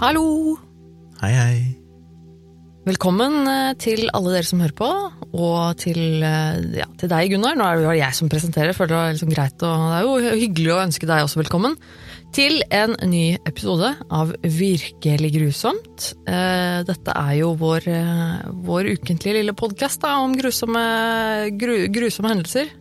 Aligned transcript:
Hallo! 0.00 0.56
Hei, 1.20 1.34
hei. 1.36 1.56
Velkommen 2.88 3.34
eh, 3.44 3.74
til 3.76 4.06
alle 4.16 4.30
dere 4.32 4.48
som 4.48 4.62
hører 4.64 4.72
på, 4.78 4.86
og 5.36 5.74
til, 5.82 6.22
eh, 6.24 6.62
ja, 6.78 6.86
til 6.96 7.10
deg, 7.12 7.34
Gunnar. 7.34 7.58
Nå 7.58 7.66
er 7.66 7.76
det 7.76 7.84
jo 7.84 7.96
jeg 7.98 8.16
som 8.16 8.30
presenterer, 8.32 8.72
føler 8.72 8.94
det 8.94 9.00
er 9.02 9.18
liksom 9.18 9.34
greit, 9.34 9.66
og 9.68 9.84
det 9.84 9.98
er 9.98 10.06
jo 10.06 10.38
hyggelig 10.40 10.72
å 10.72 10.80
ønske 10.86 11.10
deg 11.10 11.26
også 11.26 11.42
velkommen 11.42 11.76
til 12.32 12.62
en 12.72 12.96
ny 13.12 13.26
episode 13.44 13.92
av 14.08 14.32
Virkelig 14.40 15.34
grusomt. 15.36 16.08
Eh, 16.24 16.80
Dette 16.88 17.20
er 17.20 17.36
jo 17.42 17.52
vår, 17.60 17.92
vår 18.72 18.94
ukentlige 18.94 19.42
lille 19.42 19.52
podkast 19.52 20.08
om 20.08 20.32
grusomme, 20.40 20.88
gru, 21.60 21.76
grusomme 21.92 22.32
hendelser. 22.32 22.72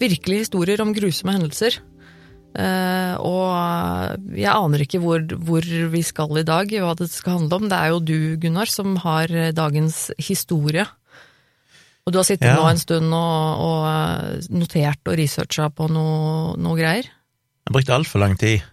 Virkelige 0.00 0.46
historier 0.46 0.80
om 0.80 0.96
grusomme 0.96 1.36
hendelser. 1.36 1.82
Eh, 2.52 3.14
og 3.24 4.34
jeg 4.36 4.52
aner 4.52 4.82
ikke 4.84 5.00
hvor, 5.00 5.22
hvor 5.40 5.64
vi 5.92 6.02
skal 6.04 6.36
i 6.42 6.44
dag, 6.44 6.68
hva 6.84 6.94
det 6.98 7.08
skal 7.12 7.38
handle 7.40 7.60
om. 7.62 7.68
Det 7.70 7.78
er 7.78 7.92
jo 7.94 8.00
du, 8.04 8.16
Gunnar, 8.42 8.68
som 8.68 8.96
har 9.04 9.32
dagens 9.56 10.10
historie. 10.20 10.84
Og 12.04 12.12
du 12.12 12.18
har 12.18 12.26
sittet 12.26 12.48
Ja. 12.50 12.56
nå 12.58 12.66
en 12.68 12.80
stund 12.82 13.12
og, 13.14 13.62
og 13.62 14.50
notert 14.50 15.06
og 15.06 15.16
researcha 15.20 15.68
på 15.70 15.86
noe, 15.92 16.56
noe 16.58 16.76
greier. 16.76 17.06
Jeg 17.62 17.72
brukte 17.76 17.94
altfor 17.94 18.18
lang 18.24 18.34
tid 18.40 18.64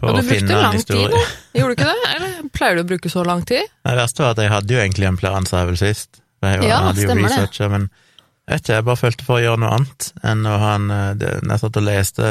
på 0.00 0.08
Ja, 0.08 0.14
å 0.16 0.22
finne 0.24 0.50
en 0.56 0.62
lang 0.64 0.78
tid 0.80 0.80
historie. 0.80 1.10
nå. 1.12 1.20
Gjorde 1.60 1.68
du 1.68 1.76
ikke 1.76 1.90
det? 1.92 2.14
Eller 2.16 2.48
pleier 2.56 2.74
du 2.74 2.82
å 2.82 2.88
bruke 2.88 3.12
så 3.12 3.22
lang 3.28 3.44
tid? 3.46 3.68
Det 3.86 3.98
verste 4.00 4.24
var 4.24 4.30
at 4.34 4.40
jeg 4.42 4.50
hadde 4.54 4.72
jo 4.74 4.80
egentlig 4.80 5.06
en 5.10 5.20
plan, 5.20 5.46
sa 5.46 5.60
jeg 5.62 5.68
vel 5.74 5.76
sist. 5.84 6.22
Jeg 6.42 6.64
Ja, 6.66 6.80
hadde 6.88 7.04
jo 7.04 7.14
researcha, 7.14 7.68
men 7.70 7.84
jeg 7.86 8.11
vet 8.48 8.60
ikke, 8.64 8.74
jeg 8.74 8.84
bare 8.88 8.98
følte 9.00 9.24
for 9.26 9.38
å 9.38 9.42
gjøre 9.44 9.60
noe 9.62 9.74
annet 9.76 10.08
enn 10.26 10.46
å 10.50 10.56
ha 10.58 10.70
en 10.78 10.88
eh, 10.90 11.12
Når 11.42 11.52
jeg 11.54 11.60
satt 11.62 11.76
og 11.78 11.84
leste 11.86 12.30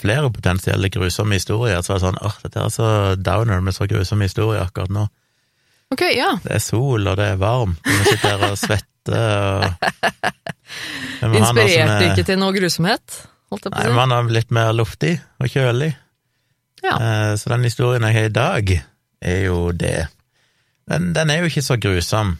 flere 0.00 0.30
potensielle 0.34 0.90
grusomme 0.90 1.38
historier, 1.38 1.78
så 1.82 1.92
var 1.94 2.00
det 2.00 2.06
sånn 2.08 2.18
åh, 2.26 2.36
dette 2.42 2.64
er 2.64 2.74
så 2.74 2.88
downer 3.16 3.62
med 3.62 3.76
så 3.76 3.86
grusomme 3.90 4.26
historier 4.28 4.64
akkurat 4.66 4.90
nå. 4.92 5.06
Ok, 5.94 6.02
ja. 6.16 6.32
Det 6.42 6.56
er 6.56 6.62
sol, 6.64 7.06
og 7.06 7.14
det 7.20 7.28
er 7.30 7.38
varmt, 7.38 7.78
og 7.86 8.00
vi 8.00 8.08
sitter 8.10 8.32
her 8.34 8.48
og 8.50 8.58
svetter, 8.58 9.76
og 11.22 11.36
Inspirerte 11.38 12.00
er- 12.02 12.10
ikke 12.10 12.24
til 12.26 12.40
noe 12.42 12.54
grusomhet? 12.56 13.20
Holdt 13.52 13.68
jeg 13.68 13.72
på 13.72 13.78
å 13.78 13.84
si. 13.84 13.86
Nei, 13.92 13.94
man 14.00 14.12
er 14.16 14.32
litt 14.34 14.50
mer 14.54 14.72
luftig 14.74 15.12
og 15.38 15.46
kjølig. 15.52 15.92
Ja. 16.82 16.96
Eh, 16.98 17.32
Så 17.38 17.52
den 17.52 17.62
historien 17.68 18.02
jeg 18.08 18.16
har 18.18 18.26
i 18.26 18.34
dag, 18.34 18.72
er 19.22 19.38
jo 19.46 19.70
det. 19.72 20.08
Den, 20.90 21.12
den 21.14 21.30
er 21.30 21.40
jo 21.44 21.50
ikke 21.52 21.62
så 21.66 21.78
grusom, 21.80 22.34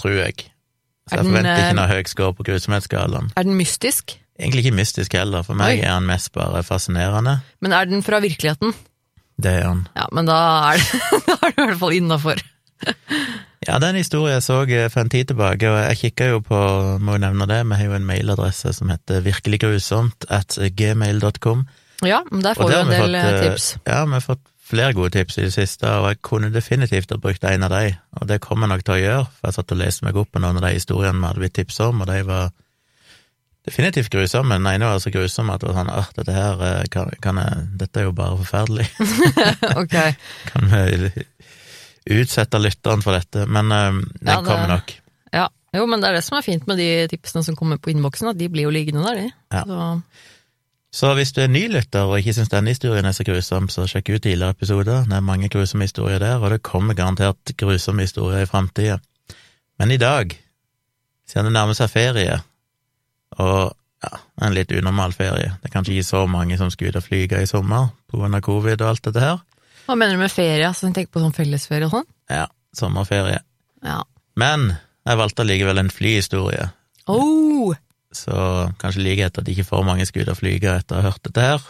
tror 0.00 0.16
jeg. 0.24 0.48
Så 1.08 1.16
jeg 1.16 1.24
den, 1.24 1.32
forventer 1.32 1.62
ikke 1.64 1.78
noe 1.80 1.90
høy 1.90 2.02
score 2.10 2.34
på 2.36 2.46
grusomhetsskalaen. 2.50 3.32
Er 3.36 3.48
den 3.48 3.56
mystisk? 3.58 4.18
Egentlig 4.40 4.64
ikke 4.66 4.76
mystisk 4.78 5.16
heller, 5.18 5.44
for 5.44 5.58
meg 5.58 5.80
Oi. 5.80 5.84
er 5.84 5.96
han 5.96 6.06
mest 6.08 6.32
bare 6.32 6.62
fascinerende. 6.64 7.40
Men 7.60 7.74
er 7.76 7.88
den 7.90 8.04
fra 8.06 8.20
virkeligheten? 8.24 8.72
Det 9.40 9.52
er 9.58 9.66
han. 9.68 9.86
Ja, 9.96 10.06
men 10.16 10.28
da 10.28 10.38
er 10.70 10.80
det, 10.80 11.00
da 11.28 11.38
er 11.40 11.54
i 11.54 11.60
hvert 11.64 11.80
fall 11.82 11.96
innafor. 11.98 12.42
Ja, 13.68 13.74
det 13.76 13.90
er 13.90 13.92
en 13.92 14.00
historie 14.00 14.32
jeg 14.32 14.40
så 14.40 14.62
eh, 14.64 14.86
for 14.88 15.04
en 15.04 15.10
tid 15.12 15.28
tilbake, 15.28 15.68
og 15.68 15.76
jeg 15.82 15.98
kikka 16.00 16.30
jo 16.30 16.38
på, 16.40 16.58
må 17.04 17.18
jo 17.18 17.20
nevne 17.20 17.44
det, 17.44 17.58
vi 17.68 17.76
har 17.76 17.90
jo 17.90 17.96
en 17.98 18.06
mailadresse 18.08 18.72
som 18.72 18.88
heter 18.88 19.20
virkeliggrusomt 19.20 20.24
at 20.32 20.56
gmail.com. 20.78 21.66
Ja, 22.08 22.22
men 22.30 22.40
der 22.40 22.56
Og 22.56 22.62
får 22.62 22.70
vi 22.70 22.78
en 22.78 22.92
del 22.94 23.02
fått, 23.02 23.18
eh, 23.18 23.34
eh, 23.34 23.42
tips. 23.44 23.66
Ja, 23.84 23.98
vi 24.06 24.16
har 24.16 24.24
fått 24.24 24.40
flere 24.70 24.94
gode 24.96 25.10
tips 25.18 25.38
i 25.40 25.44
det 25.48 25.52
siste, 25.54 25.88
og 25.90 26.08
jeg 26.12 26.20
kunne 26.26 26.52
definitivt 26.54 27.10
ha 27.12 27.18
brukt 27.20 27.44
en 27.44 27.66
av 27.66 27.72
de, 27.74 27.92
og 28.20 28.28
det 28.30 28.40
kommer 28.44 28.66
jeg 28.68 28.72
nok 28.76 28.84
til 28.86 28.94
å 28.96 29.00
gjøre, 29.02 29.24
for 29.36 29.48
jeg 29.50 29.56
satt 29.58 29.74
og 29.74 29.80
leste 29.82 30.06
meg 30.06 30.18
opp 30.22 30.30
på 30.34 30.42
noen 30.42 30.60
av 30.60 30.66
de 30.68 30.72
historiene 30.76 31.18
vi 31.20 31.26
hadde 31.30 31.42
blitt 31.44 31.56
tipsa 31.58 31.88
om, 31.90 32.02
og 32.04 32.10
de 32.10 32.20
var 32.28 32.50
definitivt 33.68 34.10
grusomme. 34.14 34.56
Den 34.56 34.66
ene 34.70 34.88
var 34.88 35.02
så 35.02 35.12
grusom 35.12 35.50
at 35.52 35.60
det 35.62 35.68
var 35.70 35.78
sånn 35.82 35.92
at 35.92 36.16
dette 36.16 36.34
her 36.34 36.62
eh, 36.66 36.82
kan, 36.92 37.10
kan 37.22 37.40
jeg, 37.42 37.66
dette 37.82 38.00
er 38.00 38.08
jo 38.08 38.14
bare 38.16 38.38
forferdelig. 38.40 38.86
ok. 39.82 39.96
kan 40.54 40.70
vi 40.72 41.10
utsette 42.20 42.58
lytteren 42.62 43.04
for 43.04 43.14
dette? 43.18 43.44
Men 43.46 43.70
eh, 43.76 43.90
den 44.00 44.32
Ja, 44.32 44.40
det- 44.40 44.46
kommer 44.48 44.76
nok. 44.76 44.94
Ja. 45.36 45.48
Jo, 45.76 45.84
men 45.86 46.00
det 46.02 46.08
er 46.08 46.16
det 46.18 46.24
som 46.26 46.34
er 46.34 46.42
fint 46.42 46.64
med 46.66 46.80
de 46.82 46.88
tipsene 47.12 47.44
som 47.46 47.54
kommer 47.54 47.78
på 47.78 47.92
innboksen, 47.92 48.32
at 48.32 48.38
de 48.40 48.48
blir 48.50 48.64
jo 48.66 48.72
liggende 48.74 49.04
der, 49.06 49.20
de. 49.20 49.28
Ja. 49.54 49.60
Så, 49.68 50.29
Så 50.92 51.12
hvis 51.14 51.30
du 51.32 51.40
er 51.44 51.50
nylytter 51.50 52.08
og 52.10 52.18
ikke 52.18 52.34
syns 52.34 52.50
denne 52.50 52.72
historien 52.72 53.06
er 53.06 53.14
så 53.14 53.22
grusom, 53.26 53.68
så 53.70 53.84
sjekk 53.86 54.08
ut 54.10 54.22
tidligere 54.24 54.56
episoder. 54.56 55.04
Det 55.06 55.16
er 55.16 55.22
mange 55.22 55.48
grusomme 55.52 55.86
historier 55.86 56.18
der, 56.18 56.42
og 56.42 56.50
det 56.50 56.64
kommer 56.66 56.98
garantert 56.98 57.52
grusomme 57.56 58.02
historier 58.02 58.42
i 58.42 58.48
framtida. 58.50 58.98
Men 59.78 59.94
i 59.94 60.00
dag, 60.02 60.34
siden 61.30 61.46
det 61.46 61.54
nærmer 61.54 61.78
seg 61.78 61.92
ferie, 61.92 62.40
og 63.38 63.70
ja, 64.02 64.18
en 64.42 64.54
litt 64.56 64.72
unormal 64.72 65.12
ferie 65.12 65.52
Det 65.60 65.68
er 65.68 65.72
kanskje 65.74 65.92
ikke 65.94 66.08
så 66.08 66.24
mange 66.26 66.56
som 66.58 66.70
skal 66.72 66.88
ut 66.90 66.96
og 66.98 67.04
flyge 67.04 67.42
i 67.44 67.46
sommer 67.46 67.92
på 68.10 68.18
grunn 68.18 68.34
av 68.34 68.42
covid 68.42 68.80
og 68.80 68.88
alt 68.88 69.04
dette 69.06 69.22
her. 69.22 69.38
hva 69.86 69.94
mener 69.94 70.16
du 70.16 70.22
med 70.24 70.32
ferie? 70.32 70.66
Altså, 70.66 70.90
tenk 70.92 71.12
på 71.12 71.22
sånn 71.22 71.36
fellesferie 71.36 71.86
og 71.86 71.94
sånn? 71.94 72.08
Ja, 72.32 72.46
sommerferie. 72.74 73.42
Ja. 73.84 74.00
Men 74.40 74.72
jeg 75.06 75.20
valgte 75.20 75.44
allikevel 75.44 75.78
en 75.84 75.94
flyhistorie, 75.94 76.70
Oh! 77.10 77.74
Så 78.12 78.70
kanskje 78.80 79.04
like 79.04 79.26
etter 79.28 79.44
at 79.44 79.48
ikke 79.52 79.64
for 79.68 79.86
mange 79.86 80.06
skal 80.08 80.24
ut 80.24 80.32
og 80.32 80.40
flyge 80.40 80.72
etter 80.80 80.96
å 80.98 81.02
ha 81.02 81.10
hørt 81.12 81.22
dette 81.28 81.44
her. 81.44 81.68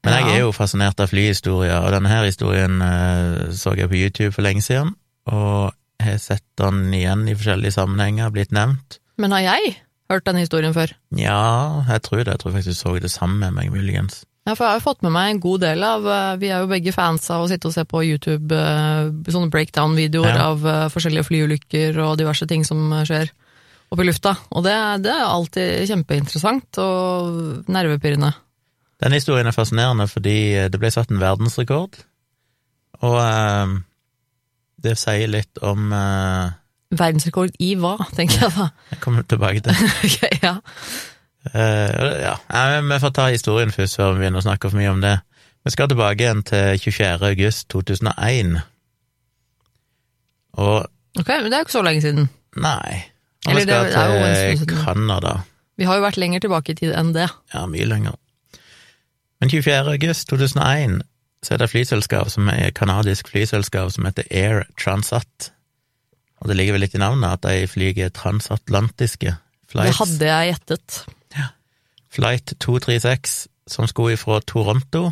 Men 0.00 0.14
jeg 0.16 0.38
er 0.38 0.40
jo 0.46 0.52
fascinert 0.56 1.00
av 1.04 1.10
flyhistorier, 1.12 1.76
og 1.84 1.92
denne 1.92 2.08
her 2.08 2.24
historien 2.24 2.80
eh, 2.80 3.50
så 3.52 3.74
jeg 3.76 3.90
på 3.90 3.98
YouTube 4.00 4.32
for 4.32 4.46
lenge 4.46 4.62
siden, 4.64 4.94
og 5.28 5.74
har 6.00 6.16
sett 6.22 6.46
den 6.56 6.86
igjen 6.96 7.26
i 7.28 7.34
forskjellige 7.36 7.74
sammenhenger, 7.76 8.32
blitt 8.32 8.54
nevnt. 8.56 8.96
Men 9.20 9.34
har 9.36 9.44
jeg 9.44 9.74
hørt 10.08 10.24
denne 10.24 10.40
historien 10.40 10.72
før? 10.72 10.94
Ja, 11.12 11.84
jeg 11.90 12.00
tror 12.06 12.22
det. 12.24 12.30
Jeg 12.32 12.40
tror 12.40 12.54
faktisk 12.56 12.72
du 12.72 12.78
så 12.80 12.94
det 13.04 13.12
samme 13.12 13.36
med 13.44 13.58
meg, 13.58 13.68
muligens. 13.74 14.22
Ja, 14.48 14.54
for 14.56 14.64
jeg 14.64 14.72
har 14.72 14.78
jo 14.80 14.86
fått 14.86 15.04
med 15.04 15.12
meg 15.12 15.34
en 15.34 15.42
god 15.44 15.60
del 15.60 15.84
av 15.84 16.06
eh, 16.08 16.30
Vi 16.40 16.48
er 16.48 16.62
jo 16.64 16.70
begge 16.72 16.94
fans 16.96 17.28
av 17.30 17.44
å 17.44 17.48
sitte 17.50 17.68
og 17.68 17.74
se 17.76 17.84
på 17.84 18.00
YouTube 18.08 18.56
eh, 18.56 19.10
sånne 19.28 19.52
breakdown-videoer 19.52 20.32
Ja. 20.32 20.46
av 20.54 20.64
forskjellige 20.96 21.28
flyulykker 21.28 22.00
og 22.06 22.16
diverse 22.18 22.48
ting 22.48 22.64
som 22.64 22.88
skjer 23.04 23.28
oppe 23.90 24.04
i 24.04 24.06
lufta. 24.08 24.36
Og 24.54 24.62
det, 24.66 24.74
det 25.04 25.10
er 25.12 25.26
alltid 25.26 25.88
kjempeinteressant 25.90 26.78
og 26.82 27.68
nervepirrende. 27.72 28.32
Denne 29.00 29.16
historien 29.18 29.48
er 29.48 29.56
fascinerende 29.56 30.06
fordi 30.10 30.36
eh, 30.60 30.68
det 30.70 30.78
ble 30.82 30.90
satt 30.92 31.10
en 31.10 31.20
verdensrekord, 31.22 31.96
og 33.00 33.16
eh, 33.22 33.76
det 34.84 34.96
sier 35.00 35.30
litt 35.32 35.60
om 35.64 35.90
eh, 35.96 36.56
Verdensrekord 36.90 37.54
i 37.62 37.74
hva, 37.78 37.94
tenker 38.18 38.40
jeg 38.48 38.52
da. 38.56 38.64
Jeg 38.90 38.98
kommer 39.04 39.22
tilbake 39.30 39.60
til 39.62 39.70
det. 39.78 39.90
Ok, 40.04 40.42
ja. 40.42 40.54
Eh, 41.54 42.24
ja, 42.26 42.34
Vi 42.90 42.98
får 43.04 43.12
ta 43.14 43.28
historien 43.30 43.70
først, 43.72 43.96
før 44.00 44.12
vi 44.16 44.24
begynner 44.24 44.42
å 44.42 44.46
snakke 44.48 44.68
for 44.72 44.80
mye 44.80 44.90
om 44.90 45.00
det. 45.04 45.12
Vi 45.64 45.70
skal 45.74 45.88
tilbake 45.92 46.24
igjen 46.24 46.42
til 46.48 46.80
24. 46.82 47.30
august 47.30 47.68
2001. 47.72 48.56
Og 50.58 50.76
Ok, 51.20 51.28
men 51.28 51.46
det 51.50 51.56
er 51.56 51.62
jo 51.62 51.66
ikke 51.68 51.76
så 51.78 51.82
lenge 51.86 52.02
siden. 52.04 52.28
nei 52.58 53.00
Og 53.46 53.52
Eller 53.54 53.84
vi 54.50 54.56
skal 54.56 54.66
til. 54.68 54.82
Canada. 54.84 55.38
Vi 55.80 55.86
har 55.88 55.96
jo 55.96 56.04
vært 56.04 56.18
lenger 56.20 56.42
tilbake 56.44 56.74
i 56.74 56.80
tid 56.82 56.92
enn 56.92 57.14
det. 57.16 57.30
Ja, 57.54 57.64
mye 57.70 57.86
lenger. 57.88 58.18
Men 59.40 59.48
24. 59.48 59.94
august 59.94 60.28
2001 60.28 61.00
så 61.40 61.54
er 61.54 61.60
det 61.60 61.70
et 61.70 61.72
flyselskap 61.72 62.28
som 62.28 62.50
er 62.52 62.66
et 62.66 62.76
kanadisk 62.76 63.30
flyselskap 63.32 63.88
som 63.94 64.04
heter 64.04 64.28
Air 64.28 64.66
Transat. 64.76 65.52
Og 66.40 66.50
det 66.50 66.58
ligger 66.58 66.76
vel 66.76 66.84
litt 66.84 66.96
i 66.96 67.00
navnet 67.00 67.38
at 67.38 67.46
de 67.46 67.68
flyger 67.68 68.12
transatlantiske 68.12 69.32
flights. 69.70 69.96
Det 69.96 69.96
hadde 70.02 70.28
jeg 70.28 70.52
gjettet. 70.52 71.00
Ja. 71.36 71.48
Flight 72.12 72.54
236, 72.60 73.38
som 73.70 73.88
skulle 73.88 74.20
fra 74.20 74.40
Toronto, 74.44 75.10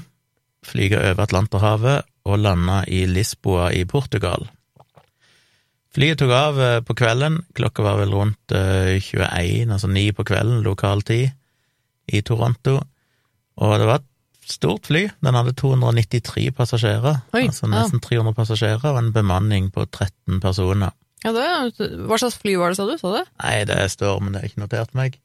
flyge 0.66 1.00
over 1.00 1.24
Atlanterhavet 1.24 2.08
og 2.28 2.40
lande 2.44 2.82
i 2.92 3.06
Lisboa 3.08 3.70
i 3.72 3.84
Portugal. 3.88 4.48
Flyet 5.98 6.20
tok 6.20 6.30
av 6.30 6.60
eh, 6.62 6.76
på 6.86 6.94
kvelden, 6.94 7.40
klokka 7.58 7.82
var 7.82 7.96
vel 7.98 8.12
rundt 8.14 8.52
eh, 8.54 9.00
21, 9.02 9.72
altså 9.74 9.88
9 9.90 10.12
på 10.14 10.24
kvelden, 10.28 10.60
lokal 10.62 11.02
tid, 11.02 11.32
i 12.06 12.20
Toronto, 12.22 12.76
og 13.58 13.72
det 13.80 13.88
var 13.88 13.98
et 13.98 14.06
stort 14.48 14.86
fly. 14.88 15.08
Den 15.26 15.34
hadde 15.36 15.56
293 15.58 16.52
passasjerer, 16.54 17.18
Oi, 17.34 17.42
altså 17.48 17.66
ja. 17.66 17.72
nesten 17.74 18.04
300 18.04 18.36
passasjerer, 18.38 18.86
og 18.92 19.00
en 19.02 19.10
bemanning 19.16 19.72
på 19.74 19.88
13 19.90 20.38
personer. 20.44 20.94
Ja, 21.26 21.34
det, 21.34 21.90
hva 22.06 22.20
slags 22.22 22.38
fly 22.38 22.54
var 22.62 22.70
det, 22.70 22.78
sa 22.78 22.86
du? 22.86 22.94
Sa 23.02 23.16
det? 23.18 23.26
Nei, 23.42 23.58
det 23.66 23.82
står, 23.98 24.22
men 24.22 24.32
det 24.36 24.44
har 24.44 24.52
ikke 24.52 24.62
notert 24.68 24.94
meg. 24.94 25.18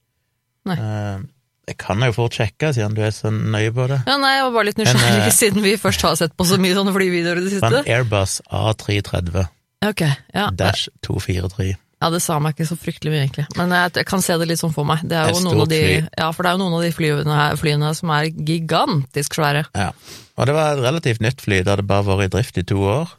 Nei. 0.65 0.81
Uh, 0.81 1.29
Det 1.69 1.77
kan 1.79 2.01
jeg 2.01 2.11
jo 2.11 2.15
fort 2.17 2.35
sjekke, 2.35 2.73
siden 2.75 2.97
du 2.97 3.05
er 3.05 3.13
så 3.15 3.29
nøye 3.29 3.69
på 3.71 3.85
det. 3.93 4.01
Ja, 4.09 4.17
nei, 4.19 4.33
jeg 4.39 4.47
var 4.49 4.55
bare 4.57 4.67
litt 4.73 4.81
nysgjerrig, 4.81 5.19
eh, 5.21 5.35
siden 5.43 5.63
vi 5.63 5.77
først 5.79 6.01
har 6.09 6.17
sett 6.19 6.33
på 6.35 6.49
så 6.49 6.57
mye 6.59 6.73
sånne 6.75 6.91
flyvideoer 6.97 7.39
i 7.39 7.45
det 7.45 7.53
siste. 7.53 7.69
en 7.85 7.93
Airbus 7.93 8.41
A330 8.49 9.45
Ok, 9.83 10.03
ja. 10.33 10.49
dash 10.55 10.89
243. 11.05 11.73
ja, 12.03 12.09
det 12.11 12.19
sa 12.23 12.37
meg 12.43 12.55
ikke 12.55 12.67
så 12.67 12.77
fryktelig 12.79 13.13
mye, 13.13 13.23
egentlig. 13.25 13.45
Men 13.59 13.71
jeg, 13.75 13.93
jeg 13.99 14.07
kan 14.09 14.23
se 14.23 14.35
det 14.39 14.47
litt 14.49 14.61
sånn 14.61 14.75
for 14.75 14.87
meg. 14.87 15.03
Det 15.07 15.17
er 15.19 15.31
jo 15.31 15.43
noen 15.45 15.63
av 15.63 15.71
de, 15.71 15.81
ja, 16.03 16.29
for 16.35 16.43
det 16.43 16.51
er 16.51 16.57
jo 16.57 16.63
noen 16.63 16.77
av 16.77 16.85
de 16.85 16.91
flyene, 16.95 17.39
flyene 17.59 17.91
som 17.97 18.11
er 18.15 18.29
gigantisk 18.31 19.39
svære. 19.39 19.65
Ja. 19.77 19.91
Og 20.37 20.49
det 20.49 20.55
var 20.57 20.73
et 20.73 20.83
relativt 20.83 21.23
nytt 21.23 21.43
fly, 21.43 21.61
det 21.61 21.71
hadde 21.75 21.87
bare 21.87 22.07
vært 22.07 22.31
i 22.31 22.33
drift 22.37 22.59
i 22.59 22.65
to 22.67 22.79
år, 22.81 23.11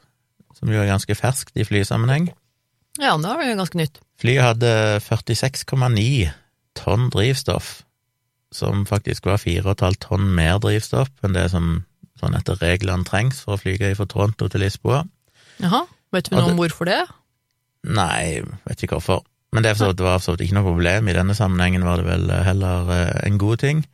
som 0.58 0.72
jo 0.72 0.82
er 0.82 0.90
ganske 0.90 1.16
ferskt 1.16 1.56
i 1.56 1.66
flysammenheng. 1.66 2.28
Ja, 3.00 3.16
det 3.18 3.30
var 3.30 3.42
jo 3.46 3.56
ganske 3.58 3.78
nytt. 3.80 3.98
Flyet 4.20 4.44
hadde 4.44 4.74
46,9 5.02 6.30
tonn 6.78 7.08
drivstoff, 7.14 7.80
som 8.54 8.84
faktisk 8.86 9.26
var 9.26 9.40
4,5 9.42 9.98
tonn 10.04 10.28
mer 10.36 10.60
drivstoff 10.62 11.10
enn 11.26 11.34
det 11.34 11.48
som 11.50 11.82
sånn 12.20 12.36
etter 12.38 12.58
reglene 12.62 13.06
trengs 13.06 13.40
for 13.42 13.56
å 13.56 13.60
flyge 13.60 13.94
fra 13.98 14.06
Toronto 14.10 14.46
til 14.50 14.62
Lisboa. 14.62 15.02
Jaha, 15.62 15.82
vet 16.14 16.30
vi 16.30 16.38
noe 16.38 16.52
om 16.52 16.58
hvorfor 16.58 16.88
det? 16.88 17.02
Nei, 17.84 18.40
vet 18.64 18.84
ikke 18.84 18.98
hvorfor. 18.98 19.24
Men 19.54 19.62
det, 19.62 19.76
det 19.78 20.02
var 20.02 20.16
absolutt 20.16 20.42
ikke 20.42 20.56
noe 20.56 20.66
problem. 20.66 21.08
I 21.08 21.14
denne 21.14 21.36
sammenhengen 21.38 21.84
var 21.86 22.00
det 22.00 22.08
vel 22.08 22.30
eh, 22.32 22.44
heller 22.48 22.90
eh, 22.90 23.16
en 23.28 23.38
god 23.38 23.62
ting, 23.62 23.84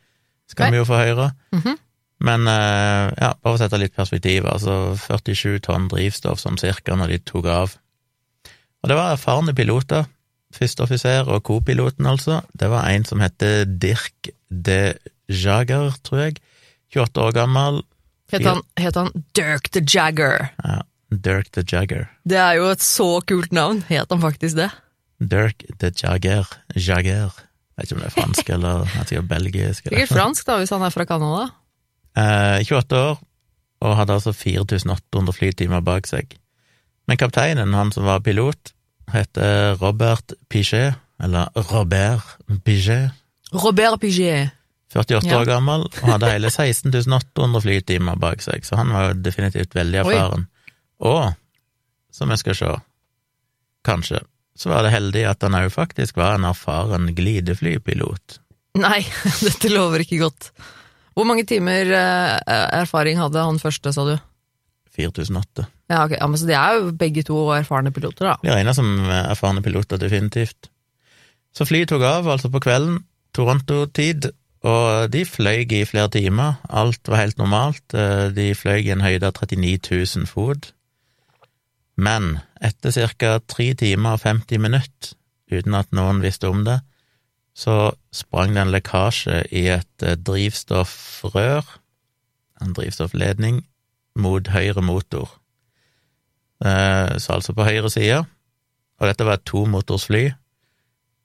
skal 0.49 0.69
Nei. 0.69 0.76
vi 0.76 0.82
jo 0.82 0.88
få 0.88 1.00
høre. 1.02 1.31
Mhm. 1.56 1.78
Men 2.20 2.44
eh, 2.52 3.06
ja, 3.17 3.31
bare 3.32 3.55
for 3.55 3.56
å 3.56 3.61
sette 3.62 3.78
litt 3.81 3.94
perspektiv, 3.96 4.44
altså 4.44 4.93
47 5.08 5.62
tonn 5.64 5.87
drivstoff 5.88 6.40
som 6.43 6.58
cirka 6.61 6.96
når 6.96 7.14
de 7.14 7.19
tok 7.31 7.49
av. 7.49 7.76
Og 8.81 8.90
det 8.93 8.96
var 8.99 9.14
erfarne 9.14 9.55
piloter. 9.56 10.05
Førsteoffiser 10.52 11.28
og 11.31 11.44
kopiloten, 11.46 12.08
altså. 12.11 12.40
Det 12.58 12.69
var 12.73 12.88
en 12.90 13.06
som 13.08 13.23
heter 13.23 13.64
Dirk 13.70 14.32
de 14.50 14.81
Jager, 15.31 15.94
tror 16.05 16.25
jeg. 16.26 16.40
28 16.93 17.25
år 17.25 17.37
gammel. 17.37 17.82
Het 18.32 18.44
han, 18.46 18.62
het 18.78 18.99
han 18.99 19.12
Dirk 19.37 19.70
the 19.73 19.81
Jagger? 19.81 20.50
Ja, 20.64 20.81
Dirk 21.10 21.50
the 21.52 21.62
Jagger. 21.72 22.06
Det 22.28 22.38
er 22.38 22.52
jo 22.60 22.68
et 22.70 22.82
så 22.82 23.20
kult 23.26 23.52
navn. 23.52 23.82
Het 23.88 24.06
han 24.10 24.20
faktisk 24.22 24.56
det? 24.56 24.70
Dirk 25.20 25.64
the 25.80 25.90
Jagger. 26.02 26.46
Jagger. 26.76 27.30
Jeg 27.34 27.76
vet 27.76 27.88
ikke 27.90 27.96
om 27.96 28.00
det 28.04 28.10
er 28.10 28.14
fransk 28.20 28.50
eller 28.56 28.84
jeg 28.94 29.06
tror 29.10 29.26
belgisk. 29.28 29.86
eller- 29.86 29.98
Sikkert 30.04 30.14
fransk, 30.16 30.46
da, 30.46 30.58
hvis 30.60 30.70
han 30.70 30.82
er 30.82 30.90
fra 30.94 31.04
Canada. 31.08 31.48
Eh, 32.16 32.60
28 32.66 32.98
år, 32.98 33.18
og 33.80 33.96
hadde 33.96 34.12
altså 34.12 34.32
4800 34.36 35.32
flytimer 35.36 35.80
bak 35.80 36.06
seg. 36.06 36.36
Men 37.08 37.16
kapteinen, 37.16 37.72
han 37.74 37.90
som 37.92 38.04
var 38.04 38.20
pilot, 38.20 38.72
heter 39.12 39.74
Robert 39.82 40.32
Piget, 40.50 40.94
eller 41.22 41.48
Robert 41.72 42.36
Piget, 42.64 43.10
Robert 43.52 44.00
Piget. 44.00 44.50
48 44.94 45.26
Ja. 45.30 45.38
år 45.40 45.44
gammel, 45.46 45.80
og 46.02 46.08
hadde 46.12 46.30
hele 46.30 46.50
16 46.50 46.90
800 47.12 47.62
flytimer 47.62 48.18
bak 48.18 48.42
seg, 48.42 48.62
så 48.66 48.76
han 48.76 48.88
var 48.92 49.14
definitivt 49.14 49.74
veldig 49.74 49.98
erfaren. 50.04 50.46
Og, 51.00 51.32
som 52.12 52.32
jeg 52.32 52.43
skal 52.43 52.58
se, 52.58 52.70
kanskje, 53.87 54.20
så 54.61 54.73
var 54.73 54.85
det 54.85 54.93
heldig 54.93 55.25
at 55.31 55.47
han 55.47 55.56
òg 55.56 55.70
faktisk 55.73 56.19
var 56.20 56.37
en 56.37 56.49
erfaren 56.50 57.08
glideflypilot. 57.17 58.41
Nei, 58.81 59.00
dette 59.47 59.70
lover 59.73 60.05
ikke 60.05 60.20
godt. 60.25 60.50
Hvor 61.17 61.26
mange 61.26 61.47
timer 61.49 61.91
eh, 61.91 62.58
erfaring 62.82 63.19
hadde 63.20 63.43
han 63.44 63.61
første, 63.62 63.93
sa 63.94 64.05
du? 64.06 64.17
4008. 64.97 65.64
Ja, 65.91 66.05
okay. 66.05 66.19
ja, 66.20 66.26
men 66.26 66.38
Så 66.38 66.47
de 66.47 66.55
er 66.58 66.76
jo 66.79 66.93
begge 66.99 67.25
to 67.26 67.38
erfarne 67.55 67.93
piloter, 67.94 68.29
da. 68.29 68.37
Blir 68.43 68.58
regna 68.58 68.75
som 68.76 68.91
erfarne 69.08 69.62
piloter, 69.64 69.99
definitivt. 70.02 70.69
Så 71.56 71.67
flyet 71.67 71.91
tok 71.91 72.05
av, 72.06 72.29
altså 72.31 72.50
på 72.52 72.61
kvelden, 72.62 73.00
Toronto-tid, 73.35 74.31
og 74.67 75.08
de 75.11 75.23
fløy 75.25 75.64
i 75.73 75.85
flere 75.88 76.11
timer. 76.12 76.58
Alt 76.69 77.08
var 77.08 77.23
helt 77.23 77.38
normalt. 77.41 77.82
Eh, 77.94 78.29
De 78.35 78.50
fløy 78.55 78.85
i 78.85 78.93
en 78.93 79.02
høyde 79.05 79.26
av 79.31 79.35
39 79.38 79.79
000 80.20 80.29
fot. 80.29 80.73
Men 82.00 82.38
etter 82.64 82.94
ca. 83.20 83.35
3 83.52 83.67
timer 83.82 84.17
og 84.17 84.23
50 84.25 84.61
minutter, 84.62 85.14
uten 85.52 85.75
at 85.76 85.91
noen 85.97 86.23
visste 86.25 86.49
om 86.49 86.62
det, 86.64 86.79
så 87.56 87.91
sprang 88.14 88.55
det 88.55 88.62
en 88.62 88.73
lekkasje 88.73 89.43
i 89.52 89.67
et 89.75 90.05
eh, 90.06 90.14
drivstoffrør, 90.17 91.67
en 92.62 92.73
drivstoffledning, 92.76 93.62
mot 94.20 94.49
høyre 94.52 94.82
motor. 94.85 95.29
Eh, 96.64 97.19
Så 97.19 97.32
altså 97.37 97.52
på 97.56 97.64
høyre 97.64 97.91
side, 97.91 98.23
og 99.00 99.08
dette 99.08 99.25
var 99.25 99.38
et 99.38 99.44
tomotorsfly, 99.49 100.31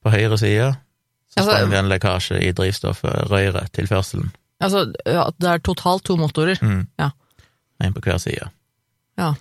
på 0.04 0.10
høyre 0.12 0.38
side 0.38 0.74
så 1.30 1.40
Altså- 1.40 1.52
sprang 1.56 1.70
det 1.70 1.78
en 1.78 1.88
lekkasje 1.90 2.38
i 2.48 2.52
drivstoffrøret, 2.52 3.72
tilførselen. 3.72 4.30
Altså, 4.60 4.92
ja, 5.06 5.24
det 5.40 5.48
er 5.50 5.58
totalt 5.58 6.04
to 6.04 6.16
motorer. 6.16 6.56
Mm. 6.62 6.86
Ja. 6.98 7.10
En 7.80 7.92
på 7.92 8.00
hver 8.00 8.16
side. 8.18 8.48
Ja. 9.18 9.34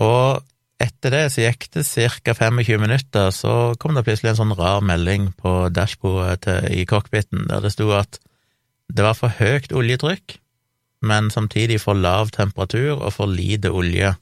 Og 0.00 0.40
etter 0.80 1.12
det 1.12 1.24
så 1.34 1.44
gikk 1.44 1.68
det 1.74 1.84
ca. 1.84 2.34
25 2.34 2.80
minutter, 2.80 3.30
så 3.36 3.74
kom 3.80 3.96
det 3.96 4.06
plutselig 4.06 4.32
en 4.32 4.40
sånn 4.40 4.56
rar 4.56 4.80
melding 4.84 5.30
på 5.36 5.68
dashbordet 5.76 6.70
i 6.72 6.86
cockpiten, 6.88 7.46
der 7.50 7.60
det 7.64 7.74
sto 7.74 7.90
at 7.96 8.20
det 8.90 9.04
var 9.04 9.18
for 9.18 9.32
høyt 9.36 9.74
oljetrykk, 9.76 10.38
men 11.06 11.30
samtidig 11.32 11.78
for 11.82 11.96
lav 11.96 12.32
temperatur 12.34 12.96
og 12.96 13.12
for 13.14 13.30
lite 13.30 13.70
olje 13.72 14.14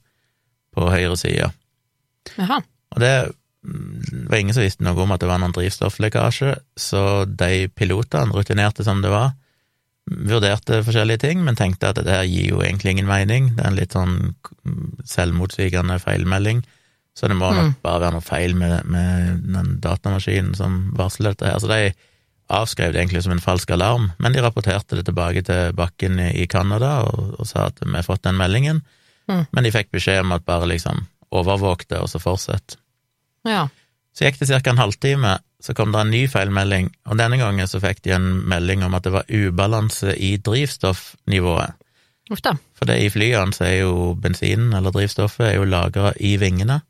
på 0.75 0.91
høyre 0.93 1.17
side. 1.19 1.51
Jaha. 2.37 2.61
Og 2.95 3.03
det 3.03 3.15
mm, 3.65 4.27
var 4.31 4.39
ingen 4.39 4.57
som 4.57 4.67
visste 4.67 4.85
noe 4.85 4.99
om 5.03 5.15
at 5.15 5.23
det 5.23 5.31
var 5.31 5.41
noen 5.43 5.55
drivstofflekkasje, 5.57 6.55
så 6.79 7.03
de 7.27 7.69
pilotene, 7.71 8.35
rutinerte 8.35 8.87
som 8.87 9.03
det 9.05 9.15
var, 9.15 9.33
vurderte 10.11 10.83
forskjellige 10.87 11.19
ting, 11.25 11.45
men 11.45 11.57
tenkte 11.57 11.91
at 11.91 11.97
det 12.03 12.09
her 12.13 12.25
gir 12.29 12.51
jo 12.55 12.61
egentlig 12.63 12.91
ingen 12.97 13.07
mening, 13.09 13.53
det 13.57 13.65
er 13.65 13.71
en 13.73 13.77
litt 13.79 13.93
sånn 13.97 14.35
selvmotsigende 15.09 15.99
feilmelding, 16.03 16.63
så 17.19 17.29
det 17.29 17.37
må 17.37 17.51
nok 17.53 17.65
Mm. 17.65 17.75
bare 17.83 18.01
være 18.01 18.13
noe 18.13 18.21
feil 18.23 18.55
med, 18.55 18.85
med 18.87 19.43
den 19.55 19.81
datamaskinen 19.81 20.55
som 20.55 20.93
varsler 20.95 21.35
dette 21.35 21.47
her. 21.51 21.59
Så 21.59 21.67
de 21.69 21.93
avskrev 22.51 22.93
det 22.93 23.01
egentlig 23.03 23.23
som 23.25 23.33
en 23.33 23.41
falsk 23.43 23.71
alarm, 23.71 24.13
men 24.19 24.33
de 24.33 24.41
rapporterte 24.41 24.97
det 24.97 25.05
tilbake 25.07 25.43
til 25.45 25.73
bakken 25.75 26.19
i 26.21 26.47
Canada 26.47 27.03
og, 27.05 27.35
og 27.41 27.47
sa 27.47 27.67
at 27.67 27.81
vi 27.85 27.93
har 27.93 28.03
fått 28.07 28.23
den 28.23 28.37
meldingen, 28.39 28.83
Mm. 29.29 29.47
men 29.53 29.65
de 29.65 29.71
fikk 29.71 29.91
beskjed 29.93 30.21
om 30.23 30.33
at 30.33 30.45
bare 30.47 30.65
liksom 30.67 31.03
overvåk 31.37 31.83
det, 31.89 31.99
og 32.01 32.09
så 32.09 32.17
fortsett. 32.19 32.79
Ja. 33.45 33.69
Så 34.17 34.25
gikk 34.25 34.39
det 34.39 34.49
ca. 34.49 34.71
en 34.71 34.79
halvtime, 34.79 35.39
så 35.63 35.75
kom 35.75 35.91
det 35.93 36.01
en 36.05 36.13
ny 36.15 36.23
feilmelding, 36.31 36.93
og 37.11 37.19
denne 37.19 37.39
gangen 37.41 37.67
så 37.71 37.81
fikk 37.83 38.05
de 38.05 38.15
en 38.15 38.29
melding 38.49 38.85
om 38.87 38.95
at 38.95 39.07
det 39.07 39.15
var 39.15 39.31
ubalanse 39.31 40.15
i 40.15 40.37
drivstoffnivået. 40.39 41.75
Uff 42.31 42.45
da. 42.45 42.55
For 42.77 42.89
det 42.89 42.99
i 43.03 43.11
flyene 43.11 43.57
så 43.57 43.65
er 43.67 43.77
jo 43.81 44.13
bensinen, 44.21 44.71
eller 44.77 44.95
drivstoffet, 44.95 45.47
er 45.49 45.57
jo 45.57 45.67
lagra 45.69 46.13
i 46.21 46.37
vingene. 46.41 46.83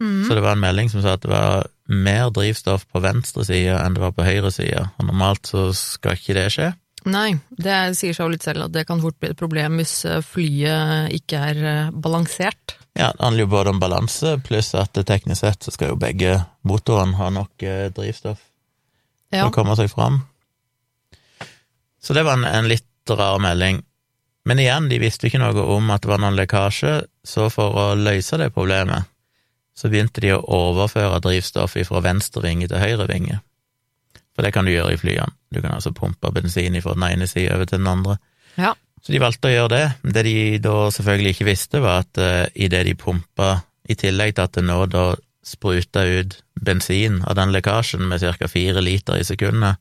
Mm. 0.00 0.24
Så 0.28 0.36
det 0.36 0.44
var 0.44 0.54
en 0.54 0.62
melding 0.62 0.90
som 0.92 1.02
sa 1.02 1.16
at 1.18 1.24
det 1.24 1.32
var 1.32 1.66
mer 1.88 2.30
drivstoff 2.30 2.86
på 2.86 3.02
venstre 3.02 3.44
side 3.48 3.74
enn 3.74 3.96
det 3.96 4.04
var 4.04 4.14
på 4.14 4.26
høyre 4.26 4.52
side, 4.54 4.84
og 4.96 5.08
normalt 5.08 5.50
så 5.50 5.68
skal 5.76 6.18
ikke 6.18 6.36
det 6.38 6.50
skje. 6.54 6.72
Nei, 7.08 7.38
det 7.50 7.76
sier 7.96 8.14
seg 8.14 8.26
jo 8.26 8.32
litt 8.34 8.44
selv 8.44 8.66
at 8.66 8.74
det 8.74 8.84
kan 8.88 9.00
fort 9.02 9.16
bli 9.20 9.30
et 9.32 9.38
problem 9.38 9.78
hvis 9.78 9.94
eh, 10.08 10.22
flyet 10.24 11.14
ikke 11.16 11.42
er 11.52 11.60
eh, 11.62 11.90
balansert. 11.94 12.67
Ja, 12.98 13.12
det 13.14 13.22
handler 13.22 13.44
jo 13.44 13.50
både 13.52 13.70
om 13.70 13.78
balanse, 13.80 14.34
pluss 14.42 14.72
at 14.74 14.96
teknisk 15.06 15.40
sett 15.44 15.62
så 15.62 15.70
skal 15.70 15.92
jo 15.92 15.98
begge 16.00 16.40
motorene 16.66 17.14
ha 17.20 17.28
nok 17.30 17.62
eh, 17.62 17.88
drivstoff 17.94 18.40
Ja. 19.30 19.44
for 19.44 19.52
å 19.52 19.54
komme 19.54 19.76
seg 19.78 19.90
fram. 19.92 20.22
Så 22.02 22.14
det 22.16 22.24
var 22.26 22.38
en, 22.38 22.44
en 22.48 22.68
litt 22.68 22.84
rar 23.10 23.38
melding. 23.42 23.82
Men 24.48 24.58
igjen, 24.62 24.88
de 24.88 24.98
visste 25.02 25.28
ikke 25.28 25.40
noe 25.42 25.62
om 25.76 25.90
at 25.92 26.02
det 26.04 26.10
var 26.10 26.20
noen 26.22 26.36
lekkasje, 26.38 26.94
så 27.26 27.48
for 27.52 27.76
å 27.76 27.86
løse 27.98 28.38
det 28.40 28.50
problemet, 28.54 29.04
så 29.76 29.90
begynte 29.92 30.22
de 30.24 30.32
å 30.34 30.40
overføre 30.42 31.20
drivstoff 31.22 31.76
fra 31.86 32.00
venstre 32.02 32.42
vinge 32.42 32.66
til 32.70 32.80
høyre 32.82 33.06
vinge. 33.10 33.38
For 34.34 34.42
det 34.46 34.52
kan 34.54 34.64
du 34.66 34.72
gjøre 34.72 34.94
i 34.94 34.98
flyene. 35.00 35.30
Du 35.52 35.60
kan 35.60 35.74
altså 35.76 35.92
pumpe 35.94 36.30
bensin 36.34 36.78
fra 36.82 36.94
den 36.96 37.06
ene 37.10 37.26
sida 37.30 37.54
over 37.56 37.66
til 37.68 37.78
den 37.82 37.90
andre. 37.90 38.16
Ja. 38.58 38.72
Så 39.02 39.14
de 39.14 39.22
valgte 39.22 39.48
å 39.48 39.54
gjøre 39.54 39.72
det. 39.74 40.12
Det 40.14 40.24
de 40.26 40.36
da 40.62 40.76
selvfølgelig 40.94 41.34
ikke 41.36 41.48
visste, 41.48 41.80
var 41.84 42.04
at 42.04 42.20
uh, 42.20 42.44
idet 42.54 42.84
de 42.88 42.94
pumpa, 42.98 43.58
i 43.88 43.96
tillegg 43.96 44.34
til 44.36 44.44
at 44.44 44.56
det 44.58 44.64
nå 44.68 44.82
da 44.92 45.04
spruta 45.48 46.02
ut 46.04 46.34
bensin 46.60 47.22
av 47.24 47.38
den 47.38 47.54
lekkasjen 47.54 48.02
med 48.10 48.20
ca. 48.20 48.48
fire 48.50 48.82
liter 48.84 49.16
i 49.16 49.24
sekundet, 49.24 49.78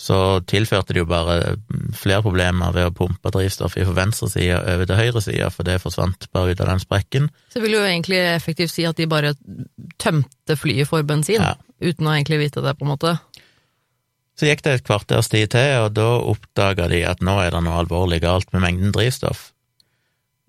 så 0.00 0.40
tilførte 0.48 0.94
de 0.94 1.02
jo 1.02 1.08
bare 1.08 1.56
flere 1.92 2.22
problemer 2.24 2.72
ved 2.72 2.88
å 2.88 2.92
pumpe 2.96 3.32
drivstoff 3.34 3.74
fra 3.76 3.96
venstre 3.98 4.30
side 4.32 4.56
over 4.56 4.88
til 4.88 4.96
høyre 4.96 5.20
side, 5.20 5.50
for 5.52 5.68
det 5.68 5.80
forsvant 5.82 6.24
bare 6.32 6.54
ut 6.54 6.62
av 6.64 6.70
den 6.70 6.80
sprekken. 6.80 7.26
Så 7.52 7.60
vil 7.60 7.76
jo 7.76 7.82
egentlig 7.84 8.22
effektivt 8.30 8.72
si 8.72 8.86
at 8.88 8.96
de 8.96 9.08
bare 9.10 9.34
tømte 10.00 10.56
flyet 10.56 10.88
for 10.88 11.04
bensin, 11.04 11.42
Ja. 11.44 11.52
uten 11.82 12.08
å 12.08 12.14
egentlig 12.16 12.38
vite 12.46 12.62
det, 12.64 12.78
på 12.78 12.86
en 12.86 12.94
måte. 12.94 13.18
Så 14.40 14.48
gikk 14.48 14.62
det 14.64 14.72
et 14.72 14.84
kvarters 14.86 15.28
tid 15.28 15.50
til, 15.52 15.82
og 15.84 15.90
da 15.92 16.06
oppdaga 16.16 16.86
de 16.88 17.02
at 17.04 17.20
nå 17.20 17.34
er 17.42 17.50
det 17.52 17.60
noe 17.60 17.82
alvorlig 17.82 18.22
galt 18.22 18.48
med 18.54 18.62
mengden 18.64 18.94
drivstoff. 18.96 19.50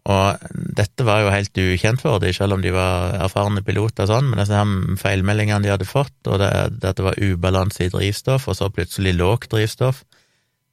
Og 0.07 0.55
dette 0.79 1.03
var 1.03 1.19
jo 1.25 1.33
helt 1.33 1.59
ukjent 1.59 1.99
for 1.99 2.23
dem, 2.23 2.31
selv 2.31 2.55
om 2.55 2.63
de 2.63 2.71
var 2.71 3.17
erfarne 3.19 3.59
piloter 3.67 4.07
og 4.07 4.13
sånn, 4.13 4.31
men 4.31 4.39
disse 4.39 4.55
her 4.55 4.95
feilmeldingene 5.01 5.65
de 5.65 5.73
hadde 5.73 5.89
fått, 5.89 6.15
og 6.23 6.39
det, 6.39 6.49
det 6.79 6.93
at 6.93 7.01
det 7.01 7.05
var 7.09 7.19
ubalanse 7.19 7.83
i 7.83 7.91
drivstoff, 7.91 8.47
og 8.47 8.57
så 8.57 8.71
plutselig 8.71 9.13
lågt 9.19 9.51
drivstoff, 9.51 10.05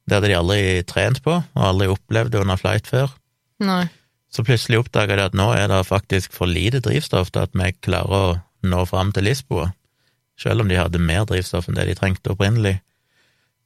det 0.07 0.15
hadde 0.15 0.31
de 0.31 0.39
aldri 0.39 0.61
trent 0.87 1.19
på, 1.27 1.35
og 1.43 1.67
aldri 1.73 1.91
opplevd 1.91 2.39
under 2.39 2.63
flight 2.63 2.87
før. 2.87 3.11
Nei. 3.59 3.83
Så 4.31 4.47
plutselig 4.47 4.79
oppdaga 4.79 5.19
de 5.19 5.27
at 5.27 5.37
nå 5.37 5.51
er 5.59 5.67
det 5.67 5.83
faktisk 5.91 6.31
for 6.39 6.47
lite 6.47 6.79
drivstoff 6.87 7.35
til 7.35 7.43
at 7.43 7.51
vi 7.51 7.73
klarer 7.83 8.15
å 8.15 8.25
nå 8.63 8.83
fram 8.87 9.11
til 9.11 9.27
Lisboa, 9.27 9.73
selv 10.39 10.63
om 10.63 10.71
de 10.71 10.79
hadde 10.79 11.03
mer 11.03 11.27
drivstoff 11.27 11.67
enn 11.67 11.75
det 11.75 11.89
de 11.91 11.99
trengte 11.99 12.31
opprinnelig. 12.31 12.79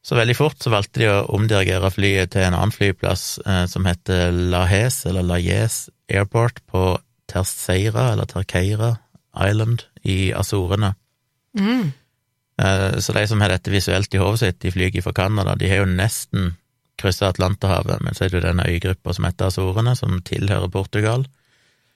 Så 0.04 0.18
veldig 0.18 0.36
fort 0.36 0.60
så 0.60 0.72
valgte 0.74 1.00
de 1.00 1.08
å 1.08 1.22
omdirigere 1.36 1.92
flyet 1.94 2.34
til 2.34 2.44
en 2.44 2.58
annen 2.58 2.74
flyplass 2.76 3.38
eh, 3.48 3.64
som 3.72 3.86
heter 3.88 4.36
Lahez, 4.52 5.06
eller 5.08 5.24
Lajes 5.24 5.86
Airport, 6.12 6.60
på 6.68 6.98
Terceira, 7.32 8.10
eller 8.12 8.28
Terceira 8.28 8.98
Island 9.40 9.86
i 10.04 10.34
Azorene. 10.36 10.92
Mm. 11.56 11.94
Eh, 12.62 12.90
så 13.00 13.16
de 13.16 13.24
som 13.32 13.42
har 13.42 13.54
dette 13.54 13.72
visuelt 13.72 14.14
i 14.14 14.20
hodet 14.20 14.42
sitt, 14.44 14.60
de 14.66 14.74
flyr 14.76 15.00
fra 15.06 15.16
Canada, 15.16 15.56
de 15.56 15.72
har 15.72 15.86
jo 15.86 15.94
nesten 15.94 16.52
kryssa 17.00 17.32
Atlanterhavet, 17.32 18.04
men 18.04 18.14
så 18.14 18.26
er 18.26 18.34
det 18.34 18.42
jo 18.42 18.44
denne 18.44 18.68
øygruppa 18.70 19.16
som 19.16 19.26
heter 19.26 19.50
Azorene, 19.50 19.96
som 19.96 20.20
tilhører 20.28 20.70
Portugal, 20.74 21.26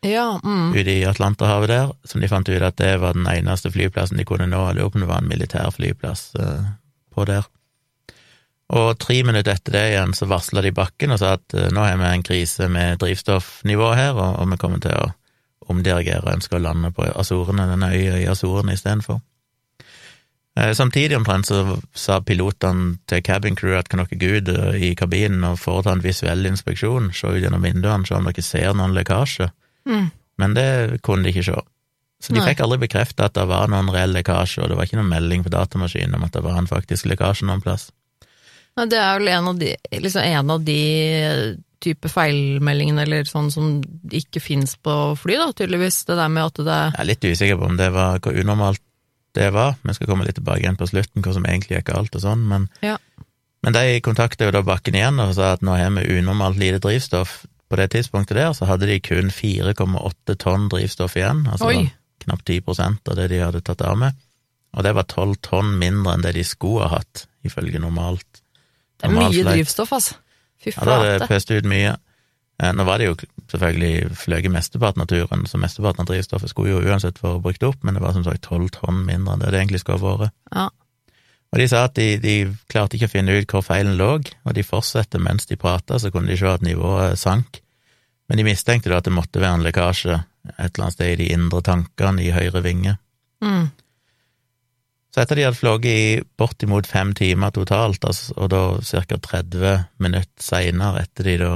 Ja, 0.06 0.40
mm. 0.44 0.76
ute 0.76 0.92
i 0.92 1.06
Atlanterhavet 1.10 1.70
der, 1.72 1.92
som 2.06 2.22
de 2.22 2.30
fant 2.30 2.50
ut 2.50 2.62
at 2.62 2.78
det 2.78 3.00
var 3.02 3.16
den 3.18 3.26
eneste 3.28 3.72
flyplassen 3.74 4.20
de 4.20 4.26
kunne 4.30 4.46
nå. 4.46 4.60
Jeg 4.70 4.78
lurer 4.78 4.92
på 4.94 5.00
om 5.00 5.06
det 5.06 5.10
var 5.10 5.24
en 5.24 5.30
militær 5.32 5.72
flyplass 5.74 6.36
eh, 6.38 6.68
på 7.14 7.26
der. 7.26 7.48
Og 8.76 8.98
tre 9.00 9.22
minutter 9.24 9.56
etter 9.56 9.78
det 9.78 9.86
igjen 9.94 10.14
så 10.18 10.28
varsla 10.28 10.64
de 10.66 10.74
bakken 10.76 11.14
og 11.16 11.22
sa 11.22 11.38
at 11.38 11.56
eh, 11.56 11.70
nå 11.72 11.86
har 11.86 11.96
vi 12.02 12.10
en 12.10 12.26
krise 12.26 12.68
med 12.72 13.00
drivstoffnivået 13.00 14.00
her, 14.00 14.18
og, 14.20 14.42
og 14.42 14.52
vi 14.52 14.60
kommer 14.60 14.84
til 14.84 14.98
å 14.98 15.08
omdirigere 15.72 16.26
og 16.26 16.36
ønsker 16.36 16.60
å 16.60 16.64
lande 16.64 16.92
på 16.96 17.08
Azorene, 17.08 17.68
denne 17.70 17.92
øya 17.96 18.20
i 18.20 18.28
Azorene 18.32 18.76
istedenfor. 18.76 19.22
Eh, 20.58 20.74
Samtidig 20.76 21.16
omtrent 21.18 21.48
så 21.48 21.78
sa 21.96 22.20
pilotene 22.20 22.98
til 23.08 23.24
cabin 23.24 23.56
crew 23.56 23.78
at 23.78 23.88
kan 23.92 24.04
dere 24.04 24.20
gå 24.20 24.34
ut 24.40 24.52
eh, 24.52 24.84
i 24.90 24.92
kabinen 25.00 25.48
og 25.48 25.60
foreta 25.62 25.96
en 25.96 26.04
visuell 26.04 26.44
inspeksjon, 26.50 27.14
se 27.16 27.32
ut 27.32 27.44
gjennom 27.44 27.64
vinduene, 27.64 28.08
se 28.08 28.20
om 28.20 28.28
dere 28.28 28.44
ser 28.46 28.76
noen 28.76 28.96
lekkasje. 28.98 29.52
Mm. 29.88 30.10
Men 30.38 30.58
det 30.58 30.70
kunne 31.08 31.24
de 31.24 31.32
ikke 31.32 31.48
se. 31.48 31.60
Så 32.20 32.34
de 32.34 32.42
Nei. 32.42 32.50
fikk 32.50 32.64
aldri 32.66 32.82
bekreftet 32.82 33.22
at 33.30 33.36
det 33.38 33.46
var 33.48 33.70
noen 33.70 33.92
reell 33.94 34.16
lekkasje, 34.16 34.64
og 34.64 34.72
det 34.72 34.78
var 34.80 34.90
ikke 34.90 34.98
noen 35.00 35.14
melding 35.14 35.46
på 35.46 35.54
datamaskinen 35.54 36.18
om 36.18 36.26
at 36.26 36.34
det 36.34 36.44
var 36.44 36.58
en 36.58 36.70
faktisk 36.70 37.08
lekkasje 37.08 37.46
noen 37.48 37.62
plass. 37.62 37.92
Det 38.78 39.00
er 39.02 39.18
vel 39.18 39.32
en 39.34 39.48
av 39.50 39.58
de, 39.58 39.72
liksom 39.92 40.22
en 40.22 40.52
av 40.54 40.66
de 40.68 40.82
type 41.84 42.10
feilmeldingene 42.10 43.04
eller 43.06 43.28
sånn 43.30 43.50
som 43.54 43.80
ikke 44.14 44.42
fins 44.42 44.76
på 44.82 44.94
fly, 45.20 45.38
da, 45.40 45.52
tydeligvis. 45.56 46.04
Det 46.10 46.18
der 46.18 46.32
med 46.34 46.52
at 46.52 46.62
det 46.66 46.78
Jeg 46.78 47.02
er 47.04 47.10
litt 47.12 47.28
usikker 47.28 47.60
på 47.60 47.70
om 47.70 47.78
det 47.80 47.90
var 47.96 48.22
hvor 48.22 48.38
unormalt 48.38 48.82
det 49.38 49.52
var, 49.54 49.76
vi 49.84 49.94
skal 49.94 50.10
komme 50.10 50.26
litt 50.26 50.40
tilbake 50.40 50.64
igjen 50.64 50.80
på 50.80 50.88
slutten, 50.90 51.22
hva 51.22 51.34
som 51.36 51.46
egentlig 51.46 51.78
gikk 51.78 51.92
galt 51.92 52.16
og 52.18 52.24
sånn, 52.24 52.48
men, 52.50 52.70
Ja. 52.82 52.98
men 53.62 53.76
de 53.76 54.02
kontakta 54.02 54.48
jo 54.48 54.56
da 54.56 54.64
bakken 54.66 54.98
igjen 54.98 55.22
og 55.22 55.36
sa 55.38 55.54
at 55.54 55.62
nå 55.62 55.78
har 55.78 55.94
vi 55.94 56.18
unormalt 56.18 56.58
lite 56.58 56.82
drivstoff. 56.82 57.46
På 57.70 57.76
det 57.76 57.92
tidspunktet 57.92 58.40
der 58.40 58.54
så 58.56 58.66
hadde 58.66 58.88
de 58.88 59.00
kun 59.04 59.30
4,8 59.30 60.38
tonn 60.40 60.70
drivstoff 60.72 61.18
igjen, 61.20 61.46
altså 61.52 61.70
knapt 62.24 62.46
10 62.46 62.64
av 63.12 63.16
det 63.16 63.28
de 63.30 63.44
hadde 63.44 63.62
tatt 63.62 63.82
av 63.82 63.98
med, 63.98 64.14
og 64.74 64.84
det 64.84 64.96
var 64.96 65.04
12 65.04 65.36
tonn 65.46 65.78
mindre 65.80 66.16
enn 66.16 66.26
det 66.26 66.34
de 66.34 66.44
skulle 66.44 66.88
ha 66.88 66.98
hatt, 66.98 67.28
ifølge 67.46 67.80
normalt. 67.80 68.27
Det 68.98 69.10
er 69.10 69.14
mye 69.14 69.44
drivstoff, 69.46 69.94
altså. 69.94 70.16
Fy 70.64 70.72
Ja, 70.74 70.84
da 70.84 70.96
hadde 70.98 71.10
det 71.12 71.18
flate. 71.20 71.34
pøst 71.34 71.52
ut 71.54 71.70
mye. 71.70 71.96
Eh, 72.60 72.72
Nå 72.74 72.84
var 72.88 72.98
det 72.98 73.06
jo 73.12 73.16
selvfølgelig 73.52 74.16
fløyet 74.18 74.52
mesteparten 74.52 75.04
av 75.04 75.08
turen, 75.12 75.46
så 75.46 75.60
mesteparten 75.62 76.02
av 76.02 76.10
drivstoffet 76.10 76.50
skulle 76.50 76.74
jo 76.74 76.82
uansett 76.82 77.22
være 77.22 77.42
brukt 77.44 77.64
opp, 77.64 77.84
men 77.84 77.94
det 77.94 78.02
var 78.02 78.14
som 78.16 78.26
sagt 78.26 78.42
tolv 78.48 78.72
tonn 78.74 79.04
mindre 79.06 79.36
enn 79.36 79.44
det 79.46 79.52
det 79.54 79.62
egentlig 79.62 79.84
skulle 79.84 80.02
ha 80.02 80.18
vært. 80.24 80.34
Ja. 80.56 80.70
Og 81.54 81.62
de 81.62 81.68
sa 81.70 81.84
at 81.88 81.94
de, 81.96 82.18
de 82.20 82.34
klarte 82.68 82.98
ikke 82.98 83.08
å 83.08 83.14
finne 83.14 83.38
ut 83.38 83.54
hvor 83.54 83.64
feilen 83.64 83.96
lå, 84.00 84.10
og 84.44 84.54
de 84.58 84.66
fortsatte 84.66 85.22
mens 85.22 85.46
de 85.48 85.56
prata, 85.56 86.00
så 86.02 86.12
kunne 86.12 86.28
de 86.34 86.38
se 86.40 86.50
at 86.50 86.66
nivået 86.66 87.20
sank. 87.22 87.62
Men 88.28 88.42
de 88.42 88.44
mistenkte 88.50 88.90
da 88.92 88.98
at 89.00 89.06
det 89.08 89.14
måtte 89.16 89.40
være 89.40 89.62
en 89.62 89.64
lekkasje 89.64 90.18
et 90.58 90.72
eller 90.74 90.88
annet 90.88 90.96
sted 90.98 91.14
i 91.14 91.20
de 91.22 91.30
indre 91.36 91.62
tankene 91.64 92.24
i 92.26 92.34
høyre 92.36 92.62
vinge. 92.66 92.98
Mm. 93.44 93.70
Så 95.18 95.24
etter 95.24 95.40
de 95.40 95.46
hadde 95.48 95.58
fløyet 95.58 95.86
i 95.90 96.24
bortimot 96.38 96.86
fem 96.86 97.10
timer 97.18 97.50
totalt, 97.50 98.04
altså, 98.06 98.36
og 98.38 98.52
da 98.54 98.60
ca. 98.86 99.18
30 99.18 99.72
minutter 99.98 100.44
seinere, 100.46 101.02
etter 101.08 101.26
de 101.26 101.38
da 101.42 101.48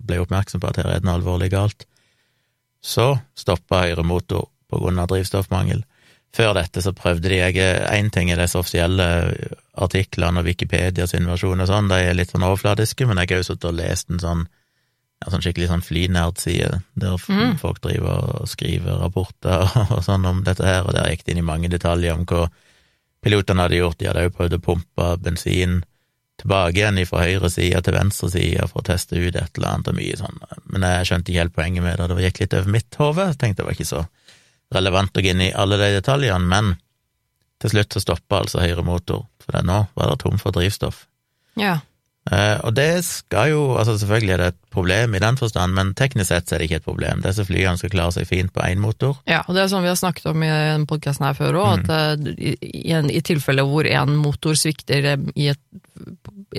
ble 0.00 0.22
oppmerksom 0.22 0.62
på 0.62 0.70
at 0.70 0.78
her 0.80 0.88
er 0.88 1.02
det 1.02 1.04
noe 1.04 1.18
alvorlig 1.18 1.50
galt, 1.52 1.84
så 2.80 3.18
stoppa 3.36 3.82
høyre 3.84 4.02
motor 4.02 4.48
på 4.72 4.80
grunn 4.80 4.96
av 5.02 5.10
drivstoffmangel. 5.12 5.84
Før 6.32 6.54
dette 6.56 6.80
så 6.80 6.94
prøvde 6.96 7.28
de 7.28 7.42
jeg 7.42 7.60
Én 7.92 8.08
ting 8.08 8.32
er 8.32 8.40
disse 8.40 8.56
offisielle 8.56 9.04
artiklene 9.76 10.40
og 10.40 10.48
Wikipedia 10.48 11.04
sin 11.06 11.28
versjon 11.28 11.60
og 11.60 11.68
sånn, 11.68 11.92
de 11.92 12.00
er 12.00 12.16
litt 12.16 12.32
sånn 12.32 12.48
overfladiske, 12.48 13.04
men 13.04 13.20
jeg 13.20 13.34
har 13.34 13.42
jo 13.42 13.48
sittet 13.50 13.68
og 13.68 13.76
lest 13.76 14.08
en 14.08 14.24
sånn 14.24 14.46
ja, 14.48 15.28
sånn 15.28 15.44
skikkelig 15.44 15.68
sånn 15.68 15.84
flynerd-side, 15.84 16.80
der 16.96 17.20
Mm. 17.28 17.58
folk 17.60 17.84
driver 17.84 18.40
og 18.40 18.48
skriver 18.48 19.04
rapporter 19.04 19.68
og 19.94 20.00
sånn 20.02 20.24
om 20.24 20.40
dette 20.48 20.64
her, 20.64 20.88
og 20.88 20.96
der 20.96 21.12
gikk 21.12 21.28
det 21.28 21.36
inn 21.36 21.44
i 21.44 21.50
mange 21.52 21.68
detaljer 21.68 22.16
om 22.16 22.24
hva 22.24 22.48
pilotene 23.22 23.66
hadde 23.66 23.80
gjort. 23.80 23.98
De 24.00 24.08
hadde 24.10 24.26
jo 24.26 24.34
prøvd 24.36 24.58
å 24.58 24.62
pumpe 24.66 25.08
bensin 25.22 25.80
tilbake 26.42 26.80
igjen 26.80 26.98
fra 27.06 27.22
høyre 27.22 27.50
side 27.52 27.82
til 27.86 27.94
venstre 27.94 28.30
side 28.32 28.66
for 28.70 28.82
å 28.82 28.86
teste 28.88 29.18
ut 29.18 29.36
et 29.36 29.58
eller 29.58 29.68
annet 29.68 29.90
og 29.92 29.98
mye 29.98 30.16
sånn, 30.18 30.40
men 30.72 30.86
jeg 30.88 31.08
skjønte 31.08 31.30
ikke 31.30 31.44
helt 31.44 31.54
poenget 31.54 31.84
med 31.84 32.00
det, 32.00 32.08
det 32.10 32.24
gikk 32.26 32.40
litt 32.42 32.56
over 32.58 32.74
mitt 32.74 32.98
hode. 32.98 33.26
Tenkte 33.38 33.62
det 33.62 33.68
var 33.68 33.76
ikke 33.76 33.90
så 33.92 34.02
relevant 34.74 35.16
å 35.16 35.22
gå 35.22 35.30
inn 35.34 35.44
i 35.44 35.52
alle 35.54 35.78
de 35.78 35.92
detaljene, 36.00 36.48
men 36.48 36.74
til 37.62 37.74
slutt 37.76 37.94
så 37.94 38.02
stoppa 38.02 38.40
altså 38.42 38.62
høyre 38.64 38.82
motor, 38.86 39.26
for 39.44 39.62
nå 39.62 39.78
var 39.94 40.10
det 40.10 40.18
tom 40.24 40.40
for 40.42 40.54
drivstoff. 40.56 41.04
ja. 41.60 41.78
Eh, 42.30 42.58
og 42.62 42.70
det 42.76 43.02
skal 43.02 43.48
jo, 43.50 43.62
altså 43.74 43.96
selvfølgelig 43.98 44.32
er 44.36 44.38
det 44.44 44.46
et 44.52 44.58
problem 44.70 45.16
i 45.18 45.20
den 45.24 45.36
forstand, 45.40 45.74
men 45.74 45.88
teknisk 45.98 46.30
sett 46.30 46.52
er 46.54 46.62
det 46.62 46.68
ikke 46.68 46.78
et 46.78 46.84
problem. 46.86 47.22
Disse 47.24 47.42
flyene 47.48 47.74
skal 47.80 47.90
klare 47.90 48.14
seg 48.14 48.28
fint 48.30 48.52
på 48.54 48.62
én 48.62 48.78
motor. 48.78 49.16
Ja, 49.26 49.40
og 49.48 49.56
det 49.56 49.64
er 49.64 49.72
sånn 49.72 49.82
vi 49.82 49.90
har 49.90 49.98
snakket 49.98 50.28
om 50.30 50.44
i 50.46 50.50
denne 50.50 50.86
podkasten 50.86 51.26
her 51.26 51.34
før 51.34 51.58
òg, 51.64 51.82
Mm. 51.82 51.90
at 51.90 52.28
i, 52.38 52.52
i, 52.62 52.94
i 53.18 53.22
tilfelle 53.26 53.64
hvor 53.66 53.88
en 53.90 54.14
motor 54.22 54.54
svikter 54.54 55.08
eh, 55.16 55.24
i 55.34 55.48
et, 55.50 55.58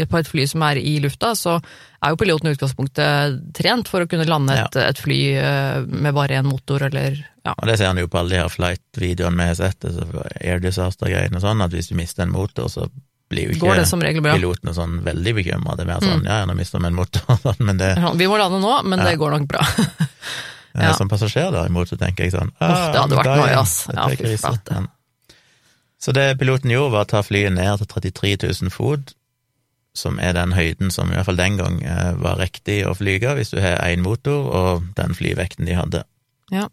på 0.09 0.19
et 0.19 0.27
fly 0.27 0.45
som 0.51 0.65
er 0.67 0.81
i 0.83 0.97
lufta, 0.99 1.31
så 1.39 1.55
er 2.03 2.11
jo 2.11 2.19
piloten 2.19 2.49
i 2.51 2.53
utgangspunktet 2.57 3.39
trent 3.55 3.87
for 3.87 4.03
å 4.03 4.09
kunne 4.11 4.27
lande 4.27 4.57
et, 4.59 4.75
et 4.83 4.99
fly 4.99 5.21
eh, 5.39 5.79
med 5.87 6.11
bare 6.17 6.41
én 6.41 6.49
motor, 6.49 6.83
eller 6.89 7.21
ja. 7.43 7.55
Og 7.55 7.67
det 7.67 7.77
ser 7.79 7.87
han 7.91 7.99
jo 7.99 8.07
på 8.11 8.19
alle 8.19 8.35
de 8.35 8.39
her 8.43 8.51
flight-videoene 8.51 9.39
vi 9.39 9.49
har 9.49 9.57
sett, 9.59 9.83
altså 9.87 10.27
air 10.43 10.59
disaster-greiene 10.63 11.39
og 11.39 11.43
sånn, 11.43 11.63
at 11.63 11.71
hvis 11.75 11.89
du 11.91 11.95
mister 11.99 12.23
en 12.27 12.31
motor, 12.35 12.67
så 12.71 12.87
blir 13.33 13.49
jo 13.51 13.59
Går 13.65 13.75
det 13.75 13.83
ikke 13.83 13.91
som 13.91 14.05
regel 14.05 14.23
bra? 14.25 14.37
pilotene 14.37 14.73
sånn 14.77 14.95
veldig 15.05 15.33
bekymra. 15.41 15.75
Det 15.75 15.83
er 15.83 15.91
mer 15.91 16.05
sånn 16.05 16.25
ja, 16.29 16.39
ja, 16.43 16.47
nå 16.49 16.55
mister 16.61 16.79
vi 16.79 16.89
en 16.93 16.97
motor, 17.01 17.37
sånn, 17.43 17.59
men 17.67 17.81
det 17.81 17.91
Vi 18.21 18.29
må 18.31 18.37
lande 18.39 18.61
nå, 18.63 18.73
men 18.87 19.01
Ja. 19.03 19.09
det 19.11 19.19
går 19.21 19.37
nok 19.39 19.47
bra. 19.51 19.65
Ja. 20.73 20.89
Som 20.97 21.05
passasjer, 21.11 21.51
derimot, 21.53 21.85
så 21.91 21.99
tenker 22.01 22.25
jeg 22.25 22.31
sånn 22.33 22.49
Åh, 22.57 22.87
det 22.89 22.97
hadde 23.03 23.17
vært 23.19 23.27
noe, 23.37 23.49
ass. 23.59 23.73
Ja, 23.93 24.07
fy 24.09 24.31
flate. 24.41 24.79
Så 26.01 26.11
det 26.17 26.23
piloten 26.39 26.71
gjorde, 26.73 26.95
var 26.95 27.05
å 27.05 27.09
ta 27.11 27.21
flyet 27.23 27.53
ned 27.53 27.77
til 27.83 27.87
33 28.09 28.31
000 28.63 28.71
fot, 28.73 29.13
som 29.93 30.17
er 30.17 30.33
den 30.33 30.55
høyden 30.57 30.89
som 30.91 31.11
i 31.11 31.15
hvert 31.15 31.27
fall 31.29 31.37
den 31.37 31.59
gang 31.61 31.77
eh, 31.85 32.15
var 32.17 32.41
riktig 32.41 32.79
å 32.89 32.95
flyge 32.97 33.35
hvis 33.37 33.53
du 33.53 33.59
har 33.61 33.77
én 33.85 34.01
motor 34.01 34.49
og 34.49 34.89
den 34.97 35.13
flyvekten 35.13 35.69
de 35.69 35.77
hadde. 35.77 36.01
Ja. 36.51 36.65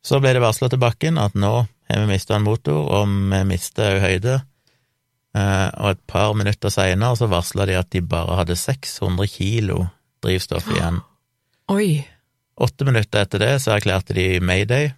Så 0.00 0.18
ble 0.24 0.32
det 0.32 0.40
varsla 0.42 0.70
til 0.72 0.80
bakken 0.80 1.20
at 1.20 1.36
nå 1.36 1.52
har 1.68 2.00
vi 2.00 2.08
mista 2.08 2.38
en 2.40 2.48
motor, 2.48 2.88
og 2.88 3.04
vi 3.36 3.42
mister 3.52 3.98
òg 3.98 4.00
høyde. 4.08 4.38
Eh, 5.34 5.68
og 5.82 5.94
et 5.94 6.02
par 6.06 6.34
minutter 6.38 6.70
seinere 6.70 7.18
så 7.18 7.28
varsla 7.30 7.66
de 7.66 7.78
at 7.78 7.90
de 7.90 8.02
bare 8.06 8.38
hadde 8.38 8.56
600 8.58 9.26
kilo 9.32 9.86
drivstoff 10.22 10.68
igjen. 10.70 11.00
Oi. 11.74 12.04
Åtte 12.54 12.86
minutter 12.86 13.24
etter 13.24 13.42
det 13.42 13.54
så 13.64 13.74
erklærte 13.74 14.14
de 14.14 14.38
mayday, 14.38 14.92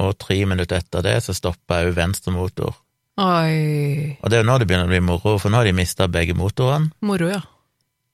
og 0.00 0.16
tre 0.18 0.38
minutter 0.48 0.80
etter 0.80 1.04
det 1.04 1.18
så 1.26 1.34
stoppa 1.36 1.82
òg 1.84 1.92
venstre 1.98 2.32
motor. 2.32 2.72
Oi. 3.20 4.16
Og 4.22 4.30
det 4.30 4.38
er 4.38 4.42
jo 4.42 4.48
nå 4.48 4.56
det 4.58 4.66
begynner 4.70 4.88
å 4.88 4.94
bli 4.94 5.02
moro, 5.04 5.36
for 5.38 5.52
nå 5.52 5.60
har 5.60 5.68
de 5.68 5.74
mista 5.76 6.08
begge 6.10 6.34
motorene. 6.38 6.90
Moro, 7.04 7.28
ja. 7.30 7.42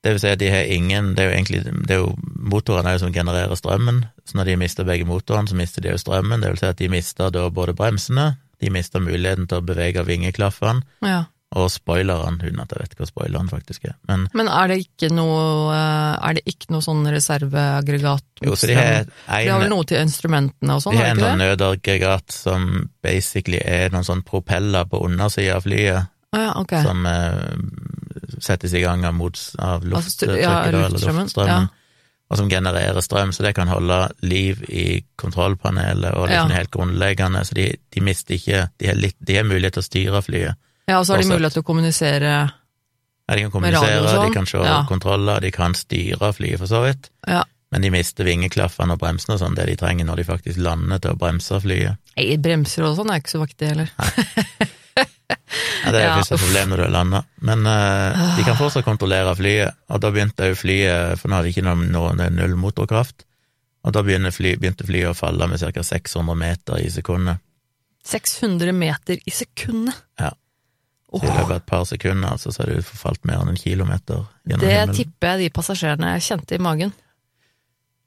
Det 0.01 0.15
vil 0.15 0.21
si 0.21 0.29
at 0.33 0.39
de 0.41 0.47
har 0.49 0.65
ingen 0.73 1.11
Det 1.13 1.21
er 1.21 1.27
jo 1.27 1.33
egentlig 1.35 1.59
det 1.85 1.93
er 1.93 1.99
jo, 1.99 2.15
Motorene 2.51 2.89
er 2.89 2.95
jo 2.95 3.03
som 3.03 3.13
genererer 3.13 3.53
strømmen, 3.55 3.99
så 4.25 4.37
når 4.37 4.49
de 4.49 4.55
mister 4.57 4.87
begge 4.87 5.05
motorene, 5.05 5.47
så 5.47 5.57
mister 5.57 5.85
de 5.85 5.93
jo 5.93 5.99
strømmen. 6.01 6.41
Det 6.41 6.49
vil 6.49 6.61
si 6.61 6.69
at 6.69 6.79
de 6.81 6.89
mister 6.89 7.29
da 7.33 7.45
både 7.53 7.75
bremsene, 7.77 8.31
de 8.61 8.71
mister 8.73 9.03
muligheten 9.03 9.47
til 9.49 9.61
å 9.61 9.65
bevege 9.65 10.03
vingeklaffene, 10.07 10.85
ja. 11.05 11.23
og 11.57 11.67
spoileren, 11.73 12.39
uten 12.43 12.61
at 12.63 12.75
jeg 12.75 12.85
vet 12.85 12.95
hva 12.99 13.07
spoileren 13.09 13.49
faktisk 13.51 13.89
er. 13.89 13.97
Men 14.09 14.27
Men 14.37 14.51
er 14.51 14.71
det 14.71 14.77
ikke 14.85 15.09
noe 15.13 15.73
eh, 15.73 16.29
Er 16.29 16.37
det 16.37 16.45
ikke 16.47 16.71
noe 16.75 16.85
sånn 16.85 17.03
reserveaggregat? 17.11 18.27
jo, 18.45 18.55
så 18.55 18.69
de 18.69 18.77
har 18.77 19.03
De 19.09 19.49
har 19.49 19.59
vel 19.63 19.73
noe 19.73 19.87
til 19.89 19.99
instrumentene 19.99 20.77
og 20.77 20.85
sånn, 20.85 20.95
De 20.95 21.03
har 21.03 21.11
en 21.15 21.25
sånn 21.25 21.41
nødaggregat 21.41 22.31
som 22.31 22.71
basically 23.03 23.59
er 23.65 23.91
noen 23.91 24.07
sånn 24.07 24.23
propeller 24.27 24.87
på 24.87 25.03
undersida 25.05 25.57
av 25.57 25.67
flyet, 25.67 26.09
ah, 26.31 26.45
ja, 26.45 26.55
okay. 26.61 26.85
som 26.85 27.05
eh, 27.09 27.59
settes 28.41 28.73
i 28.77 28.81
gang 28.81 29.05
av, 29.05 29.13
mots, 29.17 29.51
av 29.59 29.83
Altså, 29.85 30.33
ja, 30.37 30.61
eller 30.69 30.89
luftstrømmen, 30.89 31.29
ja. 31.49 31.61
Og 32.31 32.37
som 32.39 32.47
genererer 32.49 33.01
strøm, 33.03 33.33
så 33.35 33.43
det 33.43 33.51
kan 33.57 33.67
holde 33.67 33.97
liv 34.23 34.61
i 34.71 35.01
kontrollpanelet 35.19 36.13
og 36.15 36.29
liksom 36.29 36.49
Ja. 36.53 36.55
helt 36.61 36.71
grunnleggende, 36.71 37.41
så 37.43 37.53
de, 37.57 37.65
de 37.91 38.01
mister 38.01 38.37
ikke 38.37 38.69
De 38.79 38.87
har, 38.87 38.95
litt, 38.95 39.17
de 39.19 39.35
har 39.35 39.43
mulighet 39.43 39.73
til 39.75 39.83
å 39.83 39.89
styre 39.89 40.21
flyet. 40.23 40.55
Ja, 40.87 40.99
og 40.99 41.05
så 41.05 41.13
har 41.17 41.21
de 41.25 41.27
mulighet 41.27 41.53
til 41.59 41.63
å 41.63 41.67
kommunisere 41.67 42.31
Ja, 43.29 43.35
de 43.35 43.41
kan 43.43 43.43
Med 43.43 43.51
kommunisere, 43.51 43.95
radio 43.99 44.03
og 44.03 44.09
sånn. 44.15 44.27
de 44.29 44.33
kan 44.39 44.45
se 44.47 44.57
Ja. 44.63 44.83
kontroller, 44.87 45.39
de 45.41 45.51
kan 45.51 45.73
styre 45.75 46.31
flyet 46.33 46.57
for 46.59 46.67
så 46.67 46.81
vidt, 46.87 47.09
Ja. 47.27 47.43
men 47.71 47.81
de 47.81 47.89
mister 47.91 48.23
vingeklaffene 48.23 48.91
og 48.93 48.99
bremsene 48.99 49.35
og 49.35 49.39
sånn, 49.39 49.55
det 49.55 49.65
de 49.67 49.75
trenger 49.75 50.05
når 50.05 50.15
de 50.17 50.23
faktisk 50.23 50.57
lander 50.57 50.99
til 50.99 51.11
å 51.11 51.17
bremse 51.17 51.59
flyet. 51.61 51.97
Nei, 52.17 52.37
bremser 52.37 52.83
og 52.83 52.95
sånn 52.97 53.11
er 53.11 53.19
ikke 53.19 53.35
så 53.35 53.45
viktig 53.45 53.67
heller. 53.67 53.89
Ja, 55.81 55.91
det 55.91 55.99
er 55.99 56.05
Ja, 56.05 56.15
første 56.19 56.37
problem 56.37 56.71
når 56.71 56.81
du 56.81 56.83
har 56.85 56.93
landa. 56.93 57.23
Men 57.41 57.65
uh, 57.65 58.35
de 58.37 58.45
kan 58.47 58.57
fortsatt 58.59 58.85
kontrollere 58.85 59.33
flyet, 59.39 59.77
og 59.89 60.01
da 60.03 60.11
begynte 60.13 60.51
jo 60.51 60.57
flyet, 60.59 61.19
for 61.19 61.31
nå 61.31 61.39
hadde 61.39 61.49
de 61.49 61.53
ikke 61.55 61.65
noe, 61.65 61.87
noe 61.91 62.13
det 62.19 62.29
null 62.35 62.57
motorkraft, 62.59 63.25
og 63.81 63.95
da 63.95 64.03
fly, 64.05 64.55
begynte 64.61 64.85
flyet 64.85 65.09
å 65.09 65.17
falle 65.17 65.47
med 65.49 65.61
ca. 65.61 65.83
600 65.83 66.37
meter 66.37 66.83
i 66.83 66.89
sekundet. 66.93 67.41
600 68.05 68.73
meter 68.73 69.17
i 69.25 69.33
sekundet! 69.33 69.97
Ja. 70.21 70.33
Så 71.11 71.25
I 71.25 71.27
løpet 71.27 71.43
av 71.43 71.55
et 71.57 71.65
par 71.67 71.85
sekunder 71.89 72.31
altså, 72.37 72.53
så 72.53 72.63
hadde 72.63 72.79
du 72.79 72.87
forfalt 72.87 73.25
mer 73.27 73.41
enn 73.41 73.51
en 73.51 73.59
kilometer 73.59 74.21
gjennom 74.47 74.61
Det 74.63 74.69
himmelen. 74.71 74.95
tipper 74.95 75.33
jeg 75.33 75.41
de 75.41 75.49
passasjerene 75.57 76.13
kjente 76.23 76.55
i 76.55 76.61
magen. 76.63 76.93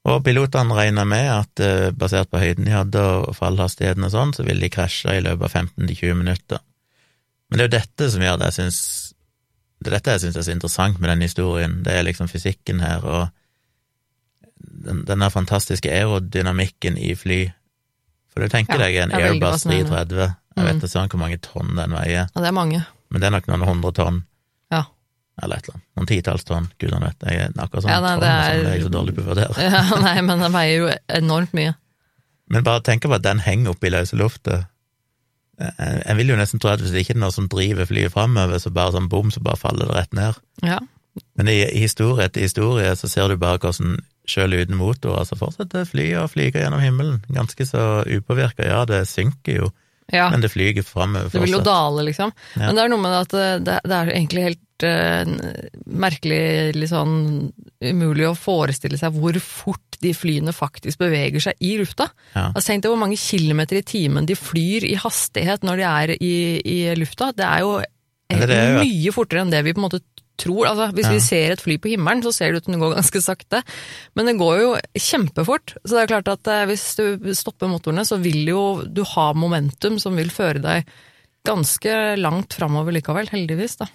Og 0.08 0.22
pilotene 0.24 0.76
regna 0.76 1.04
med 1.08 1.28
at 1.32 1.60
eh, 1.64 1.90
basert 1.96 2.30
på 2.32 2.40
høyden 2.40 2.64
de 2.68 2.72
hadde 2.72 3.02
og 3.02 3.34
fallhastigheten 3.36 4.04
og 4.08 4.12
sånn, 4.12 4.32
så 4.36 4.44
ville 4.44 4.64
de 4.64 4.72
krasje 4.72 5.18
i 5.18 5.22
løpet 5.24 5.46
av 5.48 5.52
15-20 5.64 6.16
minutter. 6.20 6.64
Men 7.50 7.58
det 7.58 7.64
er 7.64 7.68
jo 7.68 7.74
dette 7.78 8.10
som 8.10 8.22
gjør 8.24 8.38
det 8.40 8.46
jeg 8.50 8.56
syns 8.58 8.78
Det 9.84 9.90
er 9.92 9.96
dette 9.98 10.10
jeg 10.14 10.20
syns 10.24 10.36
er 10.36 10.42
så 10.46 10.52
interessant 10.54 10.98
med 11.00 11.10
den 11.10 11.20
historien. 11.26 11.82
Det 11.84 11.92
er 11.92 12.02
liksom 12.06 12.28
fysikken 12.30 12.80
her 12.80 13.02
og 13.04 13.28
den, 14.84 15.04
den 15.06 15.20
der 15.20 15.28
fantastiske 15.32 15.90
aerodynamikken 15.92 16.96
i 16.98 17.14
fly. 17.18 17.40
For 18.32 18.40
du 18.42 18.48
tenker 18.52 18.78
Ja, 18.80 18.86
deg 18.86 18.96
en 19.02 19.12
Airbus 19.14 19.60
fascinerende. 19.62 19.90
330, 19.90 20.18
jeg 20.24 20.34
Mm. 20.56 20.64
vet 20.66 20.76
ikke 20.82 20.88
sånn 20.92 21.08
hvor 21.10 21.18
mange 21.20 21.38
tonn 21.42 21.74
den 21.76 21.90
veier, 21.90 22.28
Ja, 22.34 22.40
det 22.40 22.46
er 22.48 22.52
mange. 22.52 22.86
men 23.10 23.20
det 23.20 23.26
er 23.26 23.30
nok 23.30 23.46
noen 23.48 23.64
hundre 23.66 23.92
tonn. 23.92 24.22
Ja. 24.70 24.84
Eller 25.42 25.56
et 25.56 25.64
eller 25.68 25.74
annet. 25.74 25.86
Noen 25.96 26.06
titalls 26.06 26.44
tonn, 26.44 26.68
gudene 26.78 27.00
vet. 27.00 27.16
Jeg 27.28 27.40
er 27.40 27.48
akkurat 27.58 27.82
sånn 27.82 27.90
Ja, 27.90 28.00
nei, 28.00 28.10
tonn, 28.14 28.20
det 28.20 28.28
er- 28.28 28.54
sånn, 28.54 28.64
det 28.64 28.70
er 28.72 28.76
jeg 28.78 28.84
så 28.84 28.92
dårlig 28.94 29.14
på 29.14 29.22
å 29.22 29.28
vurdere. 29.34 29.54
Ja, 29.58 29.98
nei, 30.00 30.20
men 30.22 30.38
den 30.44 30.52
veier 30.52 30.76
jo 30.78 30.94
enormt 31.08 31.52
mye. 31.52 31.74
Men 32.48 32.62
bare 32.64 32.80
tenk 32.80 33.02
på 33.02 33.14
at 33.14 33.22
den 33.22 33.38
henger 33.40 33.70
oppe 33.70 33.86
i 33.86 33.90
løse 33.90 34.16
lufta. 34.16 34.68
Jeg 35.60 36.00
jeg 36.08 36.18
vil 36.18 36.32
jo 36.32 36.38
nesten 36.38 36.62
tro 36.62 36.72
at 36.72 36.82
hvis 36.82 36.94
det 36.94 37.04
ikke 37.04 37.14
er 37.14 37.22
noe 37.22 37.34
som 37.34 37.46
driver 37.50 37.86
flyet 37.88 38.14
framover, 38.14 38.58
så 38.58 38.72
bare 38.74 38.96
sånn 38.96 39.10
bom, 39.12 39.30
så 39.30 39.42
bare 39.44 39.60
faller 39.60 39.90
det 39.90 39.96
rett 39.98 40.16
ned. 40.18 40.40
Ja. 40.66 40.80
Men 41.38 41.50
i, 41.50 41.60
i 41.62 41.84
historie 41.84 42.26
etter 42.26 42.42
historie 42.42 42.90
så 42.98 43.10
ser 43.10 43.30
du 43.30 43.38
bare 43.38 43.60
hvordan 43.62 44.00
sjøl 44.28 44.56
uten 44.56 44.78
motor, 44.78 45.18
altså 45.20 45.38
fortsetter 45.38 45.86
flyet 45.88 46.22
å 46.22 46.28
flyge 46.30 46.62
gjennom 46.62 46.82
himmelen. 46.82 47.22
Ganske 47.32 47.66
så 47.68 48.02
upåvirka. 48.02 48.66
Ja, 48.66 48.82
det 48.88 49.04
synker 49.10 49.58
jo, 49.60 49.70
ja. 50.10 50.30
men 50.32 50.44
det 50.44 50.50
flyger 50.54 50.86
framover 50.86 51.30
Det 51.30 51.42
vil 51.42 51.54
jo 51.54 51.60
fortsatt. 51.60 51.70
dale, 51.70 52.06
liksom. 52.08 52.34
Ja. 52.56 52.66
Men 52.66 52.78
det 52.78 52.84
er 52.84 52.94
noe 52.94 53.04
med 53.04 53.14
det 53.14 53.22
at 53.26 53.36
eh, 53.40 53.56
det, 53.68 53.78
det 53.84 53.98
er 53.98 54.12
egentlig 54.14 54.46
helt 54.48 54.86
uh, 54.88 55.34
merkelig, 56.06 56.44
litt 56.80 56.92
sånn 56.92 57.16
umulig 57.84 58.30
å 58.30 58.38
forestille 58.38 58.98
seg 59.00 59.18
hvor 59.18 59.38
fort 59.44 59.93
de 60.04 60.12
flyene 60.16 60.52
faktisk 60.54 61.00
beveger 61.02 61.42
seg 61.48 61.60
i 61.64 61.74
lufta. 61.80 62.10
Ja. 62.34 62.50
Altså, 62.52 62.68
Tenk 62.70 62.84
deg 62.84 62.92
hvor 62.94 63.00
mange 63.00 63.18
kilometer 63.20 63.80
i 63.80 63.86
timen 63.88 64.28
de 64.28 64.36
flyr 64.38 64.84
i 64.88 64.94
hastighet 65.00 65.64
når 65.66 65.80
de 65.82 65.86
er 65.90 66.14
i, 66.20 66.34
i 66.60 66.78
lufta. 67.00 67.32
Det 67.36 67.46
er 67.48 67.64
jo 67.64 67.78
det 68.34 68.50
er 68.50 68.74
jo- 68.78 68.82
mye 68.84 69.12
fortere 69.14 69.42
enn 69.44 69.50
det 69.52 69.64
vi 69.66 69.72
på 69.76 69.80
en 69.82 69.88
måte 69.88 70.02
tror. 70.40 70.66
Altså, 70.66 70.88
hvis 70.96 71.06
Ja. 71.06 71.12
vi 71.14 71.20
ser 71.22 71.52
et 71.54 71.60
fly 71.62 71.76
på 71.78 71.90
himmelen, 71.92 72.22
så 72.24 72.32
ser 72.34 72.50
det 72.50 72.56
ut 72.62 72.64
som 72.66 72.74
det 72.74 72.80
går 72.82 72.94
ganske 72.96 73.20
sakte. 73.22 73.60
Men 74.16 74.26
det 74.26 74.36
går 74.40 74.56
jo 74.60 74.70
kjempefort. 74.98 75.76
Så 75.86 75.94
det 75.94 76.02
er 76.02 76.10
klart 76.10 76.28
at 76.32 76.48
eh, 76.50 76.64
hvis 76.66 76.86
du 76.98 77.34
stopper 77.38 77.68
motorene, 77.70 78.02
så 78.08 78.18
vil 78.20 78.40
jo 78.50 78.64
du 78.82 79.04
ha 79.04 79.28
momentum 79.32 80.00
som 80.02 80.16
vil 80.18 80.32
føre 80.34 80.60
deg 80.64 80.84
ganske 81.46 82.16
langt 82.18 82.56
framover 82.56 82.92
likevel, 82.96 83.28
heldigvis, 83.30 83.76
da. 83.78 83.86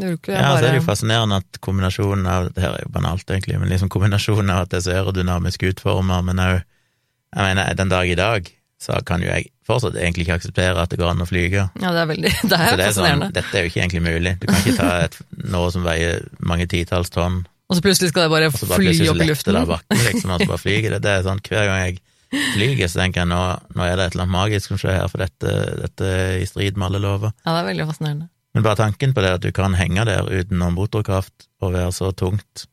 Det 0.00 0.14
ikke 0.16 0.36
Ja, 0.36 0.54
så 0.56 0.64
er 0.64 0.74
det 0.74 0.80
jo 0.80 0.86
fascinerende 0.86 1.40
at 1.42 1.60
kombinasjonen 1.64 2.26
av 2.30 2.48
Det 2.54 2.64
her 2.64 2.78
er 2.78 2.86
jo 2.86 2.92
banalt, 2.94 3.26
egentlig, 3.28 3.58
men 3.60 3.70
liksom 3.72 3.90
kombinasjonen 3.92 4.50
av 4.54 4.64
at 4.64 4.72
det 4.72 4.80
er 4.80 4.86
så 4.86 4.96
aerodynamisk 4.98 5.66
utforma, 5.70 6.22
men 6.26 6.42
òg 6.42 6.56
Jeg 6.60 7.44
mener, 7.46 7.74
den 7.78 7.92
dag 7.92 8.08
i 8.10 8.18
dag 8.18 8.50
så 8.80 8.96
kan 9.04 9.20
jo 9.20 9.28
jeg 9.28 9.50
fortsatt 9.68 9.96
egentlig 10.00 10.24
ikke 10.24 10.38
akseptere 10.40 10.80
at 10.80 10.90
det 10.90 10.98
går 10.98 11.10
an 11.12 11.20
å 11.20 11.28
flyge. 11.28 11.66
Ja, 11.82 11.90
det 11.92 12.00
er 12.00 12.08
veldig 12.08 12.30
Det 12.50 12.56
er 12.58 12.78
det 12.80 12.86
er 12.88 12.94
sånn, 12.96 13.24
dette 13.36 13.58
er 13.58 13.66
jo 13.66 13.70
ikke 13.70 13.82
egentlig 13.82 14.02
mulig. 14.06 14.32
Du 14.40 14.46
kan 14.48 14.62
ikke 14.62 14.76
ta 14.78 14.90
et, 15.04 15.18
noe 15.54 15.68
som 15.74 15.84
veier 15.84 16.24
mange 16.40 16.66
titalls 16.70 17.12
tonn, 17.12 17.42
Og 17.68 17.76
så 17.76 17.84
plutselig 17.84 18.10
skal 18.10 18.26
det 18.26 18.32
bare 18.32 18.48
bare 18.50 18.80
fly 18.80 19.10
opp 19.12 19.20
i 19.20 19.28
luften. 19.28 19.54
det 19.54 19.66
bakken, 19.68 20.00
liksom, 20.08 20.32
og 20.32 20.40
så 20.40 20.48
bare 20.54 20.62
flyger 20.64 20.96
det. 20.96 21.02
Det 21.04 21.12
er 21.12 21.28
sånn, 21.28 21.42
hver 21.44 21.68
gang 21.68 21.84
jeg 21.84 22.00
flyger, 22.30 22.88
så 22.88 23.02
tenker 23.02 23.22
jeg 23.22 23.30
nå, 23.30 23.42
nå 23.76 23.84
er 23.84 23.96
det 23.98 24.08
et 24.08 24.16
eller 24.16 24.24
annet 24.26 24.36
magisk 24.38 24.72
som 24.72 24.80
skjer 24.80 24.96
her, 24.96 25.08
for 25.12 25.22
dette, 25.22 25.54
dette 25.84 26.10
er 26.16 26.36
i 26.40 26.48
strid 26.48 26.78
med 26.80 26.88
alle 26.88 27.02
lover. 27.04 27.34
Ja, 27.44 27.52
det 27.52 27.60
er 27.60 27.68
veldig 27.74 27.88
fascinerende. 27.92 28.30
Men 28.54 28.64
bare 28.66 28.76
tanken 28.80 29.12
på 29.14 29.22
det 29.22 29.30
at 29.36 29.42
du 29.44 29.52
kan 29.54 29.74
henge 29.78 30.04
der 30.08 30.26
uten 30.26 30.58
noen 30.58 30.74
motorkraft 30.74 31.46
og 31.62 31.72
være 31.76 31.92
så 31.94 32.10
tungt, 32.18 32.64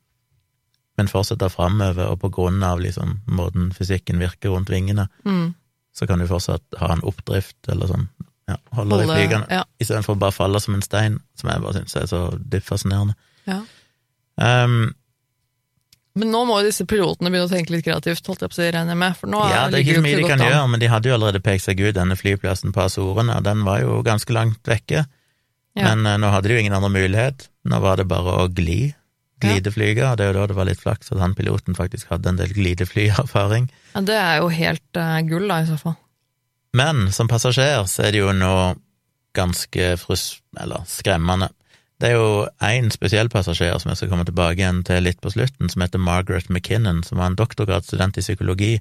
men 0.97 1.07
fortsette 1.11 1.49
framover, 1.53 2.07
og 2.09 2.19
på 2.23 2.31
grunn 2.33 2.63
av 2.65 2.79
liksom 2.81 3.19
måten 3.29 3.69
fysikken 3.75 4.17
virker 4.19 4.49
rundt 4.55 4.69
vingene, 4.73 5.07
Mm. 5.25 5.53
så 5.93 6.07
kan 6.07 6.19
du 6.19 6.25
fortsatt 6.27 6.63
ha 6.79 6.91
en 6.93 7.01
oppdrift, 7.05 7.57
eller 7.69 7.87
sånn, 7.87 8.07
ja, 8.49 8.55
holde 8.73 8.97
deg 9.03 9.07
flygende, 9.09 9.47
Ja, 9.51 9.63
istedenfor 9.79 10.17
bare 10.17 10.31
falle 10.31 10.59
som 10.59 10.73
en 10.73 10.81
stein, 10.81 11.19
som 11.35 11.49
jeg 11.51 11.61
bare 11.61 11.73
syns 11.73 11.95
er 11.95 12.07
så 12.07 12.39
dypt 12.49 12.65
fascinerende. 12.65 13.13
ja. 13.45 13.61
Um, 14.39 14.93
Men 16.15 16.31
nå 16.31 16.45
må 16.49 16.59
jo 16.61 16.65
disse 16.65 16.85
pilotene 16.89 17.29
begynne 17.29 17.45
å 17.45 17.51
tenke 17.51 17.69
litt 17.75 17.85
kreativt, 17.85 18.25
holdt 18.25 18.41
jeg 18.41 18.49
på 18.49 18.53
å 18.53 18.57
si, 18.57 18.71
regner 18.73 18.89
jeg 18.95 18.97
med. 18.97 19.15
For 19.17 19.27
nå 19.29 19.37
ja, 19.51 19.67
det 19.69 19.77
er 19.79 19.83
ikke 19.85 19.95
så 19.99 20.01
mye 20.01 20.15
de 20.17 20.23
kan 20.27 20.39
gjøre, 20.39 20.69
men 20.71 20.79
de 20.79 20.87
hadde 20.89 21.09
jo 21.09 21.13
allerede 21.13 21.41
pekt 21.45 21.63
seg 21.67 21.79
ut 21.79 21.93
denne 21.93 22.15
flyplassen 22.17 22.73
på 22.73 22.81
Azorene, 22.81 23.35
og 23.37 23.43
den 23.45 23.61
var 23.63 23.81
jo 23.83 23.99
ganske 24.01 24.33
langt 24.33 24.63
vekke. 24.65 25.05
Ja. 25.77 25.93
Men 25.93 26.07
uh, 26.09 26.17
nå 26.21 26.31
hadde 26.33 26.49
de 26.49 26.57
jo 26.57 26.63
ingen 26.63 26.75
andre 26.77 26.93
mulighet. 26.93 27.47
Nå 27.69 27.81
var 27.83 27.99
det 28.01 28.07
bare 28.09 28.39
å 28.43 28.47
gli. 28.49 28.95
Glideflyge, 29.37 30.01
og 30.01 30.17
det 30.17 30.25
er 30.25 30.31
jo 30.31 30.39
da 30.39 30.47
det 30.49 30.55
var 30.57 30.65
litt 30.65 30.81
flaks 30.81 31.11
at 31.13 31.19
han 31.21 31.35
piloten 31.37 31.77
faktisk 31.77 32.09
hadde 32.09 32.31
en 32.31 32.39
del 32.39 32.55
glideflyerfaring. 32.57 33.67
Ja, 33.93 34.01
det 34.01 34.15
er 34.17 34.39
jo 34.41 34.49
helt 34.49 34.97
uh, 34.97 35.19
gull, 35.29 35.45
da, 35.45 35.59
i 35.61 35.69
så 35.69 35.77
fall. 35.77 35.93
Men 36.77 37.11
som 37.13 37.29
passasjer 37.29 37.85
så 37.85 38.07
er 38.07 38.15
det 38.15 38.23
jo 38.23 38.33
nå 38.33 38.55
ganske 39.37 39.91
frus... 40.01 40.39
eller 40.57 40.87
skremmende. 40.89 41.51
Det 42.01 42.11
er 42.11 42.17
jo 42.17 42.45
én 42.61 42.89
spesiell 42.93 43.29
passasjer 43.33 43.77
som 43.81 43.89
jeg 43.89 44.01
skal 44.01 44.11
komme 44.11 44.25
tilbake 44.25 44.61
igjen 44.61 44.83
til 44.85 45.05
litt 45.05 45.21
på 45.21 45.31
slutten, 45.33 45.69
som 45.69 45.81
heter 45.81 46.01
Margaret 46.01 46.49
McKinnon, 46.49 47.03
som 47.05 47.21
var 47.21 47.31
en 47.31 47.37
doktorgradsstudent 47.37 48.17
i 48.17 48.25
psykologi, 48.25 48.73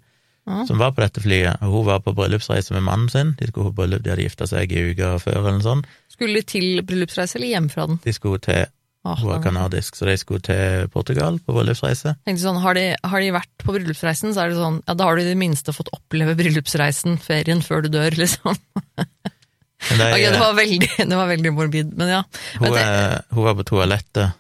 Ja. 0.47 0.63
som 0.69 0.79
var 0.79 0.93
på 0.95 1.03
dette 1.03 1.19
flyet. 1.19 1.59
og 1.59 1.73
Hun 1.75 1.87
var 1.89 2.03
på 2.05 2.13
bryllupsreise 2.15 2.71
med 2.77 2.85
mannen 2.87 3.09
sin. 3.11 3.35
De 3.41 3.49
skulle 3.49 3.73
på 3.73 3.81
bryllup, 3.81 4.05
de 4.05 4.13
hadde 4.13 4.23
gifta 4.29 4.47
seg 4.47 4.71
i 4.71 4.85
uka 4.93 5.17
før, 5.19 5.41
eller 5.41 5.57
noe 5.59 5.65
sånt. 5.65 5.89
Skulle 6.13 6.39
de 6.39 6.47
til 6.47 6.83
bryllupsreise 6.87 7.41
eller 7.41 7.51
hjem 7.51 7.67
fra 7.73 7.89
den? 7.91 7.99
De 8.05 8.15
skulle 8.15 8.43
til 8.45 8.67
Åh, 9.07 9.21
Hun 9.21 9.29
var 9.31 9.43
kanadisk, 9.43 9.95
så 9.95 10.07
de 10.09 10.17
skulle 10.19 10.43
til 10.43 10.89
Portugal 10.91 11.37
på 11.39 11.55
bryllupsreise. 11.55 12.17
sånn, 12.27 12.57
har 12.59 12.75
de, 12.75 12.87
har 13.07 13.21
de 13.23 13.29
vært 13.37 13.53
på 13.63 13.75
bryllupsreisen, 13.77 14.33
så 14.35 14.43
er 14.43 14.51
det 14.51 14.57
sånn, 14.59 14.81
ja, 14.83 14.97
da 14.99 15.07
har 15.07 15.15
du 15.15 15.23
i 15.23 15.29
det 15.29 15.37
minste 15.39 15.71
fått 15.75 15.93
oppleve 15.95 16.35
bryllupsreisen, 16.35 17.15
ferien, 17.23 17.63
før 17.63 17.87
du 17.87 17.93
dør, 17.95 18.11
liksom. 18.23 18.59
De, 18.97 20.09
Ok, 20.11 20.25
det 20.25 20.41
var 20.41 20.57
veldig, 20.59 20.91
det 21.11 21.21
var 21.21 21.31
veldig 21.31 21.53
morbid, 21.55 21.95
men 21.95 22.11
ja. 22.17 22.23
hun, 22.57 22.67
Men 22.67 22.75
det, 22.75 22.83
eh, 22.83 23.19
hun 23.37 23.47
var 23.47 23.55
på 23.61 23.69
toalettet 23.71 24.35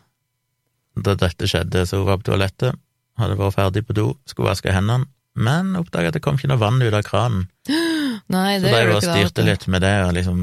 da 0.96 1.14
dette 1.14 1.46
skjedde, 1.46 1.84
så 1.86 2.00
hun 2.00 2.08
var 2.08 2.18
på 2.18 2.30
toalettet, 2.32 2.74
hadde 3.20 3.36
vært 3.38 3.54
ferdig 3.54 3.84
på 3.86 3.94
do, 3.94 4.08
skulle 4.26 4.50
vaske 4.50 4.74
hendene, 4.74 5.06
men 5.36 5.74
oppdaga 5.78 6.08
at 6.10 6.16
det 6.16 6.22
kom 6.24 6.38
ikke 6.38 6.48
noe 6.50 6.60
vann 6.62 6.80
ut 6.82 6.94
av 6.96 7.04
kranen. 7.06 7.46
nei, 8.32 8.56
Så 8.58 8.66
det 8.66 8.72
da 8.72 8.84
de 8.88 9.00
styrte 9.04 9.44
litt 9.46 9.66
med 9.70 9.82
det 9.84 9.94
og 10.06 10.14
liksom 10.16 10.40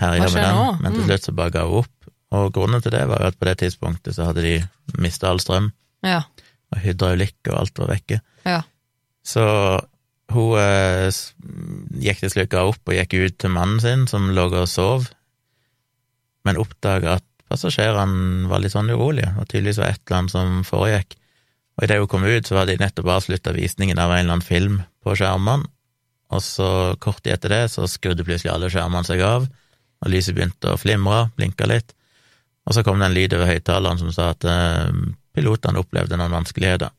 herja 0.00 0.28
med 0.30 0.36
den, 0.42 0.54
nå? 0.60 0.66
men 0.82 0.92
til 0.92 1.02
Mm. 1.02 1.08
slutt 1.10 1.24
så 1.28 1.34
bare 1.36 1.54
ga 1.56 1.64
hun 1.66 1.78
opp. 1.82 1.92
Og 2.36 2.48
grunnen 2.52 2.82
til 2.82 2.90
det 2.92 3.04
var 3.08 3.20
jo 3.22 3.28
at 3.30 3.38
på 3.38 3.46
det 3.48 3.56
tidspunktet 3.62 4.14
så 4.16 4.26
hadde 4.28 4.42
de 4.42 4.54
mista 4.98 5.28
all 5.30 5.38
strøm, 5.40 5.70
Ja, 6.04 6.22
og 6.74 6.80
hydraulikk 6.82 7.48
og 7.52 7.60
alt 7.60 7.78
var 7.78 7.92
vekke. 7.94 8.20
ja. 8.44 8.62
Så 9.26 9.42
hun 10.30 10.58
eh, 10.58 11.10
gikk 12.02 12.20
til 12.20 12.30
slutt 12.30 12.54
opp 12.54 12.88
og 12.90 12.94
gikk 12.94 13.14
ut 13.24 13.38
til 13.38 13.50
mannen 13.50 13.80
sin, 13.80 14.06
som 14.10 14.28
lå 14.34 14.48
og 14.52 14.68
sov, 14.68 15.08
men 16.46 16.58
oppdaga 16.62 17.16
at 17.18 17.24
passasjerene 17.50 18.48
var 18.50 18.58
litt 18.62 18.74
sånn 18.74 18.90
urolige, 18.90 19.32
og 19.38 19.46
tydeligvis 19.50 19.78
var 19.82 19.92
et 19.94 20.00
eller 20.06 20.18
annet 20.18 20.34
som 20.34 20.62
foregikk. 20.66 21.16
Og 21.76 21.84
idet 21.84 21.98
hun 22.00 22.08
kom 22.08 22.24
ut, 22.24 22.48
så 22.48 22.56
hadde 22.56 22.74
de 22.74 22.84
nettopp 22.84 23.10
avslutta 23.12 23.52
visningen 23.56 23.98
av 24.00 24.12
en 24.12 24.22
eller 24.22 24.36
annen 24.38 24.44
film 24.44 24.80
på 25.04 25.16
skjermene, 25.18 25.68
og 26.32 26.42
så 26.42 26.68
kort 26.98 27.20
tid 27.22 27.36
etter 27.36 27.52
det 27.52 27.62
så 27.70 27.86
skrudde 27.90 28.24
plutselig 28.26 28.50
alle 28.50 28.70
skjermene 28.72 29.06
seg 29.06 29.22
av, 29.22 29.46
og 29.46 30.10
lyset 30.10 30.34
begynte 30.36 30.72
å 30.72 30.80
flimre, 30.80 31.26
blinka 31.36 31.68
litt, 31.68 31.92
og 32.66 32.74
så 32.74 32.82
kom 32.82 32.98
det 32.98 33.10
en 33.10 33.14
lyd 33.14 33.36
over 33.36 33.52
høyttaleren 33.52 34.00
som 34.00 34.10
sa 34.14 34.32
at 34.32 34.46
eh, 34.48 34.88
pilotene 35.36 35.82
opplevde 35.82 36.18
noen 36.18 36.34
vanskeligheter. 36.34 36.90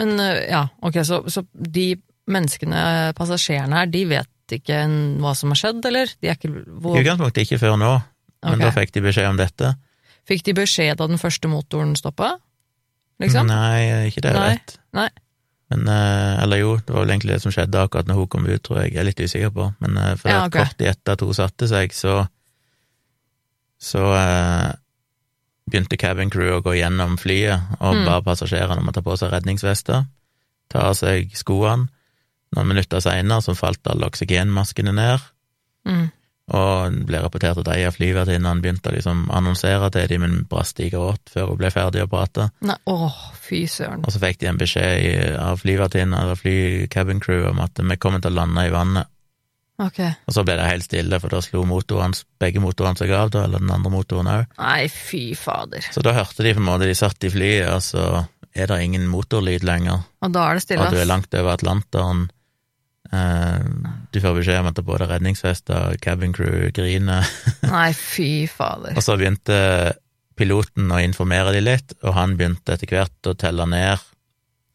Men 0.00 0.14
eh, 0.22 0.46
ja, 0.48 0.62
ok, 0.80 1.02
så, 1.04 1.20
så 1.28 1.44
de 1.52 1.90
menneskene, 2.32 3.12
passasjerene 3.18 3.82
her, 3.82 3.90
de 3.92 4.06
vet 4.08 4.56
ikke 4.56 4.80
hva 5.20 5.34
som 5.36 5.52
har 5.52 5.60
skjedd, 5.60 5.82
eller? 5.90 6.14
De 6.22 6.30
er 6.30 6.38
ikke, 6.38 6.52
hvor, 6.78 6.96
I 6.96 7.02
utgangspunktet 7.02 7.44
ikke 7.44 7.60
før 7.60 7.76
nå, 7.82 7.92
men 8.46 8.56
okay. 8.56 8.64
da 8.64 8.74
fikk 8.78 8.94
de 8.94 9.04
beskjed 9.10 9.30
om 9.34 9.40
dette. 9.40 9.74
Fikk 10.26 10.46
de 10.46 10.56
beskjed 10.58 10.98
da 10.98 11.10
den 11.10 11.20
første 11.22 11.50
motoren 11.50 11.94
stoppa? 11.98 12.36
Liksom? 13.20 13.46
Nei, 13.48 14.08
ikke 14.10 14.20
det 14.26 14.32
jeg 14.34 14.42
vet. 14.42 14.78
nei. 14.92 15.08
Men, 15.70 15.88
eh, 15.88 16.42
eller 16.44 16.60
jo, 16.60 16.76
det 16.76 16.92
var 16.94 17.02
vel 17.04 17.10
egentlig 17.16 17.32
det 17.34 17.42
som 17.42 17.50
skjedde 17.50 17.80
akkurat 17.82 18.06
når 18.06 18.14
hun 18.20 18.28
kom 18.28 18.44
ut, 18.46 18.62
tror 18.62 18.82
jeg. 18.84 18.92
Jeg 18.92 19.00
er 19.00 19.04
litt 19.08 19.18
usikker 19.24 19.50
på. 19.56 19.64
Men 19.80 19.96
eh, 19.98 20.14
for 20.20 20.28
Ja, 20.30 20.44
okay. 20.46 20.62
kort 20.64 20.78
etter 20.84 21.12
at 21.16 21.20
hun 21.24 21.34
satte 21.34 21.66
seg, 21.68 21.90
så 21.96 22.28
så 23.78 24.02
eh, 24.16 24.70
begynte 25.68 25.98
cabin 26.00 26.30
crew 26.32 26.54
å 26.56 26.62
gå 26.64 26.76
gjennom 26.78 27.16
flyet 27.20 27.60
og 27.80 27.94
Mm. 27.96 28.04
ba 28.06 28.20
passasjerene 28.22 28.78
om 28.80 28.88
å 28.88 28.92
ta 28.94 29.02
på 29.02 29.16
seg 29.18 29.32
redningsvester, 29.32 30.06
ta 30.70 30.78
av 30.78 30.94
seg 30.94 31.32
skoene. 31.36 31.88
Noen 32.54 32.68
minutter 32.68 33.00
seinere 33.02 33.42
så 33.42 33.54
falt 33.58 33.82
alle 33.90 34.06
oksygenmaskene 34.06 34.94
ned, 34.94 35.20
Mm. 35.86 36.10
Og 36.46 36.92
det 36.94 37.06
ble 37.08 37.20
rapportert 37.24 37.58
at 37.58 37.68
ei 37.74 37.80
av 37.88 37.96
flyvertinnene 37.96 38.62
begynte 38.62 38.92
å 38.92 38.94
liksom 38.94 39.24
annonsere 39.34 39.88
til 39.94 40.06
dem, 40.12 40.22
men 40.22 40.36
brast 40.50 40.78
i 40.78 40.90
gråt 40.92 41.32
før 41.32 41.50
hun 41.50 41.58
ble 41.58 41.72
ferdig 41.74 42.04
å 42.04 42.10
prate. 42.10 42.50
Nei, 42.66 42.76
åh, 42.86 43.18
fy 43.42 43.64
søren. 43.70 44.04
Og 44.06 44.14
så 44.14 44.22
fikk 44.22 44.38
de 44.44 44.50
en 44.52 44.60
beskjed 44.60 45.34
av 45.42 45.58
flyvertinna 45.64 46.22
eller 46.22 46.38
fly 46.38 46.86
cabin 46.92 47.18
crew 47.20 47.48
om 47.50 47.58
at 47.64 47.82
vi 47.82 47.98
kommer 47.98 48.22
til 48.22 48.30
å 48.36 48.40
lande 48.42 48.66
i 48.68 48.72
vannet. 48.74 49.10
Ok. 49.82 49.98
Og 50.24 50.32
så 50.32 50.44
ble 50.46 50.54
det 50.56 50.68
helt 50.70 50.86
stille, 50.86 51.18
for 51.20 51.34
da 51.34 51.42
slo 51.44 51.66
motoren, 51.68 52.14
begge 52.40 52.62
motorene 52.64 52.96
seg 52.96 53.10
av, 53.12 53.28
da, 53.34 53.42
eller 53.44 53.60
den 53.60 53.74
andre 53.74 53.92
motoren 53.92 54.30
òg. 54.32 54.46
Nei, 54.56 54.86
fy 54.88 55.34
fader. 55.36 55.84
Så 55.92 56.00
da 56.06 56.14
hørte 56.16 56.46
de 56.46 56.54
på 56.56 56.62
en 56.62 56.68
måte 56.70 56.88
de 56.88 56.94
satt 56.96 57.26
i 57.28 57.32
flyet, 57.34 57.68
og 57.74 57.82
så 57.84 58.06
er 58.56 58.70
det 58.70 58.78
ingen 58.86 59.04
motorlyd 59.12 59.66
lenger. 59.68 60.06
Og 60.24 60.32
da 60.32 60.46
er 60.48 60.56
det 60.56 60.64
stille, 60.64 60.86
Og 60.86 60.94
du 60.96 61.02
er 61.02 61.10
langt 61.10 61.34
over 61.36 61.52
Atlanteren. 61.58 62.24
Eh, 63.12 63.68
du 64.12 64.20
får 64.22 64.38
beskjed 64.40 64.60
om 64.62 64.70
at 64.70 64.76
det 64.78 64.82
er 64.84 64.90
både 64.90 65.08
redningsvester, 65.10 65.96
cabin 66.02 66.34
crew 66.36 66.68
griner. 66.74 67.28
Nei, 67.74 67.90
fy 67.96 68.30
fader. 68.50 68.96
Og 68.96 69.04
så 69.04 69.16
begynte 69.18 69.58
piloten 70.36 70.92
å 70.92 71.00
informere 71.00 71.54
de 71.56 71.62
litt, 71.64 71.96
og 72.02 72.16
han 72.16 72.36
begynte 72.36 72.76
etter 72.76 72.92
hvert 72.92 73.30
å 73.30 73.36
telle 73.38 73.66
ned 73.70 74.04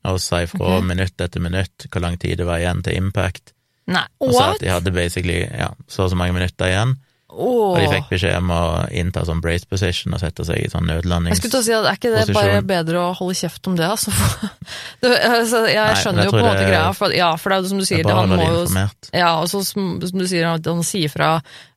og 0.10 0.18
si 0.18 0.40
ifra 0.48 0.78
okay. 0.80 0.86
minutt 0.90 1.22
etter 1.22 1.44
minutt 1.44 1.86
hvor 1.92 2.02
lang 2.02 2.16
tid 2.18 2.40
det 2.42 2.48
var 2.48 2.62
igjen 2.62 2.82
til 2.86 2.98
impact. 2.98 3.54
Nei, 3.92 4.06
Og 4.22 4.34
sa 4.34 4.48
what? 4.48 4.56
at 4.58 4.64
de 4.64 4.72
hadde 4.72 4.94
basically 4.96 5.42
ja, 5.44 5.72
så 5.90 6.08
og 6.08 6.14
så 6.14 6.18
mange 6.18 6.34
minutter 6.38 6.70
igjen, 6.70 6.96
og 7.32 7.78
de 7.80 7.88
fikk 7.88 8.10
beskjed 8.12 8.36
om 8.42 8.50
å 8.52 8.62
innta 8.92 9.24
sånn 9.28 9.40
brace 9.44 9.68
position 9.70 10.16
og 10.18 10.20
sette 10.20 10.44
seg 10.48 10.60
i 10.66 10.70
sånn 10.72 10.90
Jeg 10.92 11.38
skulle 11.40 11.54
til 11.54 11.60
å 11.62 11.64
si 11.64 11.74
at 11.76 11.88
Er 11.88 12.00
ikke 12.00 12.12
det 12.14 12.36
bare 12.36 12.62
bedre 12.68 13.00
å 13.00 13.14
holde 13.16 13.38
kjeft 13.40 13.70
om 13.72 13.78
det, 13.80 13.88
altså? 13.88 14.12
det, 15.04 15.12
altså 15.16 15.64
jeg 15.72 15.80
Nei, 15.80 16.02
skjønner 16.02 16.26
jeg 16.26 16.32
jo 16.32 16.36
på 16.36 16.42
en 16.42 16.48
måte 16.50 16.68
greia, 16.68 16.92
for, 16.98 17.16
ja, 17.16 17.30
for 17.40 17.54
det 17.54 17.58
er 17.58 17.64
jo 17.64 17.72
som 17.72 17.80
du 17.80 17.86
Det 17.86 17.90
sier, 17.90 18.02
er 18.02 18.10
det, 18.10 18.16
bare 18.16 18.28
han 18.28 18.36
må 18.36 18.50
informert. 18.62 19.12
Ja, 19.16 19.32
og 19.40 19.48
så 19.52 19.64
som, 19.68 19.94
som 20.04 20.24
du 20.24 20.28
sier, 20.28 20.50
at 20.52 20.68
han 20.72 20.84
sier 20.88 21.14
fra 21.14 21.32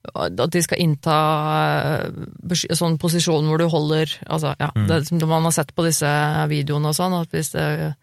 at 0.05 0.37
de 0.53 0.61
skal 0.61 0.83
innta 0.85 1.15
eh, 2.05 2.67
sånn 2.77 2.99
posisjon 3.01 3.47
hvor 3.49 3.63
du 3.63 3.69
holder 3.73 4.11
Altså, 4.27 4.53
ja, 4.61 4.69
Mm. 4.75 4.89
det 4.91 4.99
som 5.09 5.23
man 5.31 5.47
har 5.47 5.55
sett 5.55 5.71
på 5.75 5.85
disse 5.87 6.11
videoene 6.51 6.91
og 6.91 6.97
sånn, 6.99 7.15
at 7.23 7.31
hvis 7.33 7.55
det, 7.55 7.95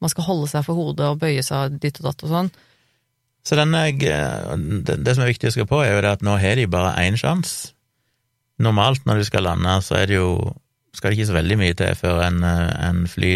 man 0.00 0.12
skal 0.12 0.24
holde 0.30 0.48
seg 0.48 0.64
for 0.64 0.78
hodet 0.78 1.10
og 1.10 1.18
bøye 1.20 1.42
seg 1.44 1.74
ditt 1.82 1.98
og 2.00 2.06
datt 2.06 2.22
og 2.24 2.30
sånn. 2.32 2.50
Så 3.46 3.56
denne, 3.56 3.86
eh, 3.88 4.56
det, 4.86 4.98
det 5.04 5.14
som 5.16 5.24
er 5.24 5.32
viktig 5.32 5.48
å 5.48 5.52
huske 5.52 5.68
på, 5.70 5.82
er 5.84 5.94
jo 5.94 6.02
det 6.04 6.16
at 6.18 6.24
nå 6.26 6.36
har 6.40 6.58
de 6.60 6.66
bare 6.70 6.96
én 7.02 7.18
sjanse. 7.20 7.74
Normalt 8.60 9.06
når 9.08 9.22
du 9.22 9.28
skal 9.28 9.46
lande, 9.48 9.78
så 9.84 9.96
er 10.02 10.10
det 10.10 10.18
jo 10.18 10.34
skal 10.96 11.12
det 11.12 11.20
ikke 11.20 11.28
så 11.28 11.36
veldig 11.36 11.56
mye 11.60 11.74
til 11.78 11.94
før 11.94 12.20
en, 12.26 12.42
eh, 12.44 12.72
en 12.88 13.04
fly 13.08 13.32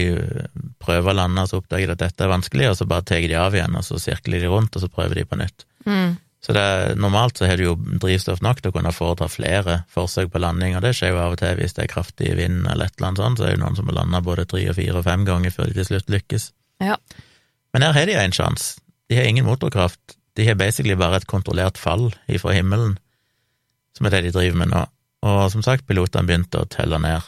prøver 0.82 1.12
å 1.12 1.16
lande, 1.20 1.46
så 1.46 1.60
oppdager 1.62 1.92
de 1.92 1.94
at 1.94 2.02
dette 2.02 2.26
er 2.26 2.32
vanskelig, 2.32 2.68
og 2.70 2.76
så 2.80 2.88
bare 2.90 3.06
tar 3.06 3.22
de 3.22 3.38
av 3.38 3.54
igjen, 3.54 3.78
og 3.78 3.86
så 3.86 4.00
sirkler 4.02 4.42
de 4.42 4.50
rundt, 4.50 4.74
og 4.74 4.82
så 4.82 4.90
prøver 4.90 5.20
de 5.20 5.26
på 5.30 5.38
nytt. 5.38 5.66
Mm. 5.86 6.16
Så 6.44 6.52
det, 6.52 6.98
normalt 7.00 7.38
så 7.38 7.46
har 7.48 7.56
du 7.56 7.64
jo 7.64 7.76
drivstoff 8.02 8.42
nok 8.44 8.58
til 8.60 8.68
å 8.68 8.74
kunne 8.74 8.92
foreta 8.92 9.30
flere 9.32 9.78
forsøk 9.94 10.28
på 10.34 10.42
landing, 10.44 10.74
og 10.76 10.82
det 10.84 10.92
skjer 10.98 11.14
jo 11.14 11.22
av 11.22 11.36
og 11.36 11.40
til 11.40 11.56
hvis 11.56 11.72
det 11.78 11.86
er 11.86 11.92
kraftig 11.94 12.34
vind 12.36 12.66
eller 12.68 12.90
et 12.90 12.98
eller 12.98 13.12
annet 13.12 13.22
sånt, 13.22 13.40
så 13.40 13.46
er 13.46 13.54
det 13.54 13.56
jo 13.56 13.62
noen 13.62 13.78
som 13.78 13.88
må 13.88 13.94
lande 13.96 14.20
både 14.26 14.44
tre 14.50 14.60
og 14.68 14.76
fire 14.76 15.00
og 15.00 15.06
fem 15.06 15.24
ganger 15.24 15.54
før 15.54 15.70
de 15.70 15.78
til 15.78 15.88
slutt 15.88 16.12
lykkes. 16.12 16.50
Ja. 16.84 16.98
Men 17.72 17.86
her 17.86 17.96
har 17.96 18.10
de 18.10 18.18
en 18.20 18.36
sjanse. 18.36 18.76
De 19.10 19.18
har 19.18 19.28
ingen 19.28 19.46
motorkraft. 19.46 20.18
De 20.34 20.46
har 20.48 20.58
basically 20.58 20.96
bare 20.98 21.20
et 21.20 21.30
kontrollert 21.30 21.78
fall 21.78 22.08
ifra 22.26 22.54
himmelen, 22.56 22.96
som 23.94 24.06
er 24.06 24.16
det 24.16 24.26
de 24.26 24.34
driver 24.34 24.60
med 24.64 24.72
nå. 24.72 24.84
Og 25.24 25.46
som 25.52 25.62
sagt, 25.64 25.86
pilotene 25.88 26.26
begynte 26.28 26.60
å 26.60 26.68
telle 26.68 26.98
ned. 27.00 27.24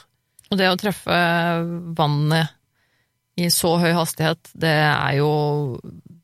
Og 0.50 0.60
det 0.60 0.68
å 0.70 0.78
treffe 0.78 1.20
vannet 1.98 2.52
i 3.36 3.48
så 3.52 3.74
høy 3.80 3.92
hastighet, 3.92 4.50
det 4.56 4.72
er 4.72 5.18
jo 5.18 5.30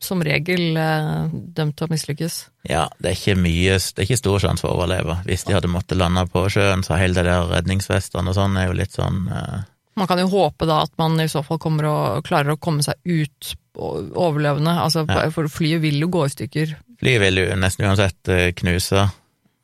som 0.03 0.23
regel 0.25 0.77
eh, 0.81 1.27
dømt 1.31 1.77
til 1.79 1.87
å 1.87 1.93
mislykkes. 1.93 2.39
Ja, 2.67 2.87
det 2.99 3.13
er 3.13 3.19
ikke 3.19 3.39
mye, 3.39 3.77
det 3.79 4.01
er 4.01 4.09
ikke 4.09 4.19
stor 4.19 4.43
sjanse 4.43 4.65
for 4.65 4.73
å 4.73 4.81
overleve. 4.81 5.19
Hvis 5.29 5.45
de 5.47 5.55
hadde 5.55 5.71
måttet 5.71 6.01
lande 6.01 6.25
på 6.33 6.47
sjøen, 6.51 6.83
så 6.87 6.99
hele 6.99 7.21
det 7.21 7.29
der 7.29 7.51
redningsvestene 7.53 8.33
og 8.33 8.39
sånn 8.39 8.59
er 8.59 8.71
jo 8.71 8.79
litt 8.81 8.97
sånn 8.97 9.29
eh, 9.31 9.61
Man 9.97 10.07
kan 10.09 10.19
jo 10.23 10.27
håpe 10.33 10.67
da 10.67 10.83
at 10.87 10.93
man 10.99 11.19
i 11.21 11.27
så 11.29 11.43
fall 11.45 11.59
kommer 11.61 11.85
og 11.91 12.25
klarer 12.25 12.55
å 12.55 12.61
komme 12.61 12.83
seg 12.83 12.95
ut 13.05 13.55
overlevende, 13.77 14.73
altså, 14.81 15.07
Ja. 15.09 15.29
for 15.31 15.49
flyet 15.49 15.81
vil 15.81 15.99
jo 16.01 16.09
gå 16.09 16.25
i 16.27 16.33
stykker. 16.33 16.77
Flyet 17.01 17.21
vil 17.21 17.37
jo 17.43 17.57
nesten 17.57 17.87
uansett 17.89 18.29
eh, 18.29 18.53
knuse. 18.53 19.03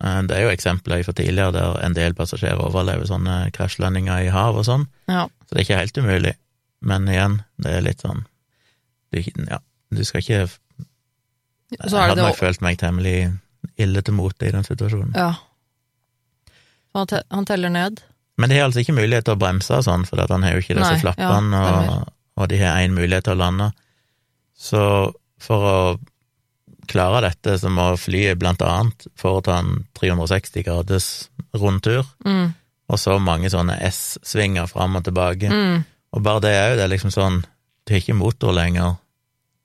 Eh, 0.05 0.23
Det 0.23 0.37
er 0.37 0.43
jo 0.43 0.53
eksempler 0.53 1.03
fra 1.05 1.13
tidligere 1.13 1.53
der 1.53 1.81
en 1.85 1.95
del 1.95 2.15
passasjerer 2.15 2.61
overlever 2.61 3.07
sånne 3.07 3.51
krasjlandinger 3.53 4.27
i 4.27 4.29
hav 4.31 4.57
og 4.57 4.65
sånn, 4.65 4.87
Ja. 5.09 5.27
så 5.49 5.55
det 5.55 5.61
er 5.61 5.65
ikke 5.75 5.81
helt 5.81 5.99
umulig. 5.99 6.35
Men 6.83 7.07
igjen, 7.09 7.43
det 7.59 7.73
er 7.73 7.81
litt 7.83 8.01
sånn 8.03 8.25
du, 9.13 9.23
Ja, 9.49 9.59
du 9.91 10.05
skal 10.05 10.21
ikke 10.21 10.49
Jeg 11.71 11.91
Så 11.91 11.99
hadde 11.99 12.23
nok 12.23 12.37
følt 12.37 12.61
meg 12.63 12.79
temmelig 12.79 13.39
ille 13.79 14.01
til 14.03 14.15
mote 14.15 14.47
i 14.47 14.51
den 14.51 14.63
situasjonen. 14.65 15.13
Ja. 15.15 15.35
Han, 16.95 17.07
te 17.07 17.23
han 17.31 17.45
teller 17.45 17.69
ned. 17.69 18.01
Men 18.39 18.51
de 18.51 18.59
har 18.59 18.69
altså 18.69 18.81
ikke 18.85 18.95
mulighet 18.95 19.25
til 19.27 19.35
å 19.35 19.41
bremse 19.41 19.75
og 19.81 19.83
sånn, 19.85 20.05
for 20.07 20.21
han 20.23 20.45
har 20.47 20.53
jo 20.55 20.63
ikke 20.63 20.77
disse 20.79 20.93
Nei, 20.95 21.01
ja, 21.01 21.03
flappene, 21.03 21.63
og, 21.91 22.13
og 22.39 22.49
de 22.53 22.61
har 22.63 22.79
én 22.85 22.95
mulighet 22.95 23.25
til 23.27 23.35
å 23.35 23.41
lande. 23.41 23.73
Så 24.59 24.83
for 25.43 25.67
å 25.67 25.79
klare 26.89 27.21
dette, 27.27 27.57
så 27.61 27.69
må 27.73 27.91
flyet 28.01 28.39
blant 28.41 28.63
annet 28.65 29.09
foreta 29.19 29.59
en 29.61 29.85
360 29.99 30.65
graders 30.65 31.09
rundtur, 31.59 32.07
Mm. 32.25 32.55
og 32.89 32.99
så 32.99 33.19
mange 33.21 33.51
sånne 33.53 33.77
S-svinger 33.91 34.67
fram 34.71 34.97
og 34.97 35.05
tilbake. 35.05 35.51
Mm. 35.51 35.83
Og 36.17 36.23
bare 36.25 36.41
det 36.47 36.55
er 36.55 36.71
jo 36.71 36.77
det 36.79 36.85
er 36.87 36.95
liksom 36.95 37.13
sånn, 37.13 37.43
du 37.85 37.93
har 37.93 38.01
ikke 38.01 38.17
motor 38.17 38.53
lenger, 38.57 38.97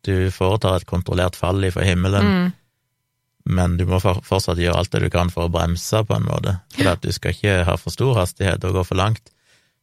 du 0.04 0.30
foretar 0.36 0.76
et 0.82 0.86
kontrollert 0.90 1.36
fall 1.40 1.64
ifra 1.64 1.86
himmelen, 1.88 2.26
Mm. 2.26 2.52
Men 3.46 3.78
du 3.78 3.86
må 3.86 4.00
fortsatt 4.00 4.58
gjøre 4.62 4.78
alt 4.80 4.92
det 4.92 5.02
du 5.04 5.10
kan 5.12 5.30
for 5.30 5.48
å 5.48 5.52
bremse, 5.52 6.04
på 6.08 6.16
en 6.16 6.24
måte, 6.30 6.58
for 6.78 6.94
at 6.94 7.02
du 7.04 7.12
skal 7.12 7.34
ikke 7.36 7.64
ha 7.68 7.76
for 7.78 7.92
stor 7.92 8.16
hastighet 8.22 8.64
og 8.64 8.74
gå 8.78 8.84
for 8.88 8.96
langt. 9.00 9.30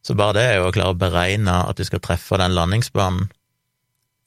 Så 0.01 0.15
bare 0.17 0.33
det 0.33 0.43
er 0.49 0.55
jo 0.57 0.69
å 0.69 0.73
klare 0.73 0.95
å 0.95 0.97
beregne 0.97 1.59
at 1.69 1.77
du 1.77 1.83
skal 1.85 2.01
treffe 2.01 2.37
den 2.41 2.55
landingsbanen 2.57 3.29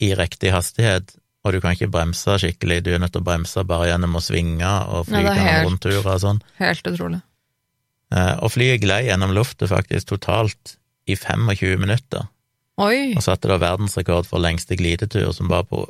i 0.04 0.12
riktig 0.14 0.52
hastighet, 0.54 1.16
og 1.44 1.52
du 1.52 1.60
kan 1.60 1.74
ikke 1.74 1.90
bremse 1.92 2.38
skikkelig, 2.40 2.82
du 2.86 2.92
er 2.94 3.02
nødt 3.02 3.12
til 3.12 3.20
å 3.20 3.26
bremse 3.26 3.64
bare 3.68 3.90
gjennom 3.90 4.14
å 4.16 4.22
svinge 4.22 4.70
og 4.88 5.10
Ja, 5.10 5.18
er 5.18 5.26
flyge 5.26 5.34
helt- 5.40 5.66
rundturer 5.68 6.12
og 6.14 6.20
sånn. 6.22 6.40
Helt 6.58 6.86
utrolig. 6.88 7.20
Eh, 8.14 8.36
Og 8.42 8.52
flyet 8.54 8.80
glei 8.80 9.02
gjennom 9.08 9.34
lufta 9.34 9.66
faktisk 9.66 10.06
totalt 10.14 10.76
i 11.06 11.16
25 11.16 11.76
minutter, 11.80 12.28
Oi! 12.78 13.14
og 13.16 13.22
satte 13.22 13.48
da 13.50 13.58
verdensrekord 13.58 14.26
for 14.26 14.38
lengste 14.38 14.76
glidetur, 14.78 15.32
som 15.34 15.48
var 15.48 15.64
på 15.64 15.88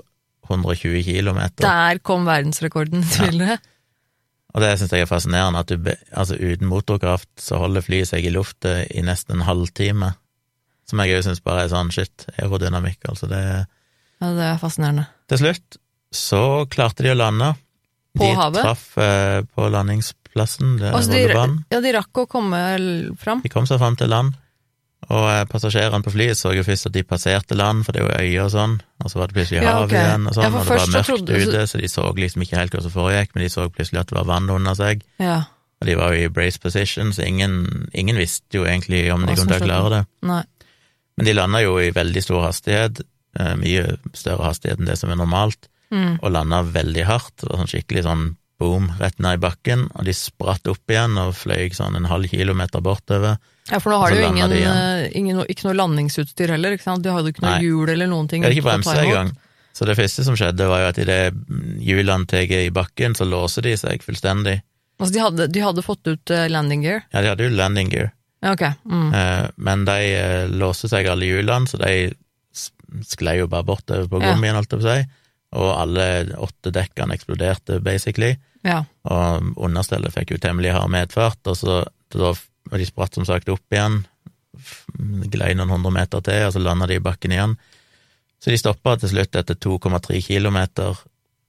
120 0.49 1.05
kilometer. 1.07 1.65
Der 1.65 2.01
kom 2.05 2.27
verdensrekorden 2.29 3.05
til 3.17 3.41
det. 3.43 3.59
Og 4.55 4.63
det 4.63 4.75
syns 4.79 4.93
jeg 4.95 5.03
er 5.03 5.11
fascinerende, 5.11 5.65
at 5.65 5.73
du, 5.73 5.89
altså 6.15 6.37
uten 6.39 6.69
motorkraft 6.71 7.31
så 7.43 7.59
holder 7.65 7.83
flyet 7.83 8.13
seg 8.13 8.27
i 8.27 8.31
lufta 8.35 8.85
i 8.87 9.03
nesten 9.03 9.41
en 9.41 9.49
halvtime. 9.49 10.13
Som 10.87 11.01
jeg 11.03 11.17
òg 11.17 11.25
syns 11.27 11.43
bare 11.43 11.65
er 11.65 11.73
sånn 11.73 11.91
shit, 11.95 12.29
aerodynamikk, 12.37 13.01
altså 13.11 13.31
det 13.31 13.43
Ja, 13.43 14.29
det 14.31 14.47
er 14.53 14.61
fascinerende. 14.63 15.09
Til 15.33 15.41
slutt 15.43 15.81
så 16.15 16.43
klarte 16.71 17.03
de 17.03 17.11
å 17.11 17.19
lande. 17.19 17.51
På 18.15 18.29
de 18.29 18.37
havet? 18.39 18.63
traff 18.63 18.85
eh, 19.03 19.41
på 19.43 19.67
landingsplassen, 19.75 20.77
det 20.79 20.93
Altså, 20.95 21.11
de, 21.11 21.25
ja, 21.75 21.81
de 21.83 21.95
rakk 21.97 22.23
å 22.23 22.29
komme 22.31 22.61
fram. 23.19 23.43
De 23.43 23.51
kom 23.51 23.67
seg 23.67 23.81
fram 23.83 23.99
til 23.99 24.13
land, 24.13 24.37
og 25.11 25.25
eh, 25.31 25.45
passasjerene 25.51 26.03
på 26.05 26.13
flyet 26.15 26.37
så 26.39 26.53
jo 26.57 26.63
først 26.67 26.87
at 26.87 26.93
de 26.97 27.03
passerte 27.03 27.55
land, 27.59 27.85
for 27.85 27.93
det 27.93 28.03
er 28.03 28.07
jo 28.07 28.19
øyer 28.21 28.45
og 28.45 28.51
sånn, 28.55 28.77
og 29.05 29.11
så 29.11 29.19
var 29.21 29.27
det 29.31 29.37
plutselig 29.39 29.63
Ja, 29.63 29.75
okay. 29.83 29.99
igjen, 30.01 30.27
og 30.29 30.35
sånn, 30.37 30.45
ja, 30.45 30.51
og 30.51 30.65
det 30.65 30.79
var 30.79 30.93
mørkt 30.95 31.09
trodde- 31.11 31.41
ute, 31.49 31.67
så 31.71 31.81
de 31.81 31.89
så 31.89 32.05
liksom 32.17 32.43
ikke 32.47 32.57
helt 32.61 32.73
hva 32.77 32.83
som 32.83 32.91
foregikk, 32.95 33.35
men 33.35 33.43
de 33.45 33.51
så 33.51 33.67
plutselig 33.71 34.01
at 34.01 34.07
det 34.13 34.19
var 34.19 34.25
vann 34.31 34.51
under 34.51 34.75
seg. 34.75 35.03
Ja. 35.19 35.41
Og 35.81 35.87
de 35.89 35.95
var 35.97 36.15
jo 36.15 36.25
i 36.25 36.29
brace 36.33 36.59
position, 36.63 37.13
så 37.13 37.27
ingen, 37.27 37.89
ingen 37.93 38.17
visste 38.17 38.55
jo 38.61 38.65
egentlig 38.65 39.13
om 39.13 39.27
de 39.27 39.35
kom 39.37 39.47
til 39.51 39.61
å 39.61 39.67
klare 39.67 39.91
det. 39.91 40.03
Nei. 40.23 40.43
Men 41.17 41.27
de 41.27 41.35
landa 41.35 41.61
jo 41.63 41.77
i 41.79 41.91
veldig 41.95 42.23
stor 42.23 42.47
hastighet, 42.49 43.01
eh, 43.39 43.55
mye 43.57 43.99
større 44.15 44.45
hastighet 44.49 44.79
enn 44.81 44.87
det 44.87 44.99
som 44.99 45.11
er 45.11 45.17
normalt, 45.17 45.69
Mm. 45.93 46.19
og 46.23 46.33
landa 46.33 46.63
veldig 46.65 47.05
hardt. 47.07 47.37
Det 47.37 47.51
var 47.51 47.59
sånn 47.61 47.71
skikkelig 47.71 48.03
sånn 48.03 48.37
boom 48.59 48.89
rett 48.99 49.19
ned 49.21 49.35
i 49.37 49.43
bakken, 49.43 49.91
og 49.95 50.05
de 50.07 50.13
spratt 50.13 50.67
opp 50.67 50.81
igjen 50.89 51.19
og 51.19 51.35
fløy 51.35 51.69
sånn 51.77 51.95
en 51.97 52.05
halv 52.11 52.27
kilometer 52.31 52.81
bortover. 52.81 53.37
Ja, 53.71 53.79
for 53.81 53.95
nå 53.95 53.99
har 54.03 54.13
de 54.13 54.21
jo 54.21 54.29
ingen, 54.29 54.53
eh, 54.53 55.07
ingen, 55.17 55.41
ikke 55.49 55.65
noe 55.71 55.77
landingsutstyr 55.79 56.53
heller, 56.53 56.75
ikke 56.77 56.85
sant? 56.85 57.05
De 57.05 57.13
hadde 57.13 57.31
jo 57.31 57.35
ikke 57.35 57.45
noe 57.47 57.55
Nei. 57.57 57.65
hjul 57.65 57.93
eller 57.95 58.11
noen 58.11 58.29
ting. 58.29 58.43
De 58.43 58.51
hadde 58.51 58.59
ikke 58.59 58.69
bremser 58.69 59.01
engang. 59.07 59.31
Så 59.75 59.89
det 59.89 59.97
første 59.99 60.25
som 60.27 60.37
skjedde, 60.39 60.69
var 60.71 60.85
jo 60.85 60.91
at 60.93 61.01
idet 61.03 61.23
hjulene 61.83 62.29
tar 62.31 62.45
i 62.45 62.69
bakken, 62.71 63.17
så 63.19 63.27
låser 63.27 63.65
de 63.67 63.73
seg 63.81 64.05
fullstendig. 64.05 64.61
Altså, 65.01 65.13
de 65.17 65.23
hadde, 65.25 65.49
de 65.51 65.65
hadde 65.65 65.83
fått 65.83 66.07
ut 66.07 66.31
eh, 66.31 66.45
landing 66.53 66.85
gear. 66.85 67.03
Ja, 67.11 67.25
de 67.25 67.33
hadde 67.33 67.49
jo 67.49 67.57
landing 67.57 67.91
gear, 67.91 68.13
Ja, 68.45 68.53
ok. 68.53 68.63
Mm. 68.85 69.09
eh, 69.17 69.49
men 69.57 69.85
de 69.89 69.99
låste 70.53 70.91
seg 70.93 71.09
alle 71.11 71.27
hjulene, 71.27 71.67
så 71.67 71.81
de 71.81 72.13
sklei 73.09 73.39
jo 73.41 73.49
bare 73.51 73.67
bortover 73.67 74.07
på 74.13 74.21
gummien, 74.23 74.55
holdt 74.55 74.71
jeg 74.77 74.83
på 74.85 74.85
å 74.85 74.93
si, 74.93 75.09
og 75.55 75.71
alle 75.73 76.07
åtte 76.37 76.71
dekkene 76.75 77.17
eksploderte, 77.17 77.81
basically. 77.83 78.37
Ja. 78.65 78.79
og 79.05 79.59
understellet 79.61 80.15
fikk 80.15 80.31
jo 80.33 80.39
temmelig 80.41 80.71
hard 80.73 80.89
medfart, 80.89 81.41
og 81.53 81.57
så 81.59 81.83
da, 82.15 82.31
og 82.71 82.77
de 82.81 82.87
spratt 82.89 83.17
som 83.17 83.27
sagt 83.29 83.51
opp 83.53 83.75
igjen, 83.75 84.03
glei 85.33 85.55
noen 85.57 85.73
hundre 85.75 85.93
meter 85.95 86.23
til, 86.25 86.47
og 86.47 86.55
så 86.55 86.63
landa 86.63 86.89
de 86.91 86.99
i 86.99 87.05
bakken 87.05 87.35
igjen. 87.35 87.57
Så 88.43 88.53
de 88.53 88.61
stoppa 88.61 88.97
til 89.01 89.11
slutt 89.15 89.37
etter 89.41 89.57
2,3 89.57 90.21
kilometer, 90.27 91.01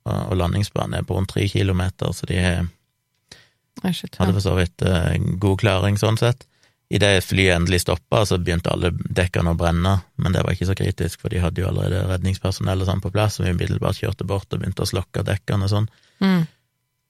og 0.06 0.36
landingsbanen 0.38 0.99
er 0.99 1.06
på 1.08 1.17
rundt 1.17 1.34
3 1.34 1.47
kilometer, 1.51 2.12
så 2.13 2.28
de 2.30 2.39
hadde 2.41 4.34
for 4.34 4.43
så 4.43 4.54
vidt 4.56 4.84
eh, 4.86 5.15
god 5.41 5.60
klaring 5.60 5.97
sånn 5.99 6.19
sett. 6.21 6.45
Idet 6.93 7.25
flyet 7.25 7.56
endelig 7.56 7.82
stoppa, 7.82 8.21
så 8.30 8.38
begynte 8.38 8.69
alle 8.71 8.91
dekkene 8.93 9.56
å 9.56 9.58
brenne, 9.58 9.95
men 10.21 10.36
det 10.36 10.43
var 10.45 10.54
ikke 10.54 10.67
så 10.69 10.75
kritisk, 10.78 11.23
for 11.23 11.34
de 11.34 11.41
hadde 11.41 11.63
jo 11.63 11.69
allerede 11.71 12.04
redningspersonell 12.12 12.84
og 12.84 12.89
sånn 12.89 13.01
på 13.01 13.12
plass, 13.13 13.39
som 13.39 13.47
umiddelbart 13.49 13.97
kjørte 13.97 14.28
bort 14.30 14.54
og 14.54 14.62
begynte 14.62 14.86
å 14.86 14.91
slokke 14.91 15.25
dekkene 15.25 15.65
og 15.65 15.73
sånn. 15.73 15.89
Mm. 16.21 16.45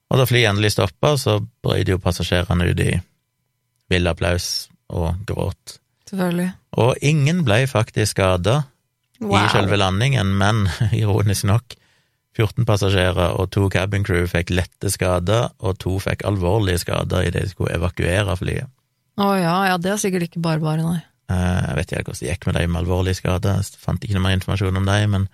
Og 0.06 0.22
da 0.22 0.26
flyet 0.28 0.50
endelig 0.50 0.72
stoppa, 0.74 1.12
så 1.20 1.38
brøyde 1.62 1.92
jo 1.94 2.02
passasjerene 2.02 2.70
ut 2.70 2.82
i 2.82 2.94
vill 3.90 4.06
applaus 4.10 4.68
og 4.92 5.14
gråt. 5.26 5.78
Selvfølgelig. 6.10 6.50
Og 6.78 6.96
ingen 7.02 7.44
ble 7.46 7.64
faktisk 7.70 8.16
skada 8.16 8.62
Wow. 9.16 9.32
i 9.40 9.48
selve 9.48 9.78
landingen, 9.80 10.34
men 10.36 10.66
ironisk 10.92 11.46
nok, 11.48 11.72
14 12.36 12.66
passasjerer 12.68 13.32
og 13.40 13.46
to 13.54 13.62
cabin 13.72 14.02
crew 14.04 14.26
fikk 14.28 14.50
lette 14.52 14.90
skader, 14.92 15.46
og 15.64 15.78
to 15.80 15.94
fikk 16.04 16.20
alvorlige 16.28 16.82
skader 16.82 17.24
idet 17.24 17.46
de 17.46 17.48
skulle 17.54 17.72
evakuere 17.78 18.34
flyet. 18.36 18.68
Å 19.16 19.30
ja, 19.40 19.54
ja, 19.70 19.78
det 19.80 19.94
er 19.94 20.02
sikkert 20.02 20.26
ikke 20.28 20.42
bare 20.44 20.60
bare, 20.60 20.84
nei. 20.84 20.98
Eh, 21.32 21.62
Jeg 21.70 21.78
vet 21.78 21.92
ikke 21.96 22.02
hvordan 22.10 22.20
det 22.20 22.28
gikk 22.34 22.44
med 22.50 22.58
de 22.60 22.66
med 22.68 22.80
alvorlige 22.82 23.18
skader, 23.22 23.56
jeg 23.64 23.80
fant 23.80 24.04
ikke 24.04 24.18
noe 24.18 24.26
mer 24.26 24.36
informasjon 24.36 24.76
om 24.82 24.84
dem, 24.92 25.10
men, 25.16 25.24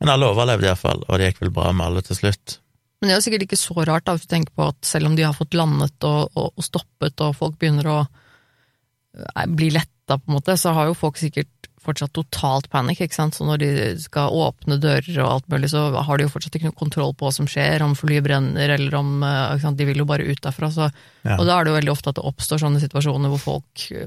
men 0.00 0.08
alle 0.14 0.30
overlevde 0.32 0.70
iallfall, 0.70 1.04
og 1.04 1.20
det 1.20 1.28
gikk 1.34 1.42
vel 1.44 1.52
bra 1.60 1.68
med 1.76 1.84
alle 1.84 2.00
til 2.08 2.16
slutt. 2.16 2.56
Men 2.98 3.08
det 3.08 3.14
er 3.14 3.20
jo 3.20 3.26
sikkert 3.28 3.46
ikke 3.46 3.60
så 3.60 3.76
rart, 3.86 4.06
da, 4.06 4.16
hvis 4.16 4.26
du 4.26 4.32
tenker 4.32 4.54
på 4.58 4.70
at 4.72 4.78
selv 4.86 5.10
om 5.10 5.14
de 5.18 5.26
har 5.26 5.36
fått 5.36 5.54
landet 5.58 6.06
og, 6.08 6.32
og, 6.34 6.50
og 6.58 6.66
stoppet, 6.66 7.20
og 7.22 7.36
folk 7.38 7.58
begynner 7.60 7.90
å 7.92 7.98
eh, 8.02 9.46
bli 9.46 9.70
letta, 9.74 10.18
på 10.18 10.32
en 10.32 10.38
måte, 10.38 10.56
så 10.58 10.72
har 10.74 10.88
jo 10.88 10.96
folk 10.98 11.20
sikkert 11.20 11.68
fortsatt 11.88 12.12
totalt 12.16 12.68
panikk, 12.72 13.02
ikke 13.04 13.16
sant. 13.16 13.36
Så 13.36 13.46
når 13.46 13.60
de 13.62 13.70
skal 14.02 14.34
åpne 14.34 14.78
dører 14.82 15.20
og 15.22 15.30
alt 15.30 15.48
mulig, 15.52 15.70
så 15.72 15.86
har 15.94 16.18
de 16.18 16.26
jo 16.26 16.32
fortsatt 16.32 16.58
ikke 16.58 16.70
noe 16.70 16.78
kontroll 16.78 17.14
på 17.16 17.28
hva 17.28 17.32
som 17.34 17.48
skjer, 17.50 17.84
om 17.84 17.96
flyet 17.98 18.26
brenner, 18.26 18.74
eller 18.76 18.98
om 18.98 19.22
eh? 19.26 19.66
De 19.78 19.86
vil 19.88 20.02
jo 20.02 20.08
bare 20.08 20.26
ut 20.26 20.42
derfra, 20.44 20.70
så 20.74 20.90
Ja. 21.26 21.36
Og 21.36 21.44
da 21.48 21.58
er 21.58 21.64
det 21.64 21.72
jo 21.72 21.78
veldig 21.78 21.92
ofte 21.92 22.10
at 22.10 22.16
det 22.18 22.24
oppstår 22.24 22.60
sånne 22.62 22.80
situasjoner 22.80 23.32
hvor 23.32 23.42
folk 23.42 23.88
eh, 23.92 24.06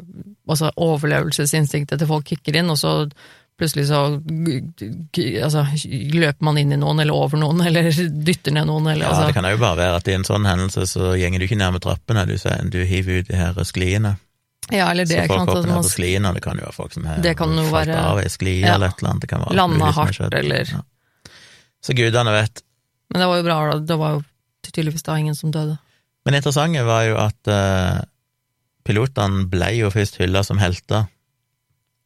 Altså 0.50 0.72
overlevelsesinstinktet 0.76 2.02
til 2.02 2.10
folk 2.10 2.26
kicker 2.28 2.58
inn, 2.60 2.72
og 2.74 2.80
så 2.80 2.94
plutselig 3.62 3.86
så 3.88 4.00
altså, 5.46 5.64
løper 6.18 6.48
man 6.48 6.58
inn 6.60 6.74
i 6.74 6.80
noen, 6.82 7.04
eller 7.04 7.16
over 7.16 7.40
noen, 7.40 7.62
eller 7.68 7.92
dytter 7.94 8.56
ned 8.58 8.68
noen, 8.70 8.90
eller 8.92 9.06
Ja, 9.06 9.14
altså 9.14 9.30
det 9.30 9.38
kan 9.38 9.48
jo 9.48 9.62
bare 9.62 9.80
være 9.80 10.02
at 10.02 10.10
i 10.12 10.18
en 10.18 10.28
sånn 10.28 10.50
hendelse 10.50 10.88
så 10.90 11.14
gjenger 11.20 11.42
du 11.42 11.48
ikke 11.48 11.62
nærme 11.62 11.82
trappene, 11.84 12.26
du, 12.30 12.36
du 12.74 12.82
hiver 12.88 13.22
ut 13.22 13.32
de 13.32 13.40
her 13.40 13.64
skliene. 13.68 14.18
Ja, 14.72 14.92
eller 14.92 15.06
det, 15.06 15.18
så 15.18 15.28
folk 15.28 15.42
hopper 15.42 15.64
At 15.64 15.70
ned 15.70 15.82
på 15.82 15.92
skliene, 15.92 16.30
og 16.30 16.38
det 16.38 16.44
kan 16.46 16.60
jo 16.60 16.68
være 16.68 16.76
folk 16.76 16.94
som 16.96 17.08
har 17.10 17.22
falt 17.22 17.72
være- 17.74 18.02
av 18.02 18.20
ei 18.22 18.30
skli 18.32 18.58
ja. 18.62 18.76
eller 18.76 18.92
et 18.92 19.02
eller 19.02 19.14
annet. 19.14 19.22
Det 19.26 19.30
kan 19.32 19.46
være 19.46 19.58
Landa 19.58 19.92
hardt, 19.98 20.20
eller- 20.32 20.74
Ja. 20.78 20.84
Så 21.82 21.96
gudene 21.98 22.32
vet. 22.32 22.62
Men 23.10 23.24
det 23.24 23.28
var 23.28 23.38
jo 23.40 23.44
bra, 23.44 23.56
da. 23.72 23.80
Det 23.80 23.98
var 23.98 24.12
jo 24.14 24.22
tydeligvis 24.68 25.04
da 25.04 25.18
ingen 25.18 25.36
som 25.36 25.52
døde. 25.52 25.80
Men 26.24 26.34
det 26.34 26.44
interessante 26.44 26.84
var 26.86 27.04
jo 27.08 27.18
at 27.18 27.50
uh, 27.50 28.04
pilotene 28.86 29.48
ble 29.50 29.72
jo 29.80 29.90
først 29.90 30.20
hylla 30.22 30.44
som 30.46 30.62
helter, 30.62 31.08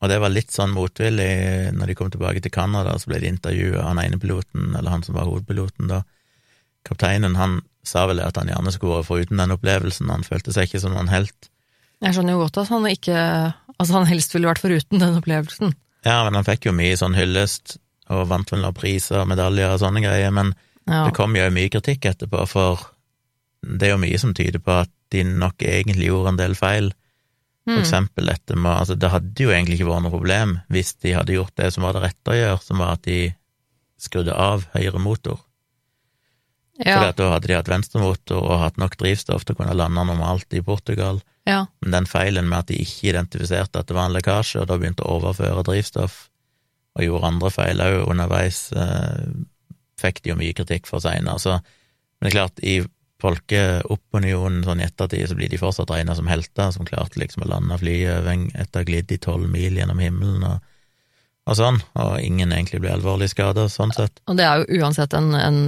og 0.03 0.10
det 0.12 0.17
var 0.21 0.34
litt 0.34 0.51
sånn 0.51 0.73
motvillig 0.75 1.71
når 1.75 1.88
de 1.91 1.95
kom 1.97 2.12
tilbake 2.12 2.41
til 2.43 2.51
Canada, 2.53 2.97
så 2.99 3.10
ble 3.12 3.21
de 3.23 3.31
intervjua, 3.31 3.86
han 3.88 4.01
ene 4.03 4.19
piloten, 4.21 4.73
eller 4.75 4.91
han 4.91 5.03
som 5.05 5.15
var 5.15 5.27
hovedpiloten 5.29 5.88
da, 5.91 6.01
kapteinen, 6.86 7.38
han 7.39 7.62
sa 7.86 8.05
vel 8.10 8.19
at 8.21 8.38
han 8.38 8.49
gjerne 8.49 8.73
skulle 8.73 8.99
vært 8.99 9.10
foruten 9.10 9.41
den 9.41 9.53
opplevelsen, 9.55 10.10
han 10.12 10.25
følte 10.25 10.53
seg 10.53 10.67
ikke 10.67 10.81
som 10.84 10.93
noen 10.95 11.10
helt. 11.12 11.49
Jeg 12.03 12.17
skjønner 12.17 12.36
jo 12.36 12.43
godt 12.43 12.60
at 12.65 12.73
han 12.73 12.89
ikke 12.91 13.19
Altså, 13.75 13.91
han 13.97 14.05
helst 14.08 14.31
ville 14.31 14.47
vært 14.47 14.62
foruten 14.63 15.01
den 15.01 15.17
opplevelsen. 15.17 15.73
Ja, 16.08 16.21
men 16.23 16.38
han 16.38 16.45
fikk 16.47 16.69
jo 16.69 16.71
mye 16.71 16.95
sånn 16.95 17.15
hyllest, 17.17 17.73
og 18.08 18.29
vant 18.29 18.47
vel 18.53 18.62
noen 18.63 18.77
priser 18.77 19.19
og 19.19 19.27
medaljer 19.27 19.73
og 19.73 19.81
sånne 19.81 20.03
greier, 20.05 20.31
men 20.31 20.53
Ja. 20.88 21.01
det 21.03 21.15
kom 21.17 21.36
jo 21.36 21.49
mye 21.51 21.69
kritikk 21.73 22.05
etterpå, 22.05 22.47
for 22.47 22.79
det 23.65 23.89
er 23.89 23.95
jo 23.95 23.99
mye 23.99 24.19
som 24.21 24.34
tyder 24.34 24.62
på 24.63 24.71
at 24.86 24.89
de 25.12 25.23
nok 25.25 25.58
egentlig 25.60 26.08
gjorde 26.08 26.29
en 26.29 26.38
del 26.39 26.55
feil. 26.55 26.93
For 27.65 27.73
Mm. 27.73 27.82
eksempel 27.82 28.25
dette 28.30 28.56
med 28.56 28.71
Altså, 28.78 28.95
det 28.95 29.10
hadde 29.10 29.41
jo 29.43 29.49
egentlig 29.49 29.80
ikke 29.80 29.89
vært 29.89 30.04
noe 30.06 30.13
problem 30.13 30.60
hvis 30.69 30.93
de 31.01 31.13
hadde 31.17 31.34
gjort 31.34 31.56
det 31.58 31.71
som 31.73 31.84
var 31.84 31.93
det 31.93 32.04
rette 32.04 32.32
å 32.32 32.38
gjøre, 32.38 32.62
som 32.62 32.78
var 32.78 32.91
at 32.93 33.01
de 33.08 33.34
skrudde 33.97 34.34
av 34.38 34.67
høyre 34.75 34.99
motor. 35.01 35.39
Ja. 36.78 36.99
For 36.99 37.12
da 37.15 37.30
hadde 37.32 37.47
de 37.47 37.56
hatt 37.56 37.69
venstremotor 37.71 38.43
og 38.43 38.60
hatt 38.60 38.78
nok 38.78 38.97
drivstoff 38.99 39.45
til 39.47 39.56
å 39.56 39.60
kunne 39.62 39.73
lande 39.78 40.04
normalt 40.06 40.51
i 40.54 40.62
Portugal. 40.62 41.21
ja. 41.47 41.65
Men 41.82 41.91
den 41.91 42.06
feilen 42.06 42.49
med 42.49 42.60
at 42.60 42.67
de 42.67 42.75
ikke 42.84 43.10
identifiserte 43.13 43.80
at 43.80 43.88
det 43.88 43.95
var 43.95 44.10
en 44.10 44.13
lekkasje, 44.17 44.62
og 44.62 44.67
da 44.67 44.78
begynte 44.78 45.06
å 45.06 45.19
overføre 45.21 45.63
drivstoff, 45.63 46.30
og 46.97 47.04
gjorde 47.04 47.28
andre 47.28 47.49
feil 47.51 47.78
òg 47.80 48.10
underveis, 48.10 48.71
eh, 48.73 49.25
fikk 50.01 50.21
de 50.23 50.30
jo 50.32 50.36
mye 50.36 50.54
kritikk 50.54 50.86
for 50.88 50.99
seinere. 50.99 51.62
Men 52.19 52.30
det 52.30 52.34
er 52.34 52.39
klart, 52.39 52.60
i 52.63 52.86
folkeopinionen 53.25 54.63
sånn 54.65 54.81
i 54.81 54.85
ettertid, 54.88 55.25
så 55.29 55.35
blir 55.38 55.49
de 55.51 55.59
fortsatt 55.61 55.91
regna 55.93 56.15
som 56.17 56.29
helter, 56.29 56.71
som 56.75 56.85
klarte 56.88 57.19
liksom 57.21 57.43
å 57.45 57.49
lande 57.51 57.77
flyet 57.81 58.29
etter 58.55 58.79
å 58.79 58.83
ha 58.83 58.88
glidd 58.88 59.11
i 59.11 59.19
tolv 59.21 59.49
mil 59.51 59.75
gjennom 59.81 59.99
himmelen 60.01 60.43
og, 60.47 60.61
og 61.45 61.57
sånn, 61.59 61.81
og 62.01 62.15
ingen 62.25 62.53
egentlig 62.55 62.79
ble 62.81 62.93
alvorlig 62.95 63.27
skada 63.29 63.67
sånn 63.69 63.91
sett. 63.93 64.21
Og 64.29 64.38
det 64.39 64.45
er 64.49 64.63
jo 64.63 64.79
uansett 64.81 65.13
en, 65.13 65.33
en 65.38 65.59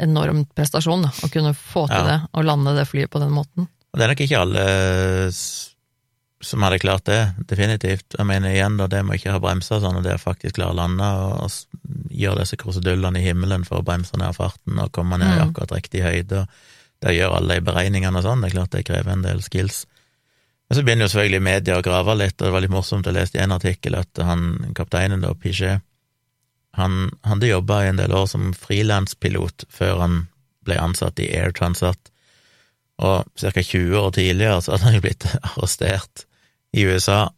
enorm 0.00 0.46
prestasjon, 0.56 1.02
da, 1.04 1.10
å 1.24 1.28
kunne 1.32 1.52
få 1.56 1.86
til 1.90 1.98
Ja. 2.00 2.06
det, 2.12 2.20
og 2.32 2.46
lande 2.48 2.72
det 2.78 2.86
flyet 2.88 3.10
på 3.12 3.20
den 3.20 3.34
måten. 3.36 3.68
Og 3.92 3.98
det 4.00 4.04
er 4.06 4.12
nok 4.14 4.20
ikke 4.24 4.40
alle 4.44 4.64
som 6.40 6.62
hadde 6.62 6.78
klart 6.78 7.04
det, 7.08 7.18
definitivt. 7.50 8.14
Jeg 8.14 8.26
mener 8.28 8.52
igjen, 8.54 8.76
da, 8.78 8.86
det 8.86 9.00
må 9.04 9.16
ikke 9.18 9.32
ha 9.34 9.40
bremsa 9.42 9.80
sånn, 9.82 9.96
og 9.98 10.04
det 10.06 10.14
å 10.14 10.22
faktisk 10.22 10.54
klare 10.60 10.70
å 10.70 10.78
lande 10.78 11.08
og, 11.18 11.48
og 11.48 12.14
gjøre 12.14 12.44
disse 12.44 12.58
krusedullene 12.60 13.18
i 13.18 13.24
himmelen 13.26 13.64
for 13.66 13.80
å 13.80 13.86
bremse 13.86 14.14
ned 14.20 14.36
farten 14.36 14.78
og 14.78 14.92
komme 14.94 15.18
ned 15.18 15.32
i 15.34 15.38
Mm. 15.40 15.48
akkurat 15.48 15.74
riktig 15.74 16.04
høyde. 16.06 16.44
og 16.44 16.48
Det 16.98 17.12
å 17.12 17.16
gjøre 17.16 17.38
alle 17.38 17.58
de 17.58 17.66
beregningene 17.68 18.20
og 18.20 18.26
sånn, 18.26 18.42
det 18.42 18.50
er 18.50 18.56
klart 18.56 18.74
det 18.74 18.86
krever 18.88 19.12
en 19.12 19.26
del 19.26 19.42
skills. 19.44 19.84
Men 20.68 20.76
så 20.76 20.84
begynner 20.84 21.06
jo 21.06 21.12
selvfølgelig 21.14 21.44
media 21.46 21.78
å 21.78 21.84
grave 21.84 22.16
litt, 22.18 22.36
og 22.40 22.48
det 22.48 22.54
var 22.54 22.64
litt 22.64 22.74
morsomt, 22.74 23.06
jeg 23.06 23.16
leste 23.16 23.38
i 23.38 23.44
en 23.44 23.54
artikkel 23.54 23.96
at 23.96 24.20
han 24.20 24.72
kapteinen, 24.76 25.22
da, 25.24 25.32
han 25.32 25.84
han 26.78 27.10
hadde 27.24 27.50
jobba 27.50 27.82
i 27.82 27.88
en 27.92 27.98
del 27.98 28.12
år 28.14 28.26
som 28.30 28.52
frilanspilot 28.54 29.64
før 29.72 30.02
han 30.04 30.18
ble 30.66 30.76
ansatt 30.78 31.20
i 31.22 31.30
Air 31.34 31.54
Transat. 31.56 32.12
Og 33.02 33.26
ca. 33.40 33.50
20 33.54 33.96
år 33.98 34.12
tidligere 34.14 34.60
så 34.62 34.74
hadde 34.74 34.86
han 34.86 34.98
jo 34.98 35.04
blitt 35.06 35.26
arrestert 35.52 36.26
i 36.76 36.84
USA 36.86 37.28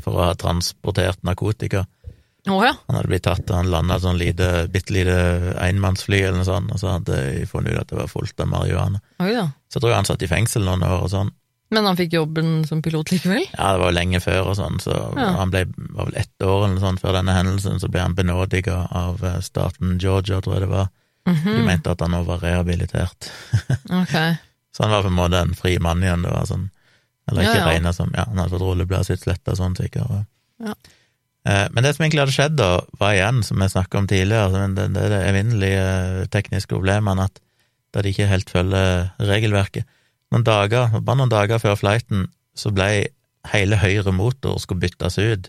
for 0.00 0.16
å 0.16 0.28
ha 0.28 0.36
transportert 0.38 1.22
narkotika. 1.26 1.86
Å 2.48 2.56
ja. 2.64 2.72
Han 2.88 2.96
hadde 2.96 3.08
blitt 3.10 3.22
tatt, 3.26 3.42
og 3.50 3.56
han 3.56 3.68
landa 3.70 3.96
et 3.96 4.02
sånn 4.02 4.16
lite, 4.18 4.68
bitte 4.72 4.94
lite 4.96 5.16
enmannsfly 5.60 6.22
eller 6.22 6.38
noe 6.40 6.44
sånt, 6.48 6.70
og 6.72 6.78
så 6.80 6.94
hadde 6.94 7.18
de 7.36 7.46
funnet 7.46 7.74
ut 7.74 7.80
at 7.82 7.88
det 7.92 7.98
var 7.98 8.06
fullt 8.08 8.40
av 8.40 8.48
marihuana. 8.48 9.00
Oh, 9.20 9.28
ja. 9.28 9.42
Så 9.68 9.76
jeg 9.76 9.82
tror 9.84 9.92
han 9.94 10.08
satt 10.08 10.22
i 10.24 10.30
fengsel 10.30 10.64
noen 10.64 10.82
år 10.82 11.02
og 11.04 11.10
sånn. 11.12 11.30
Men 11.70 11.84
han 11.86 11.96
fikk 12.00 12.12
jobben 12.16 12.64
som 12.66 12.80
pilot 12.82 13.12
likevel? 13.12 13.44
Ja, 13.52 13.72
det 13.76 13.80
var 13.82 13.92
jo 13.92 13.98
lenge 13.98 14.20
før 14.24 14.48
og 14.50 14.56
sånn, 14.58 14.80
så 14.82 14.90
Ja. 15.16 15.28
han 15.36 15.50
ble, 15.52 15.66
var 15.94 16.06
vel 16.08 16.16
ett 16.16 16.42
år 16.42 16.64
eller 16.64 16.74
noe 16.74 16.80
sånt 16.80 17.00
før 17.04 17.12
denne 17.12 17.36
hendelsen, 17.36 17.78
så 17.78 17.88
ble 17.92 18.00
han 18.00 18.14
benådiga 18.16 18.88
av 18.90 19.22
eh, 19.22 19.40
staten 19.40 19.98
Georgia, 20.00 20.40
tror 20.40 20.54
jeg 20.56 20.62
det 20.62 20.68
var. 20.72 20.88
De 21.26 21.32
Mhm. 21.36 21.64
mente 21.66 21.90
at 21.92 22.00
han 22.00 22.10
nå 22.10 22.24
var 22.24 22.38
rehabilitert. 22.40 23.30
okay. 24.02 24.34
Så 24.74 24.82
han 24.82 24.90
var 24.90 25.02
på 25.02 25.08
en 25.12 25.18
måte 25.20 25.36
en 25.38 25.54
fri 25.54 25.78
mann 25.78 26.02
igjen, 26.02 26.22
det 26.22 26.32
var 26.32 26.46
sånn. 26.48 26.70
Eller 27.30 27.42
ikke 27.42 27.54
Ja, 27.60 27.66
ja. 27.66 27.68
regna 27.74 27.92
som 27.92 28.10
Ja, 28.16 28.24
han 28.24 28.38
hadde 28.38 28.50
fått 28.50 28.62
rullebladet 28.66 29.06
sitt 29.06 29.20
sletta 29.20 29.54
sånn, 29.54 29.76
sikkert. 29.76 30.26
Ja. 30.58 30.74
Eh, 31.48 31.68
Men 31.72 31.84
det 31.84 31.94
som 31.96 32.04
egentlig 32.04 32.24
hadde 32.24 32.36
skjedd 32.36 32.56
da, 32.58 32.70
var 33.00 33.14
igjen, 33.14 33.42
som 33.46 33.62
jeg 33.62 33.72
snakka 33.72 33.98
om 33.98 34.08
tidligere, 34.10 34.48
altså, 34.48 34.66
det, 34.76 34.88
det 34.94 35.06
det 35.12 35.22
evinnelige 35.28 36.26
tekniske 36.34 36.74
problemene 36.74 37.28
at 37.30 37.40
da 37.94 38.02
de 38.02 38.12
ikke 38.12 38.28
helt 38.30 38.50
følger 38.50 39.08
regelverket. 39.18 39.88
Noen 40.30 40.44
dager, 40.46 41.00
bare 41.00 41.18
noen 41.18 41.32
dager 41.32 41.58
før 41.58 41.78
flighten, 41.80 42.28
så 42.54 42.70
ble 42.70 43.08
hele 43.50 43.78
høyre 43.80 44.12
motor 44.12 44.60
skulle 44.60 44.84
byttes 44.84 45.18
ut, 45.18 45.48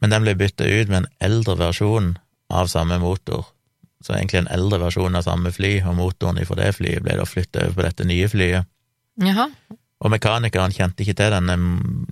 men 0.00 0.12
den 0.12 0.24
ble 0.24 0.34
bytta 0.36 0.66
ut 0.66 0.90
med 0.90 1.02
en 1.02 1.10
eldre 1.20 1.56
versjon 1.60 2.14
av 2.50 2.68
samme 2.72 2.98
motor. 3.00 3.46
Så 4.00 4.14
egentlig 4.16 4.40
en 4.40 4.52
eldre 4.52 4.80
versjon 4.80 5.16
av 5.16 5.26
samme 5.26 5.52
fly, 5.52 5.78
og 5.84 5.96
motoren 5.98 6.40
fra 6.48 6.56
det 6.56 6.72
flyet 6.76 7.04
ble 7.04 7.18
da 7.20 7.26
flytta 7.28 7.66
over 7.66 7.76
på 7.76 7.86
dette 7.86 8.08
nye 8.08 8.28
flyet. 8.32 8.68
Jaha. 9.20 9.48
Og 10.00 10.12
mekanikeren 10.14 10.72
kjente 10.72 11.04
ikke 11.04 11.16
til 11.18 11.34
denne 11.34 11.56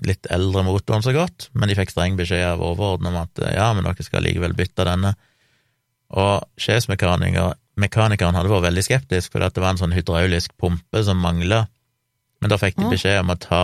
litt 0.05 0.29
eldre 0.35 0.65
motoren 0.67 1.05
så 1.05 1.15
godt, 1.17 1.49
men 1.57 1.71
de 1.71 1.77
fikk 1.79 1.95
streng 1.95 2.19
beskjed 2.19 2.45
av 2.45 2.65
overordnet 2.65 3.09
om 3.11 3.23
at 3.23 3.43
ja, 3.55 3.71
men 3.73 3.87
dere 3.87 4.05
skal 4.05 4.27
likevel 4.27 4.57
bytte 4.59 4.85
denne. 4.85 5.15
Og 6.13 6.45
sjefsmekanikeren 6.61 8.37
hadde 8.37 8.53
vært 8.53 8.69
veldig 8.69 8.85
skeptisk, 8.85 9.37
at 9.41 9.57
det 9.57 9.65
var 9.65 9.73
en 9.73 9.81
sånn 9.81 9.97
hydraulisk 9.97 10.53
pumpe 10.61 11.03
som 11.05 11.21
mangla, 11.25 11.65
men 12.39 12.53
da 12.53 12.61
fikk 12.61 12.77
de 12.79 12.93
beskjed 12.93 13.23
om 13.23 13.33
å 13.35 13.41
ta 13.41 13.63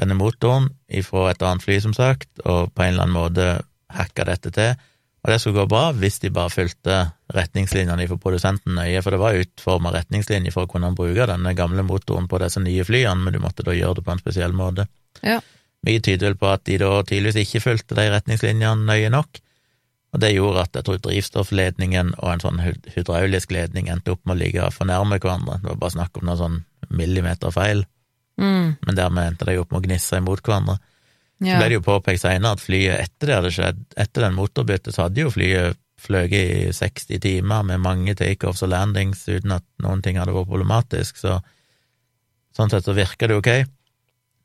denne 0.00 0.16
motoren 0.16 0.68
ifra 0.92 1.30
et 1.30 1.42
annet 1.42 1.64
fly, 1.64 1.80
som 1.82 1.96
sagt, 1.96 2.30
og 2.44 2.70
på 2.74 2.84
en 2.84 2.94
eller 2.94 3.08
annen 3.08 3.16
måte 3.16 3.48
hacka 3.90 4.28
dette 4.28 4.52
til. 4.54 4.76
Og 5.20 5.28
det 5.28 5.36
skulle 5.40 5.60
gå 5.60 5.66
bra 5.68 5.90
hvis 5.92 6.18
de 6.22 6.30
bare 6.32 6.52
fulgte 6.52 6.94
retningslinjene 7.36 8.06
fra 8.08 8.16
produsenten 8.22 8.74
nøye, 8.78 9.02
for 9.04 9.12
det 9.12 9.20
var 9.20 9.36
utforma 9.36 9.92
retningslinjer 9.92 10.54
for 10.54 10.64
å 10.64 10.70
kunne 10.70 10.94
bruke 10.96 11.26
denne 11.28 11.52
gamle 11.58 11.84
motoren 11.84 12.28
på 12.30 12.40
disse 12.40 12.62
nye 12.64 12.86
flyene, 12.88 13.20
men 13.20 13.36
du 13.36 13.40
måtte 13.42 13.66
da 13.66 13.74
gjøre 13.76 14.00
det 14.00 14.06
på 14.06 14.14
en 14.14 14.22
spesiell 14.22 14.56
måte. 14.56 14.88
Ja. 15.20 15.40
Mye 15.84 16.00
tyder 16.04 16.30
vel 16.30 16.40
på 16.40 16.48
at 16.48 16.64
de 16.68 16.78
da 16.80 16.90
tydeligvis 17.04 17.44
ikke 17.44 17.64
fulgte 17.66 17.96
de 17.98 18.08
retningslinjene 18.14 18.88
nøye 18.88 19.12
nok, 19.12 19.42
og 20.10 20.24
det 20.24 20.32
gjorde 20.34 20.64
at 20.64 20.74
jeg 20.74 20.86
tror 20.88 21.02
drivstoffledningen 21.04 22.14
og 22.18 22.32
en 22.32 22.42
sånn 22.42 22.64
hydraulisk 22.96 23.52
ledning 23.54 23.92
endte 23.92 24.16
opp 24.16 24.24
med 24.24 24.34
å 24.34 24.40
ligge 24.40 24.70
for 24.74 24.88
nærme 24.88 25.20
hverandre. 25.20 25.60
Det 25.60 25.68
var 25.68 25.78
bare 25.84 25.94
snakk 25.94 26.18
om 26.18 26.26
noen 26.26 26.40
sånn 26.40 26.60
millimeterfeil, 26.90 27.84
Mm. 28.40 28.76
men 28.86 28.96
dermed 28.96 29.26
endte 29.26 29.44
de 29.44 29.58
opp 29.60 29.70
med 29.70 29.82
å 29.82 29.84
gnisse 29.84 30.16
imot 30.16 30.40
hverandre. 30.40 30.78
Så 31.40 31.56
ble 31.56 31.70
det 31.70 31.78
jo 31.78 31.84
påpekt 31.86 32.20
senere 32.20 32.56
at 32.56 32.60
flyet 32.60 32.98
etter 33.00 33.30
det 33.30 33.36
hadde 33.38 33.52
skjedd, 33.56 33.84
etter 33.96 34.26
den 34.26 34.36
motorbyttet, 34.36 34.92
så 34.92 35.06
hadde 35.06 35.24
jo 35.24 35.32
flyet 35.32 35.78
fløyet 36.00 36.34
i 36.34 36.72
60 36.72 37.20
timer 37.20 37.64
med 37.68 37.82
mange 37.84 38.14
takeoffs 38.16 38.64
og 38.64 38.72
landings 38.72 39.26
uten 39.28 39.56
at 39.56 39.64
noen 39.84 40.00
ting 40.04 40.18
hadde 40.20 40.34
vært 40.36 40.48
problematisk, 40.48 41.20
så 41.20 41.38
sånn 42.56 42.72
sett 42.72 42.88
så 42.88 42.96
virka 42.96 43.28
det 43.28 43.38
ok, 43.40 43.50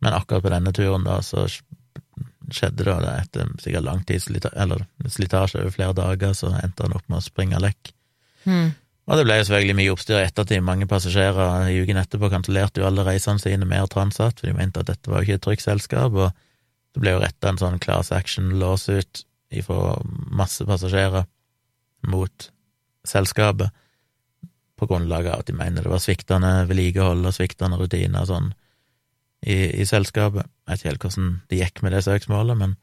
men 0.03 0.15
akkurat 0.15 0.43
på 0.43 0.51
denne 0.53 0.73
turen 0.75 1.07
da, 1.07 1.21
så 1.23 1.45
skjedde 2.51 2.85
det, 2.85 2.95
det 3.01 3.13
etter 3.23 3.53
sikkert 3.63 3.87
lang 3.87 4.03
tid, 4.07 4.47
eller 4.53 4.83
slitasje 5.09 5.63
over 5.63 5.73
flere 5.73 5.95
dager, 5.97 6.35
så 6.37 6.51
endte 6.59 6.85
han 6.85 6.95
opp 6.95 7.07
med 7.09 7.19
å 7.19 7.25
springe 7.25 7.61
lekk. 7.63 7.91
Mm. 8.45 8.75
Og 9.05 9.19
det 9.19 9.25
ble 9.27 9.37
jo 9.37 9.45
selvfølgelig 9.47 9.77
mye 9.77 9.93
oppstyr 9.93 10.17
i 10.17 10.25
ettertid. 10.25 10.63
Mange 10.65 10.87
passasjerer 10.89 11.69
i 11.69 11.77
uken 11.81 11.99
etterpå 12.01 12.29
kansellerte 12.33 12.81
jo 12.81 12.87
alle 12.87 13.05
reisene 13.05 13.41
sine 13.41 13.67
med 13.69 13.89
Transat, 13.93 14.39
for 14.39 14.49
de 14.49 14.55
mente 14.57 14.81
at 14.81 14.89
dette 14.89 15.11
var 15.11 15.21
jo 15.21 15.29
ikke 15.29 15.39
et 15.39 15.45
trygt 15.45 15.65
selskap, 15.65 16.17
og 16.17 16.31
det 16.95 17.03
ble 17.03 17.15
jo 17.15 17.23
retta 17.23 17.51
en 17.51 17.59
sånn 17.59 17.79
class 17.83 18.11
action 18.15 18.53
lawsuit 18.59 19.25
ifra 19.55 19.97
masse 20.31 20.65
passasjerer 20.67 21.25
mot 22.07 22.49
selskapet 23.05 23.73
på 24.75 24.87
grunnlag 24.89 25.27
av 25.31 25.43
at 25.43 25.49
de 25.49 25.55
mener 25.55 25.85
det 25.85 25.91
var 25.91 26.03
sviktende 26.03 26.51
vedlikehold 26.69 27.27
og 27.27 27.35
sviktende 27.35 27.79
rutiner 27.79 28.23
og 28.23 28.31
sånn 28.31 28.49
i, 29.45 29.55
i, 29.55 29.85
selskapet. 29.87 30.47
Jeg 30.65 30.71
vet 30.71 30.81
ikke 30.81 30.89
helt 30.89 31.05
hvordan 31.05 31.29
det 31.51 31.59
gikk 31.61 31.83
med 31.85 31.93
det 31.93 32.01
søksmålet, 32.07 32.57
men 32.59 32.75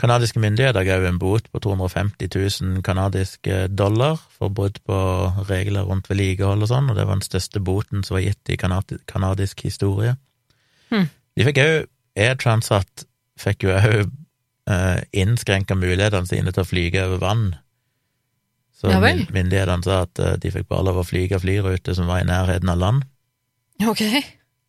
canadiske 0.00 0.40
myndigheter 0.42 0.86
ga 0.86 1.00
en 1.08 1.18
bot 1.22 1.48
på 1.50 1.60
250 1.64 2.30
000 2.30 2.84
canadiske 2.86 3.64
dollar 3.70 4.20
for 4.36 4.54
brudd 4.54 4.80
på 4.86 4.98
regler 5.50 5.88
rundt 5.88 6.08
vedlikehold 6.10 6.66
og 6.66 6.70
sånn, 6.70 6.92
og 6.92 6.98
det 6.98 7.08
var 7.08 7.18
den 7.18 7.26
største 7.26 7.62
boten 7.64 8.06
som 8.06 8.18
var 8.18 8.24
gitt 8.26 8.54
i 8.54 8.58
canadisk 8.60 9.66
historie. 9.66 10.16
Hmm. 10.92 11.10
De 11.34 11.48
fikk 11.48 11.60
òg 11.64 11.76
Air 12.14 12.38
Transat 12.38 13.06
fikk 13.40 13.66
jo 13.66 13.74
òg 13.74 14.04
uh, 14.70 15.00
innskrenka 15.12 15.76
mulighetene 15.78 16.28
sine 16.28 16.54
til 16.54 16.64
å 16.64 16.68
flyge 16.68 17.04
over 17.08 17.22
vann. 17.22 17.50
Så 18.74 18.90
ja 18.90 19.00
myndighetene 19.00 19.86
sa 19.86 20.02
at 20.04 20.22
uh, 20.22 20.34
de 20.40 20.52
fikk 20.54 20.68
bare 20.70 20.88
lov 20.88 21.02
å 21.02 21.08
flyge 21.08 21.40
flyruter 21.42 21.96
som 21.96 22.10
var 22.10 22.22
i 22.22 22.28
nærheten 22.28 22.72
av 22.72 22.80
land. 22.80 23.04
Ok. 23.84 24.02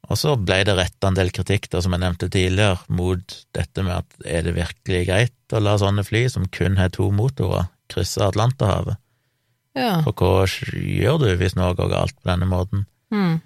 Og 0.06 0.20
så 0.20 0.36
ble 0.38 0.60
det 0.68 0.76
retta 0.78 1.10
en 1.10 1.18
del 1.18 1.32
kritikk, 1.34 1.68
da, 1.74 1.82
som 1.82 1.96
jeg 1.96 2.04
nevnte 2.04 2.30
tidligere, 2.30 2.78
mot 2.94 3.38
dette 3.58 3.86
med 3.86 4.04
at 4.04 4.28
er 4.30 4.46
det 4.46 4.54
virkelig 4.58 5.02
greit 5.08 5.56
å 5.56 5.62
la 5.62 5.76
sånne 5.82 6.06
fly, 6.06 6.28
som 6.30 6.46
kun 6.54 6.78
har 6.78 6.92
to 6.94 7.10
motorer, 7.14 7.72
krysse 7.90 8.22
Atlanterhavet? 8.26 9.02
Ja. 9.76 9.98
For 10.06 10.16
hva 10.16 10.46
gjør 10.46 11.20
du 11.24 11.32
hvis 11.40 11.58
noe 11.58 11.74
går 11.76 11.90
galt 11.92 12.16
på 12.22 12.30
denne 12.30 12.48
måten? 12.48 12.86
Mm. 13.14 13.42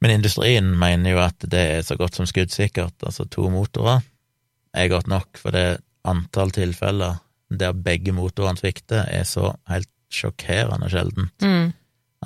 Men 0.00 0.14
industrien 0.16 0.72
mener 0.80 1.14
jo 1.14 1.20
at 1.22 1.44
det 1.52 1.60
er 1.76 1.84
så 1.84 1.98
godt 2.00 2.16
som 2.16 2.28
skuddsikkert, 2.28 2.96
altså 3.04 3.28
to 3.28 3.50
motorer 3.52 4.00
er 4.74 4.90
godt 4.92 5.10
nok, 5.10 5.38
for 5.40 5.54
det 5.54 5.80
antall 6.08 6.52
tilfeller 6.54 7.20
der 7.50 7.74
begge 7.74 8.14
motorene 8.14 8.60
svikter, 8.60 9.04
er 9.10 9.26
så 9.26 9.52
helt 9.70 9.90
sjokkerende 10.10 10.90
sjeldent. 10.90 11.42
Mm. 11.42 11.72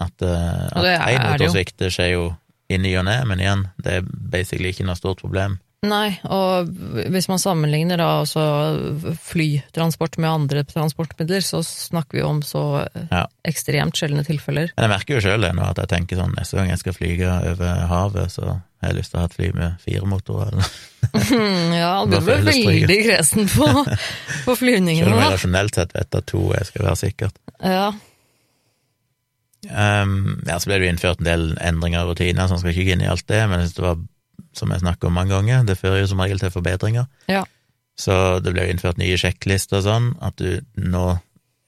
At, 0.00 0.24
uh, 0.24 0.68
at 0.74 1.14
én 1.14 1.22
motor 1.22 1.52
svikter, 1.54 1.92
skjer 1.92 2.12
jo 2.12 2.24
i 2.72 2.78
ny 2.80 2.94
og 2.98 3.06
ne, 3.08 3.16
men 3.28 3.40
igjen, 3.40 3.66
det 3.84 4.00
er 4.00 4.08
basically 4.08 4.72
ikke 4.72 4.86
noe 4.88 4.98
stort 4.98 5.22
problem. 5.22 5.58
Nei, 5.84 6.16
og 6.32 6.70
hvis 7.12 7.26
man 7.28 7.40
sammenligner 7.42 8.00
da 8.00 8.10
flytransport 9.28 10.16
med 10.22 10.30
andre 10.30 10.64
transportmidler, 10.68 11.44
så 11.44 11.60
snakker 11.66 12.18
vi 12.18 12.24
om 12.24 12.40
så 12.46 12.64
ja. 13.10 13.24
ekstremt 13.46 13.98
sjeldne 13.98 14.24
tilfeller. 14.26 14.72
Men 14.74 14.86
jeg 14.86 14.94
merker 14.94 15.18
jo 15.18 15.24
sjøl 15.26 15.44
nå 15.44 15.66
at 15.66 15.82
jeg 15.82 15.92
tenker 15.92 16.20
sånn 16.20 16.34
neste 16.38 16.58
gang 16.58 16.72
jeg 16.72 16.82
skal 16.82 16.96
flyge 16.96 17.34
over 17.52 17.84
havet, 17.90 18.32
så 18.32 18.56
har 18.56 18.92
jeg 18.92 19.00
lyst 19.00 19.12
til 19.12 19.20
å 19.20 19.24
ha 19.24 19.30
et 19.30 19.36
fly 19.36 19.50
med 19.56 19.84
fire 19.84 20.08
motorer, 20.08 20.54
eller 20.54 20.82
ja, 21.76 21.92
du 22.08 22.16
ble 22.24 22.38
veldig 22.46 22.98
kresen 23.04 23.46
på, 23.52 23.68
på 24.46 24.56
flyvningene. 24.58 25.06
Selv 25.06 25.18
om 25.18 25.22
jeg 25.22 25.36
rasjonelt 25.36 25.78
sett 25.78 25.94
vet 25.96 26.20
at 26.20 26.28
to 26.30 26.42
jeg 26.54 26.70
skal 26.70 26.88
være 26.88 27.00
sikkert. 27.04 27.38
Ja. 27.60 27.86
Um, 29.64 30.42
ja, 30.44 30.58
så 30.60 30.68
ble 30.68 30.80
det 30.82 30.90
innført 30.92 31.22
en 31.22 31.28
del 31.28 31.46
endringer 31.64 32.04
og 32.04 32.14
rutiner, 32.14 32.48
så 32.48 32.56
jeg 32.56 32.64
skal 32.64 32.74
ikke 32.74 32.88
gå 32.88 32.96
inn 32.96 33.06
i 33.06 33.10
alt 33.12 33.26
det, 33.30 33.40
men 33.48 33.60
jeg 33.60 33.70
synes 33.70 33.78
det 33.78 33.86
var 33.86 34.02
som 34.54 34.72
jeg 34.72 34.82
snakker 34.84 35.10
om 35.10 35.16
mange 35.18 35.34
ganger, 35.34 35.64
det 35.66 35.78
fører 35.80 36.02
jo 36.02 36.10
som 36.12 36.22
regel 36.22 36.40
til 36.40 36.52
forbedringer. 36.54 37.06
Ja. 37.30 37.44
Så 37.98 38.40
det 38.42 38.54
ble 38.54 38.66
jo 38.66 38.74
innført 38.74 38.98
nye 38.98 39.18
sjekklister 39.18 39.80
og 39.80 39.86
sånn, 39.86 40.08
at 40.24 40.38
du 40.40 40.60
nå 40.80 41.14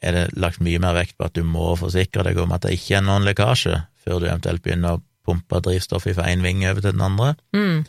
er 0.05 0.14
det 0.14 0.24
lagt 0.38 0.62
mye 0.62 0.81
mer 0.83 0.96
vekt 0.98 1.16
på 1.16 1.26
at 1.26 1.37
du 1.37 1.42
må 1.46 1.72
forsikre 1.79 2.24
deg 2.26 2.38
om 2.38 2.52
at 2.55 2.66
det 2.66 2.76
ikke 2.76 2.98
er 2.98 3.07
noen 3.07 3.26
lekkasje, 3.26 3.79
før 4.05 4.20
du 4.20 4.29
eventuelt 4.29 4.62
begynner 4.62 4.98
å 4.98 5.02
pumpe 5.26 5.61
drivstoff 5.64 6.07
fra 6.07 6.29
én 6.31 6.44
vinge 6.44 6.68
over 6.70 6.85
til 6.85 6.94
den 6.94 7.07
andre. 7.07 7.33
Mm. 7.57 7.87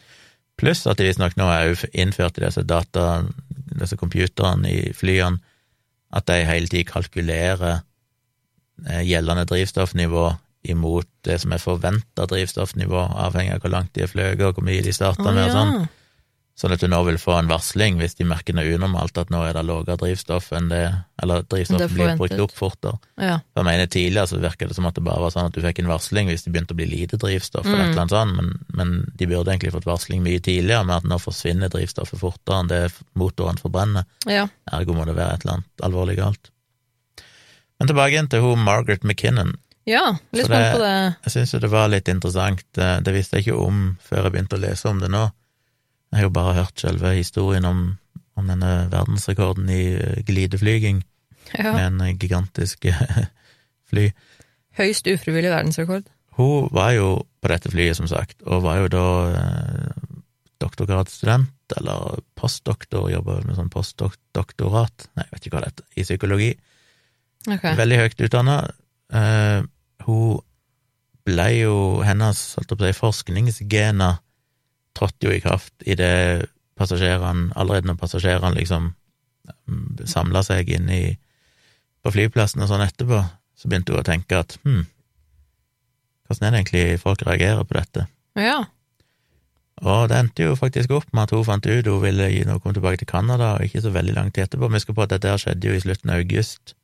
Pluss 0.57 0.85
at 0.89 0.97
de 0.97 1.05
visstnok 1.05 1.35
nå 1.37 1.49
er 1.53 1.75
innført 1.93 2.39
i 2.39 2.45
disse 2.47 2.63
data, 2.65 3.21
disse 3.77 3.97
computerne 3.99 4.71
i 4.71 4.93
flyene, 4.97 5.41
at 6.15 6.25
de 6.29 6.39
hele 6.47 6.69
tiden 6.71 6.87
kalkulerer 6.87 7.81
eh, 8.87 9.03
gjeldende 9.05 9.43
drivstoffnivå 9.49 10.29
imot 10.71 11.10
det 11.27 11.39
som 11.43 11.53
er 11.56 11.62
forventa 11.63 12.27
drivstoffnivå, 12.30 13.06
avhengig 13.27 13.58
av 13.58 13.63
hvor 13.63 13.73
langt 13.73 13.93
de 13.95 14.06
har 14.06 14.12
fløyet 14.12 14.43
og 14.43 14.60
hvor 14.60 14.67
mye 14.67 14.84
de 14.86 14.95
starta 14.95 15.32
med 15.32 15.47
og 15.47 15.56
sånn. 15.56 15.88
Sånn 16.58 16.73
at 16.73 16.82
du 16.82 16.88
nå 16.89 16.97
vil 17.06 17.19
få 17.21 17.36
en 17.38 17.49
varsling 17.51 17.99
hvis 17.99 18.15
de 18.17 18.25
merker 18.25 18.56
noe 18.58 18.71
unormalt, 18.73 19.19
at 19.21 19.30
nå 19.30 19.43
er 19.45 19.53
det 19.53 19.62
lavere 19.67 19.93
drivstoff 20.01 20.47
enn 20.58 20.71
det 20.71 20.80
Eller 21.21 21.43
drivstoff 21.45 21.93
blir 21.93 22.15
brukt 22.17 22.41
opp 22.41 22.56
fortere. 22.58 22.97
Ja. 23.21 23.36
For 23.53 23.62
jeg 23.62 23.67
mener 23.67 23.91
Tidligere 23.93 24.32
så 24.32 24.39
virka 24.41 24.65
det 24.65 24.73
som 24.73 24.88
at 24.89 24.97
det 24.97 25.03
bare 25.06 25.21
var 25.21 25.36
sånn 25.36 25.51
at 25.51 25.53
du 25.53 25.62
fikk 25.62 25.84
en 25.84 25.91
varsling 25.91 26.32
hvis 26.32 26.47
det 26.47 26.56
begynte 26.56 26.73
å 26.73 26.80
bli 26.80 26.89
lite 26.89 27.19
drivstoff, 27.21 27.69
eller 27.69 27.84
et 27.84 27.91
eller 27.91 28.03
annet 28.08 28.15
sånt, 28.15 28.38
men, 28.39 28.49
men, 28.73 28.95
de 29.13 29.30
burde 29.30 29.53
egentlig 29.53 29.75
fått 29.75 29.86
varsling 29.86 30.25
mye 30.25 30.41
tidligere 30.41 30.82
med 30.89 30.97
at 30.97 31.08
nå 31.12 31.21
forsvinner 31.21 31.69
drivstoffet 31.73 32.21
fortere 32.23 32.63
enn 32.63 32.73
det 32.73 32.82
motoren 33.21 33.62
forbrenner. 33.62 34.10
Ja. 34.25 34.47
Ergo 34.73 34.97
må 34.97 35.06
det 35.06 35.17
være 35.19 35.38
et 35.38 35.45
eller 35.45 35.60
annet 35.60 35.86
alvorlig 35.86 36.17
galt. 36.23 36.51
Men 37.77 37.91
tilbake 37.91 38.15
igjen 38.15 38.34
til 38.34 38.41
hun 38.41 38.65
Margaret 38.65 39.06
McKinnon. 39.06 39.53
Ja, 39.88 40.04
litt 40.36 40.50
spent 40.50 40.73
på 40.76 40.82
det. 40.84 40.95
Jeg 41.28 41.34
syns 41.34 41.54
jo 41.54 41.62
det 41.63 41.71
var 41.71 41.88
litt 41.91 42.10
interessant. 42.12 42.63
Det 42.76 43.13
visste 43.15 43.39
jeg 43.39 43.47
ikke 43.47 43.60
om 43.63 43.84
før 44.04 44.26
jeg 44.28 44.34
begynte 44.36 44.58
å 44.60 44.63
lese 44.65 44.89
om 44.91 45.00
det 45.00 45.08
nå. 45.13 45.23
Jeg 46.12 46.19
har 46.19 46.28
jo 46.28 46.34
bare 46.36 46.58
hørt 46.60 46.84
selve 46.84 47.13
historien 47.15 47.67
om, 47.67 47.80
om 48.39 48.52
denne 48.52 48.73
verdensrekorden 48.91 49.69
i 49.71 49.82
eh, 49.95 50.19
glideflyging 50.28 51.02
ja. 51.60 51.71
med 51.71 51.84
en 51.86 52.04
eh, 52.06 52.15
gigantisk 52.19 52.88
fly. 53.89 54.10
Høyst 54.80 55.10
ufrivillig 55.12 55.52
verdensrekord. 55.52 56.08
Hun 56.38 56.69
var 56.76 56.93
jo 56.93 57.10
på 57.41 57.50
dette 57.50 57.71
flyet, 57.73 57.97
som 57.97 58.10
sagt, 58.10 58.43
og 58.45 58.63
var 58.65 58.84
jo 58.84 58.89
da 58.93 59.06
eh, 59.39 60.17
doktorgradsstudent, 60.62 61.54
eller 61.80 62.21
postdoktor, 62.38 63.10
jobba 63.12 63.39
med 63.45 63.58
sånn 63.58 63.71
postdoktorat, 63.73 65.10
nei, 65.17 65.26
jeg 65.26 65.34
vet 65.34 65.47
ikke 65.47 65.58
hva 65.58 65.63
det 65.63 65.71
heter, 65.71 65.88
i 65.95 66.06
psykologi. 66.06 66.52
Okay. 67.47 67.73
Veldig 67.80 68.00
høyt 68.04 68.23
utdanna. 68.28 68.58
Eh, 69.17 69.60
hun 70.08 70.39
ble 71.28 71.48
jo 71.58 71.76
Hennes 72.08 72.39
holdt 72.58 72.72
på 72.72 72.80
å 72.80 72.88
si, 72.88 72.98
forskningsgener 72.98 74.22
trådte 74.98 75.28
jo 75.28 75.34
i 75.36 75.41
kraft 75.43 75.74
idet 75.86 76.48
passasjerene 76.78 77.52
Allerede 77.58 77.89
når 77.89 78.00
passasjerene 78.00 78.58
liksom 78.58 78.91
mm, 78.93 80.06
samla 80.08 80.43
seg 80.46 80.70
inn 80.74 80.89
i, 80.93 81.02
på 82.06 82.13
flyplassen 82.13 82.63
og 82.63 82.72
sånn 82.72 82.86
etterpå, 82.86 83.20
så 83.58 83.70
begynte 83.70 83.93
hun 83.93 84.02
å 84.02 84.08
tenke 84.08 84.39
at 84.39 84.56
hm, 84.63 84.86
hvordan 86.28 86.48
er 86.48 86.54
det 86.54 86.60
egentlig 86.62 87.02
folk 87.02 87.24
reagerer 87.26 87.63
på 87.67 87.78
dette? 87.78 88.08
Ja. 88.38 88.60
Og 89.86 90.10
det 90.10 90.17
endte 90.17 90.48
jo 90.48 90.58
faktisk 90.58 90.91
opp 90.98 91.08
med 91.13 91.28
at 91.28 91.34
hun 91.36 91.46
fant 91.48 91.67
ut 91.67 91.88
hun 91.88 92.02
ville 92.04 92.28
noe 92.50 92.60
komme 92.60 92.76
tilbake 92.76 93.02
til 93.02 93.10
Canada, 93.10 93.56
og 93.56 93.65
ikke 93.65 93.84
så 93.86 93.93
veldig 93.93 94.15
lang 94.17 94.32
tid 94.34 94.48
etterpå. 94.48 94.70
Vi 94.74 94.84
skal 94.84 94.98
på 94.98 95.06
at 95.06 95.13
dette 95.13 95.38
skjedde 95.41 95.70
jo 95.70 95.78
i 95.78 95.82
slutten 95.84 96.12
av 96.12 96.22
august 96.24 96.76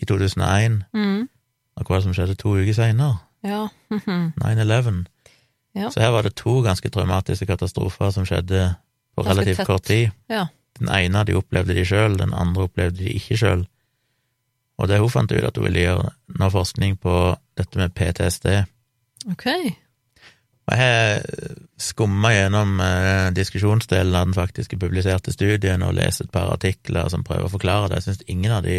i 0.00 0.08
2001. 0.08 0.82
Mm. 0.96 1.28
Og 1.76 1.84
hva 1.88 1.96
er 1.96 2.00
det 2.02 2.06
som 2.08 2.14
skjedde 2.16 2.38
to 2.40 2.54
uker 2.58 2.76
seinere? 2.76 3.18
Ja. 3.46 3.66
9-11. 4.42 5.04
Ja. 5.74 5.88
Så 5.90 6.02
her 6.04 6.10
var 6.12 6.26
det 6.26 6.34
to 6.36 6.58
ganske 6.64 6.90
traumatiske 6.92 7.46
katastrofer 7.48 8.10
som 8.12 8.26
skjedde 8.28 8.74
på 9.16 9.22
Ganske 9.24 9.32
relativt 9.32 9.62
tett. 9.62 9.66
kort 9.70 9.86
tid. 9.88 10.10
Ja. 10.28 10.46
Den 10.78 10.88
ene 10.92 11.22
de 11.28 11.36
opplevde 11.36 11.74
de 11.76 11.84
sjøl, 11.84 12.16
den 12.20 12.32
andre 12.36 12.66
opplevde 12.68 13.02
de 13.04 13.12
ikke 13.16 13.36
sjøl. 13.40 13.66
Og 14.80 14.88
det 14.88 14.98
hun 15.00 15.10
fant 15.12 15.32
ut 15.32 15.44
at 15.44 15.56
hun 15.56 15.66
ville 15.68 15.84
gjøre 15.84 16.10
noe 16.40 16.50
forskning 16.52 16.96
på 17.00 17.14
dette 17.60 17.78
med 17.80 17.92
PTSD. 17.96 18.46
Ok. 19.30 19.46
Og 20.70 20.78
jeg 20.78 21.20
skumma 21.82 22.30
gjennom 22.32 22.80
eh, 22.80 23.28
diskusjonsdelen 23.36 24.14
av 24.14 24.28
den 24.28 24.36
faktiske 24.36 24.78
publiserte 24.80 25.32
studien 25.34 25.82
og 25.84 25.94
lest 25.98 26.22
et 26.24 26.30
par 26.32 26.52
artikler 26.54 27.08
som 27.12 27.24
prøver 27.26 27.48
å 27.48 27.52
forklare 27.52 27.90
det. 27.90 28.00
Jeg 28.00 28.06
syns 28.10 28.24
ingen 28.30 28.54
av 28.54 28.62
de 28.66 28.78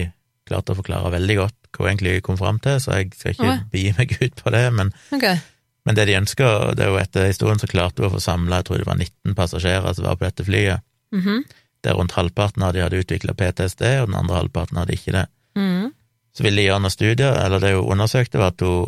klarte 0.49 0.73
å 0.73 0.79
forklare 0.79 1.11
veldig 1.13 1.35
godt 1.39 1.55
hva 1.73 1.85
hun 1.87 1.91
egentlig 1.93 2.21
kom 2.25 2.37
fram 2.37 2.59
til, 2.61 2.77
så 2.83 2.99
jeg 2.99 3.11
skal 3.17 3.31
ikke 3.33 3.47
okay. 3.47 3.63
begi 3.73 3.93
meg 3.97 4.11
ut 4.21 4.35
på 4.43 4.51
det, 4.53 4.63
men 4.77 4.91
okay. 5.15 5.39
Men 5.85 5.95
det 5.97 6.05
de 6.07 6.13
ønsker, 6.15 6.75
det 6.79 6.85
er 6.85 6.91
jo 6.93 6.99
etter 7.01 7.25
historien 7.27 7.59
så 7.59 7.67
klarte 7.67 7.99
hun 8.03 8.07
å 8.07 8.13
få 8.13 8.21
samla, 8.23 8.61
jeg 8.61 8.65
tror 8.69 8.77
det 8.79 8.85
var 8.87 8.99
19 9.01 9.33
passasjerer 9.35 9.93
som 9.97 10.05
var 10.07 10.15
på 10.19 10.23
dette 10.29 10.45
flyet, 10.47 10.79
Mhm. 11.11 11.43
der 11.83 11.93
rundt 11.99 12.13
halvparten 12.15 12.63
av 12.63 12.71
de 12.73 12.79
hadde 12.79 13.01
utvikla 13.03 13.33
PTSD, 13.35 13.81
og 14.01 14.07
den 14.07 14.15
andre 14.15 14.37
halvparten 14.37 14.77
hadde 14.79 14.93
ikke 14.95 15.11
det. 15.11 15.25
Mm. 15.59 15.89
Så 16.33 16.43
ville 16.45 16.61
de 16.61 16.67
gjøre 16.69 16.79
noen 16.81 16.93
studier, 16.95 17.35
eller 17.43 17.59
det 17.59 17.73
hun 17.75 17.91
undersøkte, 17.97 18.39
var 18.39 18.53
at 18.53 18.61
hun, 18.63 18.87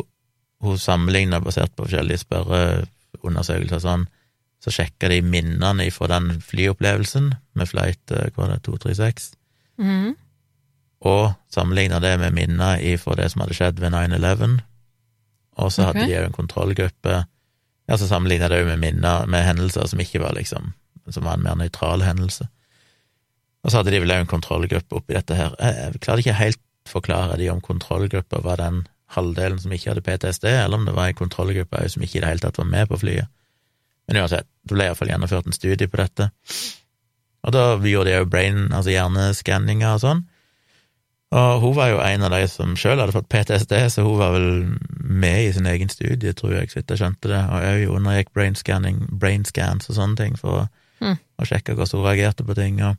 hun 0.64 0.78
sammenligna 0.80 1.40
basert 1.44 1.74
på 1.76 1.84
forskjellige 1.84 2.24
spørreundersøkelser 2.24 3.82
sånn, 3.84 4.06
så 4.64 4.72
sjekka 4.72 5.10
de 5.12 5.20
minnene 5.22 5.90
fra 5.92 6.08
den 6.14 6.40
flyopplevelsen 6.42 7.34
med 7.54 7.68
flight 7.68 8.10
eh, 8.16 8.30
hva 8.32 8.46
var 8.46 8.54
det, 8.54 8.62
236, 8.66 9.34
Mhm. 9.78 10.16
Og 11.04 11.34
sammenligna 11.52 12.00
det 12.00 12.14
med 12.20 12.34
minner 12.36 12.80
ifra 12.80 13.16
det 13.18 13.28
som 13.32 13.42
hadde 13.44 13.56
skjedd 13.56 13.80
ved 13.82 13.92
9-11. 13.92 14.58
Og 15.60 15.72
så 15.72 15.88
hadde 15.88 16.04
okay. 16.04 16.10
de 16.10 16.20
òg 16.20 16.28
en 16.30 16.36
kontrollgruppe 16.36 17.16
Ja, 17.86 17.96
så 17.96 18.08
sammenligna 18.08 18.48
det 18.50 18.62
òg 18.62 18.70
med 18.72 18.82
minner 18.82 19.28
med 19.30 19.44
hendelser 19.46 19.86
som 19.86 20.00
ikke 20.02 20.20
var 20.24 20.34
liksom 20.36 20.72
Som 21.08 21.24
var 21.28 21.36
en 21.36 21.44
mer 21.44 21.54
nøytral 21.54 22.02
hendelse. 22.02 22.48
Og 23.62 23.70
så 23.70 23.78
hadde 23.78 23.92
de 23.94 24.00
vel 24.02 24.10
òg 24.14 24.24
en 24.24 24.30
kontrollgruppe 24.30 24.98
oppi 24.98 25.14
dette 25.14 25.36
her. 25.38 25.54
Jeg, 25.60 25.76
jeg 25.78 26.00
klarte 26.02 26.24
ikke 26.24 26.40
helt 26.40 26.62
forklare 26.86 27.36
de 27.38 27.48
om 27.50 27.60
kontrollgruppa 27.60 28.40
var 28.42 28.60
den 28.62 28.84
halvdelen 29.14 29.58
som 29.62 29.72
ikke 29.74 29.92
hadde 29.92 30.04
PTSD, 30.06 30.46
eller 30.50 30.78
om 30.80 30.86
det 30.86 30.94
var 30.96 31.10
en 31.10 31.18
kontrollgruppe 31.18 31.82
som 31.90 32.02
ikke 32.02 32.18
i 32.18 32.22
det 32.24 32.30
hele 32.30 32.42
tatt 32.42 32.58
var 32.58 32.68
med 32.70 32.88
på 32.90 32.98
flyet. 33.02 33.30
Men 34.06 34.22
uansett, 34.22 34.46
det 34.66 34.74
ble 34.74 34.86
iallfall 34.86 35.10
gjennomført 35.10 35.48
en 35.50 35.56
studie 35.56 35.90
på 35.90 35.98
dette. 35.98 36.28
Og 37.46 37.54
da 37.54 37.64
gjorde 37.78 38.10
de 38.10 38.18
òg 38.20 38.30
brain, 38.30 38.60
altså 38.70 38.94
hjerneskanninger 38.94 39.94
og 39.94 40.02
sånn. 40.02 40.24
Og 41.34 41.60
hun 41.60 41.74
var 41.74 41.88
jo 41.90 41.98
en 41.98 42.22
av 42.22 42.30
de 42.30 42.44
som 42.48 42.76
sjøl 42.78 43.00
hadde 43.00 43.14
fått 43.16 43.28
PTSD, 43.32 43.72
så 43.90 44.04
hun 44.06 44.18
var 44.20 44.36
vel 44.36 44.50
med 45.02 45.48
i 45.48 45.52
sin 45.52 45.66
egen 45.66 45.90
studie, 45.90 46.32
tror 46.32 46.54
jeg, 46.54 46.70
så 46.70 46.78
vidt 46.78 46.92
jeg 46.94 47.02
skjønte 47.02 47.32
det, 47.32 47.40
og 47.50 47.66
òg 47.66 47.96
undergikk 47.96 48.30
brain 48.36 48.54
scanning, 48.54 49.02
brain 49.10 49.44
scans 49.44 49.90
og 49.90 49.98
sånne 49.98 50.16
ting 50.20 50.38
for 50.38 50.68
Mm. 51.00 51.18
å 51.36 51.44
sjekke 51.44 51.74
hvordan 51.76 52.00
hun 52.00 52.06
reagerte 52.06 52.44
på 52.46 52.56
ting. 52.56 52.80
Og, 52.84 52.96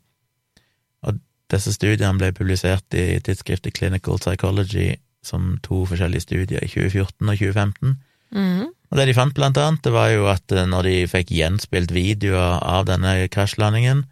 og 1.07 1.19
disse 1.49 1.73
studiene 1.73 2.19
ble 2.19 2.31
publisert 2.35 2.97
i 2.97 3.19
tidsskriftet 3.23 3.73
Clinical 3.77 4.19
Psychology 4.21 4.95
som 5.25 5.55
to 5.65 5.83
forskjellige 5.89 6.27
studier 6.27 6.63
i 6.63 6.69
2014 6.69 7.31
og 7.31 7.39
2015. 7.39 7.95
Mm. 8.35 8.67
Og 8.67 8.99
det 8.99 9.07
de 9.09 9.15
fant, 9.17 9.33
blant 9.35 9.57
annet, 9.59 9.81
det 9.83 9.91
var 9.95 10.11
jo 10.13 10.27
at 10.31 10.51
eh, 10.51 10.67
når 10.67 10.87
de 10.87 10.95
fikk 11.09 11.33
gjenspilt 11.35 11.91
videoer 11.95 12.61
av 12.63 12.85
denne 12.87 13.17
krasjlandingen, 13.33 14.05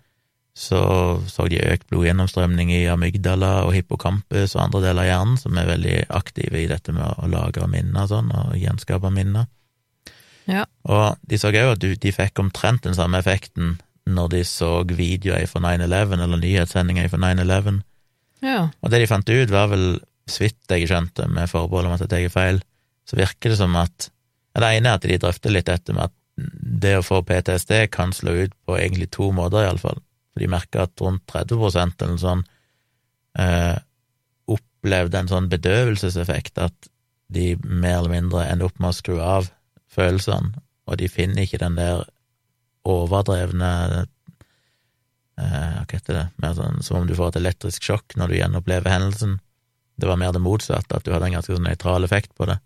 så 0.56 0.80
så 1.28 1.50
de 1.52 1.60
økt 1.60 1.90
blodgjennomstrømning 1.92 2.70
i 2.72 2.86
amygdala 2.88 3.66
og 3.66 3.74
hippocampus 3.76 4.56
og 4.56 4.62
andre 4.64 4.86
deler 4.86 5.04
av 5.04 5.10
hjernen, 5.10 5.40
som 5.42 5.58
er 5.60 5.68
veldig 5.68 5.98
aktive 6.16 6.62
i 6.62 6.70
dette 6.72 6.96
med 6.96 7.04
å 7.04 7.28
lagre 7.28 7.68
minner 7.68 8.06
og 8.06 8.14
sånn, 8.14 8.32
og 8.32 8.56
gjenskape 8.56 9.12
minner. 9.12 9.50
Ja. 10.48 10.64
Og 10.88 11.20
de 11.28 11.40
så 11.42 11.52
òg 11.52 11.74
at 11.74 11.84
de 11.84 12.14
fikk 12.14 12.40
omtrent 12.40 12.86
den 12.86 12.96
samme 12.96 13.20
effekten 13.20 13.76
når 14.06 14.32
de 14.36 14.42
så 14.48 14.72
videoer 14.88 15.48
fra 15.50 15.60
9-11, 15.66 16.20
eller 16.24 16.40
nyhetssendinger 16.42 17.10
fra 17.10 17.20
9-11. 17.24 17.82
ja. 18.46 18.60
Og 18.82 18.92
det 18.94 19.02
de 19.02 19.10
fant 19.10 19.30
ut, 19.30 19.52
var 19.52 19.72
vel, 19.74 19.88
så 20.30 20.46
vidt 20.46 20.72
jeg 20.72 20.88
skjønte, 20.88 21.28
med 21.28 21.50
forbehold 21.50 21.90
om 21.90 21.96
at 21.98 22.06
jeg 22.06 22.14
tar 22.14 22.30
feil, 22.34 22.62
så 23.10 23.18
virker 23.18 23.52
det 23.52 23.60
som 23.60 23.76
at 23.76 24.12
Det 24.56 24.64
ene 24.64 24.88
er 24.88 24.96
at 24.96 25.04
de 25.04 25.18
drøfter 25.20 25.52
litt 25.52 25.68
dette 25.68 25.92
med 25.92 26.06
at 26.08 26.14
det 26.86 26.94
å 26.96 27.04
få 27.04 27.18
PTSD 27.28 27.90
kan 27.92 28.14
slå 28.16 28.32
ut 28.46 28.54
på 28.64 28.78
egentlig 28.80 29.10
to 29.12 29.28
måter, 29.36 29.66
iallfall. 29.66 30.00
De 30.40 30.50
merker 30.52 30.86
at 30.86 31.02
rundt 31.02 31.24
30% 31.32 32.04
eller 32.04 32.20
sånn 32.22 32.44
eh, 33.40 33.78
opplevde 34.52 35.22
en 35.22 35.32
sånn 35.32 35.50
bedøvelseseffekt, 35.52 36.60
at 36.62 36.90
de 37.34 37.56
mer 37.64 38.02
eller 38.02 38.14
mindre 38.14 38.46
ender 38.46 38.70
opp 38.70 38.80
med 38.80 38.92
å 38.92 38.98
skru 38.98 39.16
av 39.24 39.50
følelsene, 39.92 40.60
og 40.86 41.00
de 41.00 41.10
finner 41.10 41.46
ikke 41.46 41.62
den 41.64 41.80
der 41.80 42.04
overdrevne 42.86 43.72
eh, 45.42 45.80
Hva 45.82 45.90
heter 45.90 46.14
det? 46.20 46.26
Mer 46.44 46.54
sånn 46.58 46.84
som 46.86 47.02
om 47.02 47.08
du 47.10 47.16
får 47.18 47.34
et 47.34 47.40
elektrisk 47.42 47.88
sjokk 47.88 48.14
når 48.20 48.30
du 48.30 48.38
gjenopplever 48.38 48.94
hendelsen. 48.94 49.40
Det 49.98 50.08
var 50.10 50.20
mer 50.22 50.36
det 50.36 50.44
motsatte, 50.44 51.00
at 51.00 51.08
du 51.08 51.14
hadde 51.16 51.32
en 51.32 51.38
ganske 51.40 51.56
sånn 51.56 51.66
nøytral 51.66 52.06
effekt 52.06 52.36
på 52.38 52.48
det. 52.52 52.60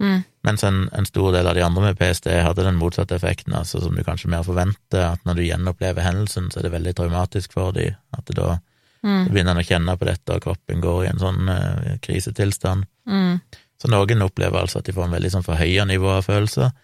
Mm. 0.00 0.22
Mens 0.46 0.64
en, 0.64 0.88
en 0.96 1.06
stor 1.06 1.34
del 1.34 1.46
av 1.46 1.54
de 1.54 1.62
andre 1.62 1.82
med 1.90 1.98
PST 1.98 2.30
hadde 2.32 2.64
den 2.64 2.78
motsatte 2.80 3.18
effekten, 3.18 3.52
altså 3.52 3.82
som 3.82 3.96
du 3.96 4.00
kanskje 4.06 4.30
mer 4.32 4.46
forventer, 4.46 5.02
at 5.12 5.24
når 5.28 5.36
du 5.36 5.42
gjenopplever 5.44 6.06
hendelsen, 6.06 6.48
så 6.48 6.60
er 6.60 6.68
det 6.68 6.74
veldig 6.78 6.94
traumatisk 6.96 7.52
for 7.58 7.76
dem, 7.76 7.98
at 8.16 8.32
da 8.36 8.58
Mm. 9.00 9.30
begynner 9.32 9.54
en 9.54 9.62
å 9.62 9.64
kjenne 9.64 9.96
på 9.96 10.04
dette, 10.04 10.34
og 10.34 10.42
kroppen 10.44 10.82
går 10.84 11.04
i 11.04 11.08
en 11.08 11.20
sånn 11.22 11.48
uh, 11.48 11.96
krisetilstand. 12.04 12.84
Mm. 13.08 13.38
Så 13.80 13.88
noen 13.88 14.24
opplever 14.26 14.60
altså 14.60 14.80
at 14.80 14.90
de 14.90 14.92
får 14.92 15.06
en 15.06 15.14
veldig 15.16 15.30
sånn 15.32 15.46
forhøya 15.46 15.86
nivå 15.88 16.10
av 16.18 16.26
følelser, 16.26 16.74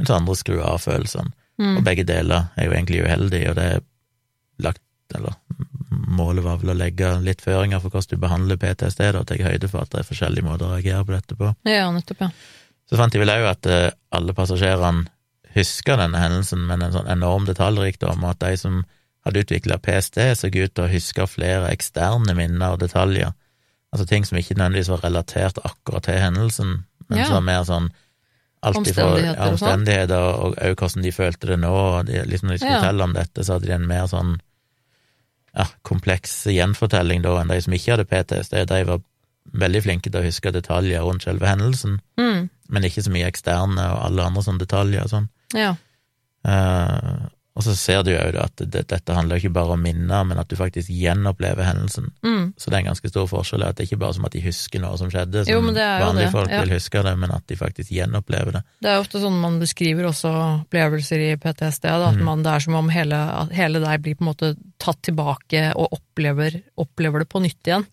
mens 0.00 0.10
andre 0.10 0.34
skrur 0.34 0.64
av 0.66 0.80
følelsene. 0.82 1.30
Mm. 1.60 1.76
Og 1.76 1.84
begge 1.86 2.06
deler 2.08 2.48
er 2.56 2.66
jo 2.66 2.74
egentlig 2.74 3.04
uheldig, 3.04 3.42
og 3.52 3.58
det 3.60 3.66
er 3.76 3.84
lagt, 4.66 4.82
eller 5.14 5.36
målet 5.90 6.42
var 6.42 6.58
vel 6.58 6.72
å 6.74 6.78
legge 6.78 7.12
litt 7.22 7.42
føringer 7.44 7.82
for 7.82 7.92
hvordan 7.92 8.16
du 8.16 8.24
behandler 8.24 8.58
PTSD, 8.58 9.04
da, 9.12 9.22
og 9.22 9.28
ta 9.28 9.38
høyde 9.38 9.70
for 9.70 9.84
at 9.84 9.92
det 9.94 10.02
er 10.02 10.08
forskjellige 10.10 10.46
måter 10.46 10.66
å 10.66 10.74
reagere 10.74 11.06
på 11.06 11.14
dette 11.14 11.38
på. 11.38 11.52
Ja, 11.70 11.86
nettopp, 11.94 12.26
ja. 12.26 12.30
Så 12.90 12.98
fant 12.98 13.12
de 13.14 13.20
vel 13.22 13.30
òg 13.30 13.44
at 13.52 13.66
eh, 13.70 13.90
alle 14.10 14.34
passasjerene 14.34 15.06
huska 15.54 15.96
denne 15.98 16.18
hendelsen 16.18 16.64
med 16.66 16.82
en 16.82 16.92
sånn 16.94 17.10
enorm 17.10 17.46
detaljrikdom, 17.46 18.22
og 18.24 18.30
at 18.34 18.42
de 18.42 18.56
som 18.58 18.80
hadde 19.26 19.42
utvikla 19.44 19.78
PST, 19.82 20.18
så 20.38 20.50
ut 20.50 20.74
til 20.74 20.84
å 20.84 20.90
huske 20.90 21.26
flere 21.28 21.70
eksterne 21.74 22.34
minner 22.38 22.74
og 22.76 22.80
detaljer, 22.82 23.32
altså 23.92 24.06
ting 24.08 24.24
som 24.26 24.38
ikke 24.38 24.54
nødvendigvis 24.58 24.90
var 24.92 25.02
relatert 25.04 25.58
akkurat 25.66 26.06
til 26.06 26.18
hendelsen, 26.22 26.84
men 27.08 27.18
Ja. 27.18 27.26
som 27.26 27.34
var 27.40 27.46
mer 27.48 27.64
sånn 27.66 27.90
alt 28.62 28.76
Omstendigheter 28.76 29.34
ja, 29.34 29.44
sånn. 29.44 29.52
omstendigheter, 29.56 30.22
og 30.44 30.54
òg 30.56 30.74
hvordan 30.76 31.02
de 31.02 31.12
følte 31.12 31.46
det 31.50 31.58
nå, 31.58 31.72
og 31.74 32.06
de, 32.06 32.22
liksom 32.26 32.48
når 32.48 32.52
de 32.54 32.58
skulle 32.58 32.72
Ja. 32.72 32.80
fortelle 32.80 33.02
om 33.04 33.12
dette, 33.14 33.44
så 33.44 33.52
hadde 33.54 33.66
de 33.66 33.72
en 33.74 33.86
mer 33.88 34.06
sånn 34.06 34.40
ja, 35.56 35.64
kompleks 35.82 36.44
gjenfortelling 36.46 37.22
da 37.22 37.40
enn 37.40 37.48
de 37.50 37.60
som 37.60 37.72
ikke 37.74 37.96
hadde 37.96 38.04
PTSD. 38.06 38.64
De 38.70 38.84
var 38.84 39.00
veldig 39.52 39.82
flinke 39.82 40.10
til 40.10 40.20
å 40.20 40.24
huske 40.26 40.52
detaljer 40.52 41.02
rundt 41.02 41.22
selve 41.26 41.46
hendelsen, 41.48 42.00
Mm. 42.18 42.48
men 42.68 42.82
ikke 42.84 43.02
så 43.02 43.10
mye 43.10 43.26
eksterne 43.30 43.82
og 43.92 44.04
alle 44.06 44.22
andre 44.28 44.42
sånne 44.42 44.58
detaljer 44.66 45.02
og 45.02 45.10
sånn. 45.10 45.28
Ja. 45.54 45.74
Uh, 46.46 47.28
og 47.58 47.64
så 47.66 47.74
ser 47.76 48.04
du 48.06 48.12
jo 48.12 48.20
at 48.40 48.56
det, 48.62 48.84
dette 48.88 49.12
handler 49.12 49.36
ikke 49.40 49.50
bare 49.52 49.74
om 49.74 49.82
minner, 49.82 50.22
men 50.24 50.38
at 50.40 50.48
du 50.48 50.54
faktisk 50.56 50.88
gjenopplever 50.94 51.66
hendelsen. 51.66 52.06
Mm. 52.24 52.54
Så 52.56 52.70
det 52.70 52.78
er 52.78 52.84
en 52.84 52.88
ganske 52.92 53.10
stor 53.10 53.26
forskjell, 53.28 53.64
at 53.66 53.76
det 53.76 53.88
ikke 53.88 53.98
bare 54.00 54.14
er 54.14 54.16
som 54.20 54.24
at 54.28 54.32
de 54.36 54.40
husker 54.44 54.80
noe 54.80 54.96
som 54.96 55.10
skjedde, 55.12 55.42
som 55.44 55.50
er 55.50 55.58
jo 55.58 55.74
vanlige 55.74 56.28
det, 56.28 56.32
folk 56.32 56.54
ja. 56.54 56.60
vil 56.62 56.72
huske 56.78 57.02
det, 57.04 57.16
men 57.20 57.34
at 57.34 57.44
de 57.50 57.58
faktisk 57.58 57.90
gjenopplever 57.92 58.52
det. 58.56 58.62
Det 58.86 58.92
er 58.94 59.02
ofte 59.02 59.20
sånn 59.20 59.36
man 59.42 59.58
beskriver 59.60 60.08
også 60.08 60.30
opplevelser 60.62 61.26
i 61.26 61.32
PTSD, 61.42 61.88
da, 61.90 62.08
at 62.14 62.20
Mm. 62.20 62.24
man, 62.30 62.42
det 62.46 62.54
er 62.54 62.60
som 62.64 62.74
om 62.80 62.88
hele, 62.88 63.18
hele 63.52 63.80
deg 63.82 64.02
blir 64.06 64.14
på 64.16 64.24
en 64.24 64.30
måte 64.30 64.54
tatt 64.78 65.02
tilbake 65.02 65.74
og 65.74 65.90
opplever, 65.98 66.62
opplever 66.78 67.18
det 67.26 67.28
på 67.28 67.42
nytt 67.44 67.60
igjen. 67.66 67.84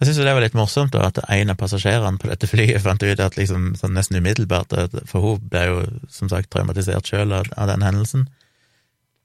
Jeg 0.00 0.08
syns 0.08 0.18
det 0.26 0.32
var 0.34 0.42
litt 0.42 0.56
morsomt 0.58 0.92
da, 0.92 1.06
at 1.06 1.20
en 1.30 1.52
av 1.52 1.58
passasjerene 1.60 2.18
på 2.18 2.26
dette 2.28 2.48
flyet 2.50 2.82
fant 2.82 3.02
ut 3.02 3.20
at 3.22 3.36
liksom 3.38 3.76
sånn 3.78 3.94
nesten 3.94 4.18
umiddelbart 4.18 4.74
For 5.06 5.22
hun 5.22 5.44
ble 5.52 5.62
jo 5.68 5.76
som 6.10 6.28
sagt 6.28 6.50
traumatisert 6.50 7.06
sjøl 7.06 7.32
av, 7.32 7.46
av 7.56 7.70
den 7.70 7.84
hendelsen, 7.86 8.26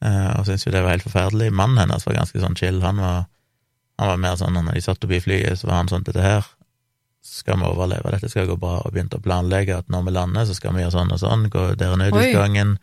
eh, 0.06 0.30
og 0.38 0.46
syntes 0.46 0.68
jo 0.68 0.72
det 0.76 0.84
var 0.86 0.94
helt 0.94 1.08
forferdelig. 1.08 1.50
Mannen 1.52 1.82
hennes 1.82 2.06
var 2.06 2.20
ganske 2.20 2.40
sånn 2.44 2.56
chill. 2.60 2.80
Han 2.86 3.02
var, 3.02 3.26
han 4.00 4.12
var 4.14 4.22
mer 4.22 4.38
sånn 4.40 4.54
når 4.56 4.78
de 4.78 4.86
satt 4.86 5.04
oppi 5.04 5.20
flyet, 5.26 5.58
så 5.60 5.68
var 5.72 5.82
han 5.82 5.92
sånn 5.92 6.06
dette 6.08 6.24
her 6.24 6.46
skal 7.26 7.60
vi 7.60 7.68
overleve, 7.68 8.14
dette 8.14 8.30
skal 8.32 8.48
gå 8.48 8.56
bra, 8.58 8.78
og 8.86 8.94
begynte 8.96 9.18
å 9.20 9.24
planlegge 9.24 9.76
at 9.82 9.90
når 9.92 10.06
vi 10.08 10.14
lander, 10.16 10.46
så 10.48 10.56
skal 10.56 10.72
vi 10.76 10.86
gjøre 10.86 10.96
sånn 10.96 11.12
og 11.12 11.20
sånn, 11.20 11.50
gå 11.52 11.66
der 11.76 11.92
er 11.92 12.00
nødutgangen, 12.00 12.78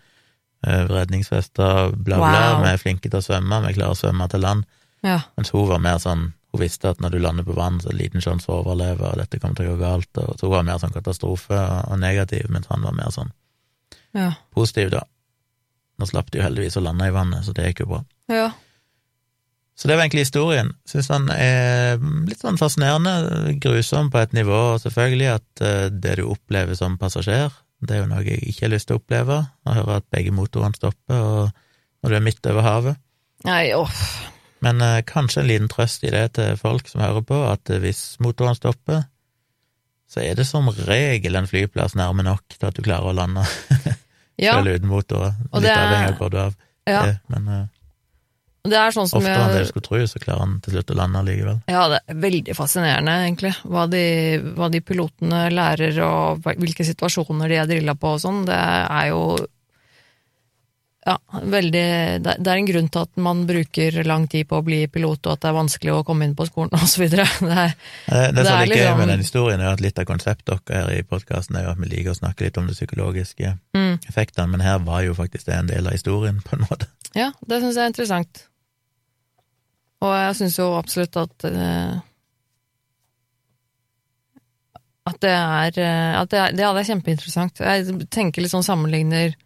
eh, 0.66 0.82
redningsvester, 0.90 1.94
bla, 1.96 2.18
bla, 2.20 2.42
Wow. 2.52 2.64
vi 2.66 2.72
er 2.74 2.82
flinke 2.82 3.08
til 3.08 3.22
å 3.22 3.24
svømme, 3.24 3.62
vi 3.64 3.72
klarer 3.78 3.94
å 3.94 3.98
svømme 3.98 4.28
til 4.28 4.44
land. 4.44 4.66
Ja. 5.06 5.22
Mens 5.38 5.50
hun 5.54 5.68
var 5.70 5.78
mer 5.80 6.02
sånn 6.02 6.32
Hun 6.56 6.62
visste 6.64 6.88
at 6.90 7.00
når 7.04 7.12
du 7.12 7.18
lander 7.20 7.44
på 7.46 7.54
vann, 7.56 7.76
så 7.82 7.90
er 7.90 7.96
det 7.96 8.00
liten 8.06 8.24
sjanse 8.24 8.48
for 8.48 8.58
å 8.58 8.64
overleve, 8.64 9.10
og 9.12 9.18
dette 9.20 9.38
kommer 9.42 9.58
til 9.60 9.68
å 9.68 9.74
gå 9.76 9.80
galt. 9.84 10.10
Og, 10.22 10.34
så 10.40 10.48
hun 10.48 10.54
var 10.56 10.64
mer 10.68 10.80
sånn 10.82 10.94
katastrofe 10.96 11.58
og, 11.90 11.98
negativ, 12.00 12.48
mens 12.52 12.68
han 12.72 12.84
var 12.86 12.96
mer 12.96 13.12
sånn 13.14 13.32
Ja. 14.16 14.30
positiv, 14.56 14.90
da. 14.96 15.02
Nå 16.00 16.06
slapp 16.08 16.30
de 16.32 16.40
jo 16.40 16.44
heldigvis 16.46 16.76
å 16.80 16.82
lande 16.84 17.06
i 17.08 17.12
vannet, 17.12 17.44
så 17.44 17.52
det 17.56 17.68
gikk 17.70 17.84
jo 17.84 17.92
bra. 17.94 18.04
ja. 18.32 18.52
Så 19.76 19.88
det 19.90 19.96
var 19.98 20.06
egentlig 20.06 20.22
historien. 20.24 20.70
Syns 20.88 21.10
han 21.12 21.26
er 21.28 21.98
litt 22.24 22.40
sånn 22.40 22.56
fascinerende, 22.56 23.58
grusom 23.60 24.08
på 24.08 24.22
et 24.22 24.32
nivå, 24.32 24.78
selvfølgelig, 24.80 25.26
at 25.34 25.60
eh, 25.60 25.88
det 25.92 26.14
du 26.16 26.22
opplever 26.32 26.72
som 26.78 26.94
passasjer, 26.96 27.52
det 27.84 27.92
er 27.92 28.00
jo 28.00 28.06
noe 28.08 28.22
jeg 28.24 28.40
ikke 28.48 28.64
har 28.64 28.72
lyst 28.72 28.88
til 28.88 28.96
å 28.96 29.02
oppleve. 29.02 29.36
Å 29.68 29.74
høre 29.76 29.98
at 30.00 30.06
begge 30.16 30.32
motorene 30.32 30.72
stopper, 30.80 31.20
og 31.20 31.50
når 32.00 32.08
du 32.08 32.16
er 32.16 32.24
midt 32.24 32.48
over 32.48 32.64
havet. 32.64 32.96
Nei, 33.44 33.74
åh. 33.76 33.92
Men 34.64 34.80
eh, 34.80 35.02
kanskje 35.06 35.42
en 35.42 35.50
liten 35.50 35.68
trøst 35.72 36.04
i 36.06 36.12
det 36.14 36.24
til 36.38 36.56
folk 36.60 36.88
som 36.88 37.02
hører 37.04 37.24
på, 37.26 37.42
at 37.50 37.70
eh, 37.70 37.80
hvis 37.82 38.16
motoren 38.24 38.56
stopper, 38.56 39.04
så 40.08 40.22
er 40.22 40.38
det 40.38 40.46
som 40.46 40.68
regel 40.86 41.36
en 41.36 41.48
flyplass 41.50 41.96
nærme 41.98 42.24
nok 42.26 42.44
til 42.54 42.68
at 42.68 42.76
du 42.76 42.84
klarer 42.86 43.10
å 43.10 43.16
lande, 43.16 43.44
Ja, 44.36 44.58
selv 44.58 44.76
uten 44.76 44.90
motor. 44.90 45.30
Litt 45.32 45.64
det 45.64 45.72
avhengig 45.72 46.12
av 46.12 46.18
hvor 46.20 46.32
du 46.32 46.38
er. 46.42 46.54
ja. 46.88 47.02
Det, 47.08 47.16
Men 47.32 47.48
eh, 47.48 47.64
det 48.66 48.78
er 48.80 48.94
sånn 48.94 49.08
som 49.08 49.20
oftere 49.20 49.44
enn 49.46 49.60
du 49.62 49.68
skulle 49.68 49.86
tro, 49.86 49.98
så 50.10 50.20
klarer 50.22 50.42
han 50.42 50.56
til 50.64 50.74
slutt 50.74 50.90
å 50.90 50.96
lande 50.98 51.22
likevel. 51.26 51.58
Ja, 51.70 51.84
det 51.92 52.00
er 52.02 52.16
veldig 52.24 52.56
fascinerende, 52.58 53.14
egentlig. 53.26 53.52
Hva 53.62 53.84
de, 53.90 54.02
hva 54.56 54.68
de 54.72 54.80
pilotene 54.82 55.44
lærer, 55.54 56.00
og 56.02 56.48
hvilke 56.58 56.86
situasjoner 56.88 57.52
de 57.52 57.60
er 57.62 57.70
drilla 57.70 57.94
på 57.98 58.16
og 58.16 58.22
sånn. 58.24 58.42
Det 58.48 58.56
er 58.58 59.12
jo 59.12 59.20
Ja, 61.06 61.14
veldig 61.30 61.82
det 62.18 62.32
det 62.42 62.50
er 62.50 62.58
en 62.58 62.66
grunn 62.66 62.88
til 62.90 63.04
at 63.06 63.20
man 63.22 63.44
bruker 63.46 64.00
lang 64.08 64.24
tid 64.28 64.48
på 64.50 64.58
å 64.58 64.64
bli 64.66 64.80
pilot, 64.90 65.26
og 65.28 65.36
at 65.36 65.44
det 65.44 65.50
er 65.52 65.54
vanskelig 65.54 65.92
å 65.94 66.00
komme 66.08 66.26
inn 66.26 66.34
på 66.34 66.46
skolen, 66.48 66.72
videre. 67.04 67.26
Det 67.38 67.58
er, 67.62 67.76
Eh, 68.10 68.24
Det, 68.32 68.34
Det 68.34 68.46
som 68.46 68.58
er 68.60 68.66
liksom- 68.66 68.98
med 68.98 69.08
den 69.08 69.22
historien, 69.22 69.60
er 69.60 69.72
at 69.72 69.80
litt 69.80 69.98
av 70.02 70.04
konseptet 70.08 70.64
dere 70.66 70.82
her 70.82 70.90
i 70.98 71.02
podkasten 71.06 71.56
er 71.56 71.64
jo 71.68 71.70
at 71.70 71.78
vi 71.78 71.86
liker 71.92 72.10
å 72.10 72.18
snakke 72.18 72.44
litt 72.48 72.58
om 72.58 72.66
de 72.66 72.74
psykologiske 72.74 73.54
mm, 73.76 73.94
effektene, 74.10 74.48
men 74.50 74.60
her 74.66 74.78
var 74.82 75.02
jo 75.06 75.14
faktisk 75.14 75.46
det 75.46 75.54
en 75.54 75.66
del 75.70 75.86
av 75.86 75.92
historien, 75.92 76.42
på 76.42 76.56
en 76.58 76.66
måte. 76.66 76.86
ja, 77.14 77.30
det 77.46 77.62
syns 77.62 77.76
jeg 77.78 77.84
er 77.84 77.92
interessant. 77.94 78.42
Og 80.02 80.12
jeg 80.12 80.34
syns 80.36 80.58
jo 80.58 80.74
absolutt 80.76 81.16
at 81.16 81.44
eh, 81.44 81.94
at 85.06 85.20
det 85.22 85.30
er, 85.30 85.78
eh, 85.78 86.20
at 86.20 86.30
det 86.30 86.38
er, 86.40 86.54
ja, 86.58 86.72
det 86.74 86.82
er 86.82 86.88
kjempeinteressant. 86.94 87.60
Jeg 87.62 88.08
tenker 88.10 88.42
litt 88.42 88.50
sånn 88.50 88.66
sammenligner 88.66 89.36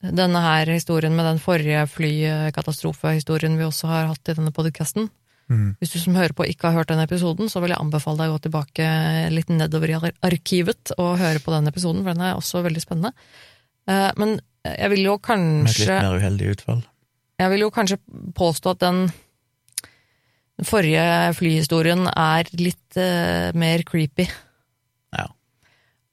denne 0.00 0.40
her 0.40 0.70
historien 0.72 1.14
med 1.16 1.26
den 1.28 1.40
forrige 1.42 1.84
flykatastrofehistorien 1.92 3.58
vi 3.58 3.66
også 3.66 3.90
har 3.90 4.10
hatt 4.12 4.30
i 4.32 4.36
denne 4.38 4.52
podkasten. 4.56 5.10
Mm. 5.50 5.74
Hvis 5.80 5.92
du 5.92 5.98
som 5.98 6.14
hører 6.16 6.32
på 6.36 6.46
ikke 6.46 6.70
har 6.70 6.78
hørt 6.78 6.92
den 6.92 7.02
episoden, 7.02 7.50
så 7.50 7.60
vil 7.60 7.74
jeg 7.74 7.82
anbefale 7.82 8.22
deg 8.22 8.30
å 8.30 8.36
gå 8.36 8.44
tilbake 8.46 8.90
litt 9.34 9.50
nedover 9.50 9.92
i 9.92 10.12
arkivet 10.26 10.94
og 10.96 11.18
høre 11.20 11.42
på 11.42 11.52
den 11.56 11.68
episoden, 11.68 12.04
for 12.04 12.14
den 12.14 12.26
er 12.28 12.38
også 12.38 12.62
veldig 12.64 12.84
spennende. 12.84 13.12
Eh, 13.90 14.10
Men 14.16 14.38
jeg 14.64 14.90
vil 14.94 15.02
jo 15.08 15.18
kanskje 15.18 15.64
Med 15.64 15.66
et 15.66 15.80
litt 15.80 15.90
mer 16.06 16.20
uheldig 16.22 16.54
utfall. 16.54 16.86
Jeg 17.40 17.50
vil 17.50 17.64
jo 17.64 17.74
kanskje 17.74 17.98
påstå 18.36 18.76
at 18.76 18.86
den 18.86 19.02
den 20.60 20.68
forrige 20.68 21.04
flyhistorien 21.38 22.04
er 22.12 22.48
litt 22.60 22.96
eh, 23.00 23.48
mer 23.56 23.80
creepy. 23.88 24.26
Ja. 25.16 25.24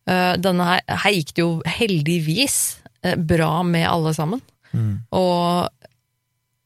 Eh, 0.08 0.36
denne 0.40 0.68
her, 0.70 0.86
her 1.04 1.16
gikk 1.18 1.34
det 1.36 1.44
jo 1.44 1.50
heldigvis 1.68 2.78
bra 3.18 3.64
med 3.64 3.88
alle 3.90 4.14
sammen. 4.18 4.42
Mm. 4.74 4.94
Og 5.16 5.70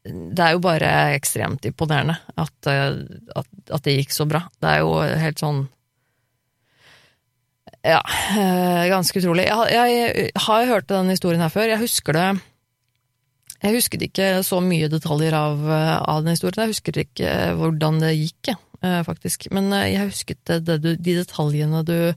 det 0.03 0.41
er 0.41 0.55
jo 0.55 0.61
bare 0.63 0.91
ekstremt 1.15 1.65
imponerende 1.69 2.15
at, 2.41 2.55
eh, 2.71 2.95
at, 3.38 3.47
at 3.77 3.84
det 3.86 3.97
gikk 3.99 4.15
så 4.15 4.25
bra. 4.29 4.41
Det 4.59 4.69
er 4.71 4.79
jo 4.82 4.95
helt 5.25 5.38
sånn 5.43 5.67
Ja, 7.86 8.01
eh, 8.38 8.84
ganske 8.91 9.17
utrolig. 9.21 9.45
Jeg, 9.47 9.55
har- 9.57 9.69
jeg 9.73 10.32
har 10.36 10.65
hørt 10.69 10.88
den 10.89 11.09
historien 11.09 11.41
her 11.41 11.49
før. 11.49 11.67
Jeg 11.69 11.79
husker 11.82 12.13
det 12.13 12.41
Jeg 13.61 13.75
husket 13.75 14.01
ikke 14.01 14.27
så 14.41 14.57
mye 14.61 14.88
detaljer 14.89 15.34
av, 15.38 15.59
eh, 15.69 15.97
av 16.09 16.23
den 16.23 16.34
historien. 16.34 16.63
Jeg 16.65 16.73
husker 16.73 16.97
ikke 16.97 17.27
eh, 17.29 17.53
hvordan 17.53 17.99
det 18.01 18.15
gikk, 18.17 18.55
eh, 18.82 19.03
faktisk. 19.05 19.51
Men 19.53 19.71
eh, 19.73 19.91
jeg 19.93 20.09
husket 20.09 20.39
det, 20.49 20.59
det, 20.65 20.95
de 20.97 21.13
detaljene 21.19 21.84
du 21.86 22.13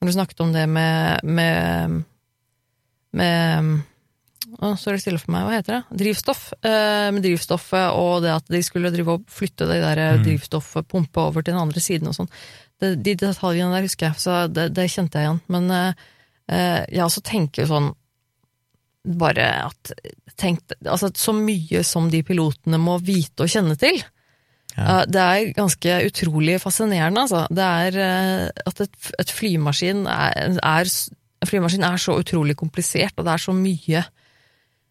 Når 0.00 0.08
du 0.08 0.12
snakket 0.12 0.40
om 0.40 0.52
det 0.52 0.66
med 0.68 1.20
med, 1.24 2.04
med 3.16 3.70
å, 4.62 4.70
så 4.78 4.90
er 4.92 4.96
det 4.96 5.02
stille 5.02 5.18
for 5.20 5.32
meg. 5.34 5.44
Hva 5.48 5.56
heter 5.56 5.74
det? 5.78 5.98
Drivstoff. 6.04 6.42
Eh, 6.62 7.08
med 7.16 7.24
drivstoffet 7.24 7.88
og 7.98 8.22
det 8.24 8.30
at 8.36 8.46
de 8.52 8.60
skulle 8.62 8.92
drive 8.94 9.16
og 9.18 9.24
flytte 9.32 9.66
det 9.68 9.80
der 9.82 10.00
Mm. 10.16 10.22
drivstoffet, 10.28 10.86
pumpe 10.88 11.18
over 11.24 11.42
til 11.42 11.54
den 11.56 11.62
andre 11.64 11.80
siden 11.82 12.08
og 12.12 12.14
sånn. 12.14 12.30
Det, 12.80 12.94
de 13.02 13.14
detaljene 13.16 13.72
der 13.74 13.86
husker 13.88 14.10
jeg, 14.10 14.20
så 14.20 14.46
det, 14.52 14.68
det 14.76 14.86
kjente 14.92 15.18
jeg 15.18 15.26
igjen. 15.26 15.40
Men 15.48 15.70
eh, 15.70 15.92
eh, 16.52 16.84
jeg 16.92 17.04
også 17.08 17.22
tenker 17.26 17.66
sånn 17.66 17.90
bare 19.06 19.46
at 19.68 19.92
tenk, 20.36 20.60
altså 20.84 21.12
Så 21.14 21.32
mye 21.32 21.82
som 21.86 22.08
de 22.10 22.22
pilotene 22.26 22.78
må 22.82 22.98
vite 23.00 23.44
og 23.46 23.48
kjenne 23.52 23.76
til. 23.78 24.00
Ja. 24.76 25.00
Eh, 25.02 25.04
Det 25.06 25.22
er 25.22 25.52
ganske 25.56 25.98
utrolig 26.10 26.58
fascinerende, 26.60 27.22
altså. 27.26 27.46
Det 27.50 27.64
er 27.64 28.00
eh, 28.02 28.48
at 28.66 28.80
et, 28.84 28.96
et 29.22 29.30
flymaskin 29.32 30.06
er, 30.10 30.58
er 30.62 30.90
flymaskin 31.44 31.84
er 31.84 32.00
så 32.00 32.16
utrolig 32.20 32.56
komplisert, 32.56 33.12
og 33.18 33.26
det 33.26 33.34
er 33.34 33.42
så 33.42 33.54
mye 33.56 34.04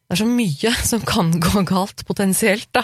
det 0.05 0.13
er 0.13 0.19
så 0.19 0.27
mye 0.29 0.71
som 0.91 1.01
kan 1.07 1.31
gå 1.41 1.63
galt, 1.65 2.03
potensielt, 2.05 2.67
da. 2.77 2.83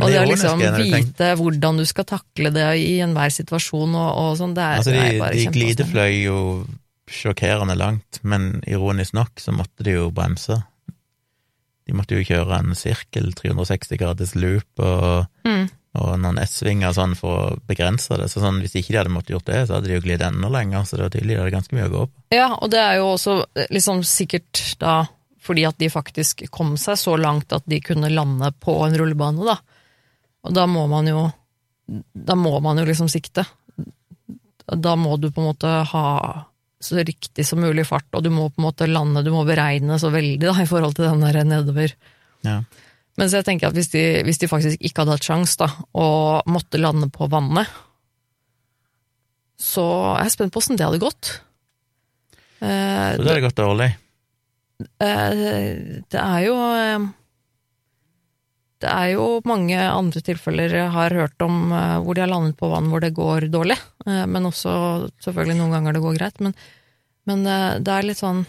Og 0.00 0.08
det 0.08 0.16
det 0.16 0.22
å 0.24 0.30
liksom 0.32 0.64
vite 0.80 1.28
hvordan 1.38 1.78
du 1.78 1.84
skal 1.86 2.08
takle 2.10 2.50
det 2.50 2.66
i 2.82 2.96
enhver 3.04 3.30
situasjon 3.30 3.94
og, 3.94 4.08
og 4.22 4.32
sånn, 4.40 4.56
det 4.56 4.64
er, 4.64 4.80
Altså, 4.80 4.96
det 4.96 5.04
de, 5.04 5.12
er 5.12 5.20
bare 5.22 5.38
de 5.38 5.52
glidefløy 5.54 6.16
jo 6.24 6.40
sjokkerende 7.06 7.76
langt, 7.78 8.18
men 8.26 8.56
ironisk 8.66 9.14
nok 9.14 9.38
så 9.38 9.54
måtte 9.54 9.86
de 9.86 9.94
jo 9.94 10.08
bremse. 10.10 10.58
De 11.86 11.94
måtte 11.94 12.18
jo 12.18 12.26
kjøre 12.26 12.58
en 12.58 12.74
sirkel, 12.74 13.30
360 13.38 14.00
graders 14.02 14.34
loop 14.34 14.82
og, 14.82 15.28
Mm. 15.46 15.68
Og 15.96 16.16
noen 16.20 16.38
S-svinger 16.42 16.94
sånn 16.96 17.16
for 17.18 17.40
å 17.40 17.58
begrense 17.68 18.18
det. 18.20 18.28
Så 18.32 18.42
sånn, 18.42 18.60
hvis 18.64 18.76
ikke 18.78 18.92
de 18.92 19.00
hadde 19.00 19.12
måttet 19.14 19.34
gjort 19.36 19.48
det, 19.48 19.62
så 19.66 19.76
hadde 19.76 19.90
de 19.90 19.96
jo 19.96 20.04
glidd 20.04 20.24
enda 20.24 20.50
lenger, 20.52 20.84
så 20.84 20.98
det 20.98 21.06
var 21.06 21.14
tydelig 21.14 21.34
de 21.34 21.40
hadde 21.40 21.54
ganske 21.56 21.76
mye 21.76 21.88
å 21.88 21.92
gå 21.94 22.04
på. 22.10 22.24
Ja, 22.36 22.48
og 22.54 22.72
det 22.74 22.82
er 22.82 22.98
jo 23.00 23.12
også 23.14 23.36
eh, 23.56 23.70
liksom 23.74 24.02
sikkert 24.06 24.62
da 24.82 25.04
fordi 25.46 25.62
at 25.68 25.78
de 25.78 25.86
faktisk 25.92 26.42
kom 26.50 26.72
seg 26.80 26.98
så 26.98 27.14
langt 27.20 27.52
at 27.54 27.66
de 27.70 27.78
kunne 27.84 28.10
lande 28.10 28.50
på 28.62 28.74
en 28.82 28.96
rullebane, 28.98 29.46
da. 29.46 29.60
Og 30.46 30.54
da 30.54 30.66
må 30.70 30.88
man 30.90 31.10
jo 31.10 31.28
Da 31.86 32.34
må 32.34 32.58
man 32.58 32.80
jo 32.80 32.84
liksom 32.86 33.06
sikte. 33.06 33.44
Da 34.66 34.96
må 34.98 35.12
du 35.22 35.28
på 35.30 35.38
en 35.38 35.46
måte 35.52 35.68
ha 35.86 36.06
så 36.82 36.96
riktig 36.98 37.44
som 37.46 37.60
mulig 37.62 37.84
fart, 37.86 38.08
og 38.10 38.24
du 38.24 38.30
må 38.34 38.48
på 38.50 38.58
en 38.58 38.66
måte 38.66 38.88
lande, 38.90 39.22
du 39.22 39.30
må 39.30 39.44
beregne 39.46 39.94
så 40.02 40.10
veldig 40.10 40.48
da, 40.48 40.54
i 40.62 40.66
forhold 40.66 40.96
til 40.98 41.06
den 41.06 41.22
der 41.22 41.38
nedover. 41.46 41.94
Ja. 42.42 42.56
Men 43.16 43.30
så 43.32 43.38
jeg 43.40 43.46
tenker 43.48 43.70
at 43.70 43.76
hvis 43.78 43.88
de, 43.94 44.02
hvis 44.26 44.40
de 44.42 44.48
faktisk 44.50 44.82
ikke 44.84 45.02
hadde 45.04 45.14
hatt 45.16 45.24
sjans 45.26 45.54
da, 45.60 45.70
og 45.96 46.48
måtte 46.52 46.80
lande 46.80 47.08
på 47.12 47.28
vannet, 47.32 47.70
så 49.56 49.84
er 50.18 50.26
jeg 50.26 50.34
spent 50.36 50.52
på 50.52 50.60
åssen 50.60 50.76
det 50.76 50.84
hadde 50.84 51.00
gått. 51.00 51.30
Eh, 52.60 53.14
Så 53.16 53.22
det 53.22 53.30
hadde 53.30 53.44
gått 53.46 53.56
dårlig. 53.62 53.88
Eh, 55.00 56.02
det 56.12 56.20
er 56.20 56.40
jo 56.44 56.56
eh, 56.76 57.06
Det 58.84 58.90
er 58.92 59.06
jo 59.14 59.28
mange 59.48 59.78
andre 59.80 60.20
tilfeller 60.20 60.74
jeg 60.76 60.90
har 60.92 61.14
hørt 61.16 61.40
om 61.46 61.72
eh, 61.72 61.96
hvor 62.04 62.12
de 62.18 62.20
har 62.26 62.28
landet 62.28 62.58
på 62.60 62.68
vann 62.68 62.90
hvor 62.92 63.00
det 63.00 63.14
går 63.16 63.48
dårlig, 63.48 63.78
eh, 64.04 64.26
men 64.28 64.44
også 64.50 65.08
selvfølgelig 65.24 65.56
noen 65.62 65.72
ganger 65.78 65.96
det 65.96 66.04
går 66.04 66.18
greit. 66.20 66.44
Men, 66.44 66.52
men 67.24 67.48
det 67.48 67.94
er 67.96 68.04
litt 68.10 68.20
sånn 68.20 68.44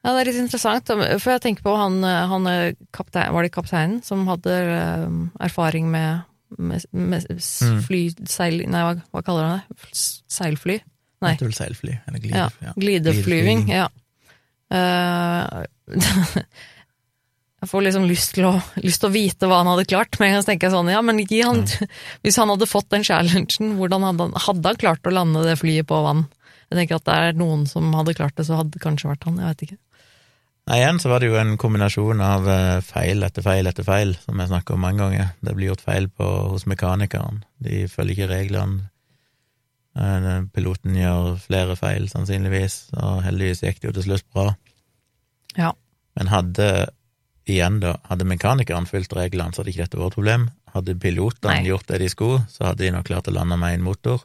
Ja, 0.00 0.14
det 0.14 0.20
er 0.22 0.28
litt 0.30 0.38
interessant, 0.40 0.88
for 0.88 1.32
jeg 1.34 1.42
tenker 1.44 1.64
på 1.66 1.74
han, 1.76 1.98
eh, 2.08 2.22
han 2.30 2.46
eh, 2.48 2.72
kaptein, 2.96 3.34
Var 3.36 3.44
det 3.44 3.52
kapteinen 3.52 3.98
som 4.04 4.22
hadde 4.30 4.54
eh, 4.56 5.18
erfaring 5.44 5.90
med, 5.92 6.22
med, 6.56 6.86
med 6.92 7.26
Mm. 7.60 7.82
flyseil... 7.84 8.62
Nei, 8.70 8.80
hva, 8.86 8.94
hva 9.12 9.22
kaller 9.26 9.44
han 9.44 9.60
det? 9.60 9.94
Seilfly? 10.32 10.78
Nei. 11.20 11.34
Er 11.36 11.52
seilfly, 11.52 11.98
eller 12.08 12.16
Ja, 12.24 12.48
glidefly. 12.48 12.66
Ja. 12.66 12.72
glideflyving, 12.80 13.66
ja. 13.68 13.88
Jeg 17.60 17.68
får 17.68 17.82
liksom 17.84 18.06
lyst 18.08 18.30
til, 18.38 18.46
å, 18.48 18.54
lyst 18.80 19.02
til 19.02 19.10
å 19.10 19.12
vite 19.12 19.48
hva 19.50 19.58
han 19.60 19.68
hadde 19.68 19.84
klart, 19.90 20.16
men 20.16 20.30
jeg 20.32 20.46
tenker 20.48 20.70
sånn, 20.72 20.88
ja, 20.88 21.02
men 21.04 21.18
han, 21.44 21.58
hvis 22.24 22.38
han 22.40 22.48
hadde 22.48 22.68
fått 22.70 22.88
den 22.94 23.04
challengen, 23.04 23.74
hvordan 23.76 24.06
hadde 24.06 24.22
han, 24.30 24.32
hadde 24.46 24.70
han 24.72 24.80
klart 24.80 25.04
å 25.04 25.12
lande 25.12 25.42
det 25.44 25.58
flyet 25.60 25.84
på 25.90 25.98
vann? 26.06 26.22
Jeg 26.70 26.78
tenker 26.78 26.96
at 26.96 27.04
det 27.10 27.18
er 27.26 27.36
noen 27.36 27.66
som 27.68 27.92
hadde 27.98 28.14
klart 28.16 28.32
det, 28.40 28.46
så 28.48 28.56
hadde 28.56 28.72
det 28.78 28.80
kanskje 28.80 29.10
vært 29.10 29.26
han, 29.28 29.36
jeg 29.42 29.52
vet 29.52 29.64
ikke. 29.66 29.78
Nei, 30.70 30.84
igjen 30.84 31.00
så 31.02 31.10
var 31.10 31.18
det 31.18 31.26
jo 31.26 31.34
en 31.34 31.56
kombinasjon 31.58 32.20
av 32.22 32.44
eh, 32.46 32.76
feil 32.86 33.26
etter 33.26 33.42
feil 33.42 33.66
etter 33.66 33.82
feil, 33.82 34.12
som 34.22 34.38
jeg 34.38 34.52
snakker 34.52 34.76
om 34.76 34.84
mange 34.84 35.02
ganger. 35.02 35.32
Det 35.42 35.54
blir 35.56 35.72
gjort 35.72 35.82
feil 35.82 36.06
på, 36.14 36.28
hos 36.52 36.62
mekanikeren. 36.70 37.40
De 37.58 37.88
følger 37.90 38.14
ikke 38.14 38.28
reglene. 38.30 38.84
Eh, 39.98 40.28
Piloten 40.54 40.94
gjør 40.94 41.40
flere 41.42 41.74
feil, 41.74 42.06
sannsynligvis, 42.12 42.78
og 42.94 43.24
heldigvis 43.26 43.64
gikk 43.66 43.82
det 43.82 43.90
jo 43.90 43.96
til 43.98 44.06
slutt 44.12 44.28
bra. 44.30 44.46
Ja. 45.58 45.72
Men 46.14 46.30
hadde, 46.30 46.70
igjen 47.50 47.82
da, 47.82 47.96
hadde 48.06 48.30
mekanikeren 48.30 48.86
fulgt 48.86 49.18
reglene, 49.18 49.50
så 49.50 49.64
hadde 49.64 49.74
ikke 49.74 49.88
dette 49.88 49.98
vært 49.98 50.14
et 50.14 50.20
problem. 50.20 50.48
Hadde 50.70 50.98
pilotene 51.02 51.58
Nei. 51.64 51.68
gjort 51.72 51.90
det 51.90 52.04
de 52.04 52.14
skulle, 52.14 52.44
så 52.46 52.70
hadde 52.70 52.86
de 52.86 52.94
nok 52.94 53.10
klart 53.10 53.26
å 53.26 53.34
lande 53.34 53.58
med 53.58 53.80
en 53.80 53.88
motor, 53.90 54.22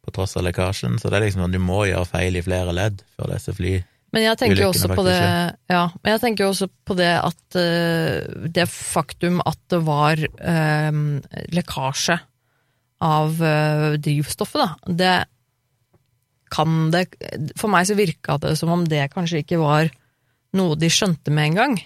på 0.00 0.16
tross 0.16 0.38
av 0.40 0.48
lekkasjen. 0.48 0.96
Så 0.96 1.12
det 1.12 1.20
er 1.20 1.28
liksom 1.28 1.44
sånn, 1.44 1.52
du 1.52 1.60
må 1.60 1.84
gjøre 1.84 2.08
feil 2.16 2.40
i 2.40 2.48
flere 2.48 2.72
ledd 2.72 3.04
før 3.12 3.36
disse 3.36 3.52
fly 3.60 3.82
Men 4.12 4.26
jeg 4.26 4.38
tenker 4.42 4.60
jo 4.60 4.70
også 4.74 4.90
på 4.92 5.04
det, 5.06 5.20
ja, 5.72 5.82
men 6.02 6.12
jeg 6.12 6.20
tenker 6.20 6.44
også 6.44 6.68
på 6.84 6.96
det 6.98 7.12
at 7.16 7.56
uh, 7.56 8.44
det 8.52 8.66
faktum 8.68 9.40
at 9.48 9.56
det 9.72 9.80
var 9.86 10.20
uh, 10.20 10.98
lekkasje 11.56 12.18
av 13.02 13.40
uh, 13.40 13.94
drivstoffet, 13.96 14.60
da, 14.60 14.96
det 15.00 15.14
kan 16.52 16.90
det 16.92 17.06
For 17.56 17.72
meg 17.72 17.86
så 17.88 17.96
virka 17.96 18.36
det 18.42 18.50
som 18.60 18.68
om 18.74 18.84
det 18.84 19.06
kanskje 19.14 19.40
ikke 19.40 19.60
var 19.62 19.88
noe 20.52 20.76
de 20.76 20.90
skjønte 20.92 21.32
med 21.32 21.46
en 21.46 21.56
gang. 21.56 21.78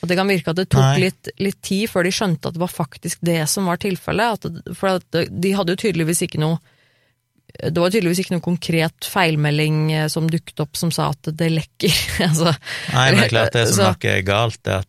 At 0.00 0.08
det 0.08 0.16
kan 0.16 0.30
virke 0.30 0.54
at 0.54 0.56
det 0.56 0.70
tok 0.72 0.96
litt, 0.96 1.28
litt 1.36 1.58
tid 1.60 1.90
før 1.92 2.06
de 2.08 2.12
skjønte 2.14 2.48
at 2.48 2.56
det 2.56 2.62
var 2.62 2.72
faktisk 2.72 3.20
det 3.26 3.42
som 3.52 3.68
var 3.68 3.80
tilfellet. 3.82 4.40
At, 4.40 4.72
for 4.78 5.04
de 5.12 5.52
hadde 5.52 5.74
jo 5.76 5.82
tydeligvis 5.82 6.24
ikke 6.24 6.40
noe 6.40 6.56
det 7.58 7.78
var 7.82 7.90
tydeligvis 7.90 8.20
ikke 8.24 8.34
noen 8.36 8.44
konkret 8.44 9.08
feilmelding 9.10 9.92
eh, 9.92 10.06
som 10.12 10.28
dukket 10.30 10.60
opp 10.64 10.76
som 10.76 10.90
sa 10.94 11.08
at 11.14 11.30
det 11.36 11.50
lekker. 11.52 11.94
altså, 12.28 12.52
Nei, 12.94 13.06
men 13.10 13.20
det 13.20 13.26
er 13.26 13.34
klart 13.34 13.52
det 13.58 13.66
som 13.68 13.76
Så- 13.80 13.88
nok 13.92 14.04
er 14.04 14.22
galt, 14.26 14.60
er 14.66 14.82
at 14.84 14.86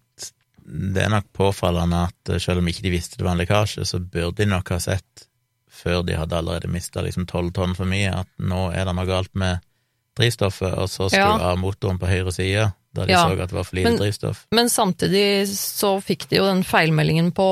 det 0.71 1.01
er 1.03 1.09
nok 1.11 1.25
påfallende 1.35 2.03
at 2.07 2.29
eh, 2.31 2.39
selv 2.39 2.59
om 2.61 2.67
ikke 2.71 2.83
de 2.85 2.93
visste 2.93 3.17
det 3.17 3.25
var 3.25 3.33
en 3.35 3.41
lekkasje, 3.43 3.83
så 3.85 3.99
burde 3.99 4.37
de 4.43 4.45
nok 4.51 4.69
ha 4.75 4.79
sett, 4.79 5.25
før 5.71 6.03
de 6.05 6.13
hadde 6.15 6.37
allerede 6.37 6.69
mista 6.71 7.01
liksom 7.01 7.25
tolv 7.27 7.51
tonn 7.55 7.73
for 7.75 7.89
mye, 7.89 8.11
at 8.21 8.29
nå 8.39 8.67
er 8.71 8.85
det 8.85 8.93
noe 8.95 9.07
galt 9.09 9.31
med 9.35 9.59
drivstoffet, 10.19 10.73
og 10.77 10.87
så 10.91 11.07
skulle 11.09 11.23
Ja. 11.41 11.51
av 11.51 11.57
motoren 11.57 11.97
på 11.97 12.05
høyre 12.07 12.31
side, 12.35 12.67
da 12.93 13.05
de 13.07 13.13
Ja. 13.15 13.23
så 13.25 13.39
at 13.41 13.49
det 13.49 13.55
var 13.55 13.63
for 13.63 13.75
lite 13.79 13.89
Men- 13.89 13.97
drivstoff. 13.99 14.45
Men 14.51 14.67
samtidig 14.69 15.47
så 15.47 15.95
fikk 16.03 16.27
de 16.29 16.37
jo 16.37 16.45
den 16.45 16.63
feilmeldingen 16.67 17.31
på 17.33 17.47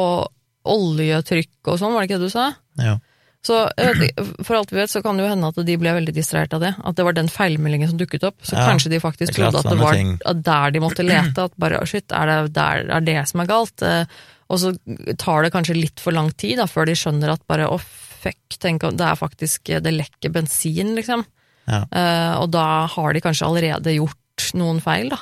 oljetrykk 0.70 1.72
og 1.72 1.80
sånn, 1.80 1.94
var 1.96 2.04
det 2.04 2.10
ikke 2.10 2.20
det 2.20 2.28
du 2.30 2.34
sa? 2.34 2.48
Ja. 2.80 2.98
Så 3.46 3.70
eh, 3.80 4.02
for 4.44 4.58
alt 4.58 4.72
vi 4.74 4.82
vet, 4.82 4.92
så 4.92 5.02
kan 5.04 5.16
det 5.16 5.24
jo 5.24 5.30
hende 5.32 5.48
at 5.48 5.60
de 5.66 5.76
ble 5.80 5.94
veldig 5.96 6.14
distrahert 6.16 6.54
av 6.58 6.64
det. 6.66 6.74
At 6.84 6.98
det 6.98 7.06
var 7.08 7.16
den 7.16 7.30
feilmeldingen 7.32 7.92
som 7.94 8.00
dukket 8.02 8.26
opp. 8.28 8.36
Så 8.44 8.58
Ja, 8.58 8.66
kanskje 8.68 8.92
de 8.92 9.00
faktisk 9.00 9.38
trodde 9.38 9.62
at 9.62 9.70
det 9.70 9.80
var 9.80 9.96
ting. 9.96 10.18
der 10.20 10.72
de 10.76 10.82
måtte 10.84 11.06
lete. 11.08 11.46
At 11.48 11.56
bare 11.58 11.80
shit, 11.88 12.12
er 12.12 12.28
det, 12.28 12.54
der, 12.58 12.90
er 12.98 13.06
det 13.08 13.18
som 13.32 13.40
er 13.40 13.48
galt? 13.48 13.82
Eh, 13.82 14.06
Og 14.50 14.58
så 14.60 14.74
tar 15.22 15.44
det 15.46 15.52
kanskje 15.54 15.78
litt 15.78 16.00
for 16.02 16.12
lang 16.12 16.32
tid 16.34 16.58
da, 16.58 16.66
før 16.66 16.90
de 16.90 16.96
skjønner 16.98 17.30
at 17.36 17.44
bare 17.48 17.68
å 17.70 17.78
fuck, 17.80 18.58
tenk 18.58 18.84
om 18.84 18.98
det 18.98 19.06
er 19.06 19.16
faktisk 19.16 19.70
Det 19.80 19.92
lekker 19.94 20.34
bensin, 20.34 20.96
liksom. 20.98 21.24
Ja. 21.70 21.84
Uh, 21.94 22.42
og 22.42 22.50
da 22.52 22.88
har 22.90 23.14
de 23.14 23.22
kanskje 23.22 23.46
allerede 23.46 23.94
gjort 23.94 24.50
noen 24.58 24.82
feil, 24.82 25.12
da. 25.14 25.20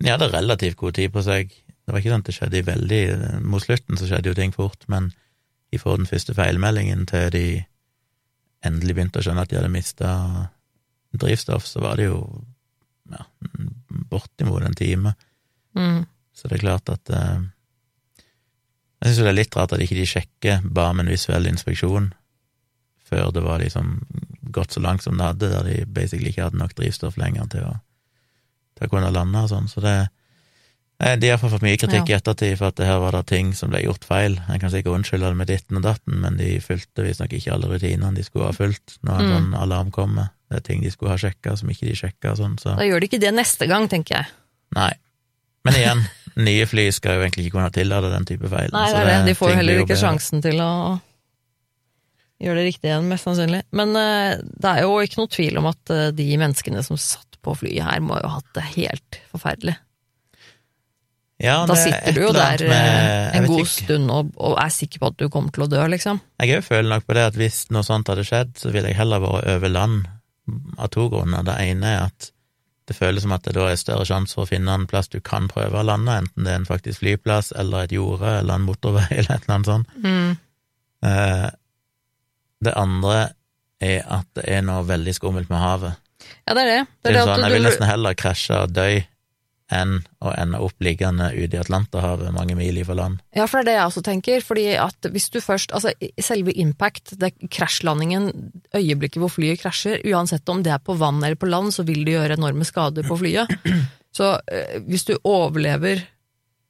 De 0.00 0.08
hadde 0.08 0.30
relativt 0.32 0.78
god 0.80 0.96
tid 0.96 1.12
på 1.12 1.22
seg. 1.22 1.52
Det 1.52 1.92
var 1.92 2.00
ikke 2.00 2.14
sånn 2.14 2.24
at 2.24 2.30
det 2.30 2.34
skjedde 2.34 2.62
veldig 2.66 3.02
Mot 3.44 3.62
slutten 3.62 4.00
så 4.00 4.08
skjedde 4.08 4.32
jo 4.32 4.34
ting 4.34 4.56
fort, 4.56 4.88
men 4.88 5.12
ifra 5.76 5.96
den 5.98 6.08
første 6.08 6.34
feilmeldingen 6.36 7.06
til 7.08 7.30
de 7.34 7.46
endelig 8.66 8.96
begynte 8.96 9.20
å 9.20 9.24
skjønne 9.26 9.44
at 9.44 9.52
de 9.52 9.58
hadde 9.60 9.72
mista 9.72 10.10
drivstoff, 11.16 11.66
så 11.68 11.80
var 11.84 12.00
det 12.00 12.08
jo 12.08 12.20
ja, 13.12 13.22
bortimot 14.10 14.64
en 14.64 14.76
time. 14.76 15.14
Mm. 15.78 16.04
Så 16.36 16.48
det 16.48 16.58
er 16.58 16.64
klart 16.64 16.90
at 16.92 17.12
eh, 17.12 17.44
Jeg 19.00 19.12
syns 19.12 19.22
det 19.22 19.30
er 19.30 19.36
litt 19.36 19.56
rart 19.56 19.74
at 19.76 19.82
ikke 19.84 19.98
de 19.98 20.06
sjekker 20.08 20.62
bare 20.64 20.96
med 20.96 21.06
en 21.06 21.12
visuell 21.14 21.48
inspeksjon 21.48 22.10
før 23.06 23.30
det 23.30 23.42
var 23.44 23.60
liksom 23.62 24.00
gått 24.56 24.74
så 24.74 24.80
langt 24.82 25.04
som 25.04 25.18
det 25.18 25.28
hadde, 25.28 25.50
der 25.52 25.66
de 25.68 25.84
basically 25.86 26.32
ikke 26.32 26.48
hadde 26.48 26.58
nok 26.58 26.74
drivstoff 26.74 27.18
lenger 27.20 27.46
til 27.52 27.66
å, 27.68 27.74
til 28.74 28.88
å 28.88 28.90
kunne 28.90 29.12
lande 29.14 29.44
og 29.44 29.52
sånn. 29.52 29.68
Så 29.70 29.82
det 29.84 29.94
De 30.96 31.28
har 31.28 31.36
fått 31.36 31.60
mye 31.60 31.76
kritikk 31.76 32.08
i 32.08 32.14
ettertid 32.16 32.54
for 32.56 32.70
at 32.70 32.76
det 32.80 32.86
her 32.88 32.96
var 33.02 33.12
det 33.12 33.26
ting 33.28 33.50
som 33.52 33.68
ble 33.68 33.82
gjort 33.84 34.04
feil. 34.08 34.38
En 34.48 34.60
kan 34.62 34.70
sikkert 34.72 34.94
unnskylde 34.96 35.28
det 35.28 35.36
med 35.36 35.50
ditten 35.50 35.76
og 35.76 35.82
datten, 35.84 36.14
men 36.22 36.38
de 36.40 36.54
fulgte 36.64 37.04
visstnok 37.04 37.34
ikke 37.36 37.52
alle 37.52 37.68
rutinene 37.68 38.14
de 38.16 38.24
skulle 38.24 38.48
ha 38.48 38.54
fulgt 38.56 38.94
når 39.04 39.18
en 39.20 39.26
Mm. 39.26 39.34
sånn 39.34 39.58
alarm 39.60 39.90
kommer. 39.92 40.30
Det 40.48 40.56
er 40.56 40.64
ting 40.64 40.80
de 40.82 40.90
skulle 40.90 41.12
ha 41.12 41.18
sjekka 41.20 41.56
som 41.58 41.68
ikke 41.68 41.84
de 41.90 41.96
sjekka 42.00 42.30
og 42.32 42.38
sånn, 42.40 42.56
så 42.58 42.76
Da 42.78 42.86
gjør 42.88 43.00
de 43.04 43.08
ikke 43.10 43.20
det 43.20 43.34
neste 43.34 43.68
gang, 43.68 43.88
tenker 43.92 44.16
jeg. 44.22 44.26
Nei. 44.74 44.92
Men 45.66 45.74
igjen, 45.74 46.00
nye 46.48 46.64
fly 46.66 46.90
skal 46.92 47.18
jo 47.18 47.26
egentlig 47.26 47.44
ikke 47.46 47.58
kunne 47.58 47.72
tillate 47.76 48.10
den 48.14 48.24
type 48.24 48.48
feil. 48.48 48.70
Nei, 48.72 48.86
det 48.92 49.00
er 49.02 49.06
det. 49.10 49.18
De 49.26 49.34
får 49.34 49.54
heller 49.58 49.82
ikke 49.84 50.00
sjansen 50.00 50.40
til 50.40 50.60
å 50.64 51.00
gjøre 52.40 52.60
det 52.60 52.66
riktig 52.70 52.88
igjen, 52.90 53.08
mest 53.10 53.24
sannsynlig. 53.28 53.62
Men 53.76 53.92
uh, 53.96 54.36
det 54.40 54.70
er 54.72 54.82
jo 54.84 54.96
ikke 55.04 55.20
noe 55.20 55.32
tvil 55.32 55.58
om 55.60 55.68
at 55.70 55.92
uh, 55.92 56.10
de 56.12 56.26
menneskene 56.40 56.82
som 56.86 56.96
satt 57.00 57.36
på 57.44 57.54
flyet 57.60 57.84
her, 57.84 58.00
må 58.00 58.16
jo 58.20 58.28
ha 58.28 58.38
hatt 58.40 58.52
det 58.56 58.64
helt 58.76 59.20
forferdelig. 59.32 59.76
Ja, 61.38 61.66
Da 61.68 61.74
er 61.74 61.82
sitter 61.82 62.12
du 62.16 62.20
jo 62.22 62.32
der 62.32 62.62
med- 62.64 63.32
eh, 63.34 63.36
en 63.36 63.46
god 63.46 63.66
stund 63.68 64.10
og, 64.10 64.30
og 64.40 64.54
er 64.58 64.70
sikker 64.72 64.98
på 65.02 65.06
at 65.12 65.16
du 65.20 65.28
kommer 65.28 65.52
til 65.52 65.64
å 65.66 65.68
dø, 65.68 65.82
liksom. 65.92 66.20
Jeg 66.40 66.56
òg 66.58 66.64
føler 66.64 66.88
nok 66.88 67.04
på 67.06 67.14
det 67.14 67.24
at 67.26 67.34
hvis 67.36 67.66
noe 67.70 67.82
sånt 67.84 68.08
hadde 68.08 68.24
skjedd, 68.24 68.54
så 68.56 68.72
ville 68.72 68.88
jeg 68.88 68.96
heller 68.96 69.20
vært 69.20 69.50
over 69.56 69.68
land 69.68 70.06
av 70.78 70.88
to 70.94 71.08
grunner. 71.12 71.44
Det 71.44 71.58
ene 71.60 71.84
er 71.92 72.00
at 72.06 72.30
det 72.86 72.96
føles 72.96 73.20
som 73.26 73.32
at 73.34 73.42
det 73.42 73.52
da 73.56 73.66
er 73.68 73.76
større 73.76 74.06
sjanse 74.06 74.32
for 74.38 74.46
å 74.46 74.48
finne 74.48 74.72
en 74.72 74.86
plass 74.86 75.08
du 75.12 75.18
kan 75.20 75.48
prøve 75.50 75.74
å 75.76 75.84
lande, 75.84 76.08
enten 76.22 76.44
det 76.46 76.52
er 76.54 76.60
en 76.60 76.68
faktisk 76.68 77.00
flyplass 77.02 77.52
eller 77.58 77.82
et 77.84 77.92
jorde 77.92 78.38
eller 78.38 78.54
en 78.54 78.62
motorvei 78.68 79.04
eller 79.18 79.34
et 79.36 79.42
eller 79.44 79.54
annet 79.56 79.66
sånt. 79.66 79.88
Mm. 80.04 80.36
Eh, 81.04 81.50
Det 82.64 82.72
andre 82.74 83.18
er 83.84 84.00
at 84.08 84.24
det 84.34 84.44
er 84.48 84.62
noe 84.64 84.82
veldig 84.88 85.12
skummelt 85.12 85.50
med 85.52 85.58
havet. 85.60 85.96
Ja, 86.48 86.54
det 86.54 86.62
er 86.62 86.70
det. 86.70 86.86
Det 87.04 87.10
er 87.10 87.18
det 87.18 87.24
sånn, 87.28 87.42
jeg 87.44 87.52
vil 87.52 87.66
nesten 87.68 87.86
heller 87.90 88.14
krasje 88.14 88.62
og 88.62 88.72
dø 88.72 88.86
enn 89.72 89.96
å 90.22 90.30
ende 90.38 90.60
opp 90.62 90.78
liggende 90.84 91.32
ute 91.34 91.56
i 91.56 91.60
Atlanterhavet 91.60 92.30
mange 92.34 92.54
mil 92.54 92.76
ifra 92.78 92.94
land. 92.94 93.18
Ja, 93.34 93.48
for 93.50 93.58
det 93.58 93.64
er 93.64 93.68
det 93.70 93.76
jeg 93.76 93.90
også 93.90 94.02
tenker. 94.06 94.44
Fordi 94.46 94.66
at 94.78 95.08
hvis 95.10 95.28
du 95.34 95.40
først 95.42 95.74
Altså, 95.74 95.90
selve 96.22 96.54
impact, 96.54 97.16
det 97.18 97.32
krasjlandingen, 97.50 98.30
øyeblikket 98.76 99.18
hvor 99.22 99.32
flyet 99.32 99.60
krasjer, 99.64 100.02
uansett 100.06 100.48
om 100.48 100.62
det 100.62 100.72
er 100.76 100.82
på 100.86 100.94
vann 100.98 101.18
eller 101.22 101.38
på 101.38 101.50
land, 101.50 101.74
så 101.74 101.82
vil 101.86 102.04
det 102.06 102.14
gjøre 102.14 102.38
enorme 102.38 102.66
skader 102.68 103.06
på 103.08 103.18
flyet. 103.18 103.50
Så 104.16 104.30
eh, 104.48 104.78
hvis 104.86 105.04
du 105.04 105.16
overlever 105.28 106.06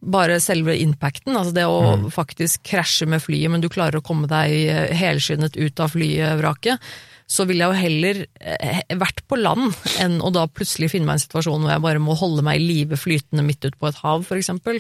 bare 0.03 0.41
selve 0.43 0.75
impacten, 0.81 1.37
altså 1.37 1.55
det 1.55 1.67
å 1.67 1.79
Mm. 1.97 2.09
faktisk 2.11 2.63
krasje 2.67 3.07
med 3.07 3.23
flyet, 3.23 3.51
men 3.51 3.61
du 3.61 3.69
klarer 3.69 4.01
å 4.01 4.05
komme 4.05 4.27
deg 4.27 4.51
eh, 4.67 4.95
helskinnet 4.97 5.57
ut 5.57 5.81
av 5.81 5.93
flyvraket, 5.95 6.81
så 7.27 7.47
ville 7.49 7.65
jeg 7.67 7.73
jo 7.75 7.81
heller 7.83 8.21
eh, 8.41 8.83
vært 9.01 9.25
på 9.27 9.39
land 9.41 9.75
enn 10.03 10.21
å 10.23 10.31
da 10.35 10.45
plutselig 10.47 10.93
finne 10.93 11.09
meg 11.09 11.17
i 11.17 11.19
en 11.21 11.25
situasjon 11.27 11.65
hvor 11.65 11.73
jeg 11.75 11.83
bare 11.83 12.03
må 12.03 12.15
holde 12.19 12.45
meg 12.47 12.61
i 12.61 12.67
live 12.69 12.99
flytende 13.01 13.43
midt 13.47 13.65
ute 13.67 13.75
på 13.81 13.89
et 13.91 13.99
hav, 14.05 14.23
for 14.29 14.39
eksempel. 14.39 14.79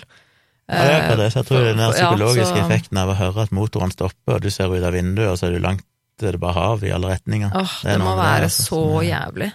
Ja, 0.71 0.85
det 0.87 0.95
er 1.15 1.21
det, 1.21 1.27
så 1.35 1.43
jeg 1.43 1.47
tror 1.51 1.59
for- 1.59 1.67
den 1.71 1.77
der 1.83 1.91
for- 1.93 1.99
ja, 1.99 2.07
psykologiske 2.11 2.47
så- 2.55 2.63
effekten 2.65 2.99
av 3.03 3.11
å 3.11 3.19
høre 3.19 3.43
at 3.43 3.51
motoren 3.55 3.93
stopper, 3.95 4.35
og 4.39 4.41
du 4.43 4.51
ser 4.51 4.71
ut 4.71 4.83
av 4.83 4.93
vinduet, 4.95 5.29
og 5.31 5.39
så 5.39 5.47
er 5.49 5.59
du 5.59 5.63
langt 5.63 5.85
det 6.19 6.31
er 6.33 6.39
bare 6.41 6.55
hav 6.55 6.83
i 6.83 6.91
alle 6.91 7.11
retninger. 7.13 7.51
Åh, 7.53 7.73
Det 7.83 7.93
det, 7.93 8.01
må 8.01 8.15
være 8.17 8.41
det, 8.41 8.49
altså, 8.49 8.63
så 8.71 9.03
jævlig. 9.05 9.53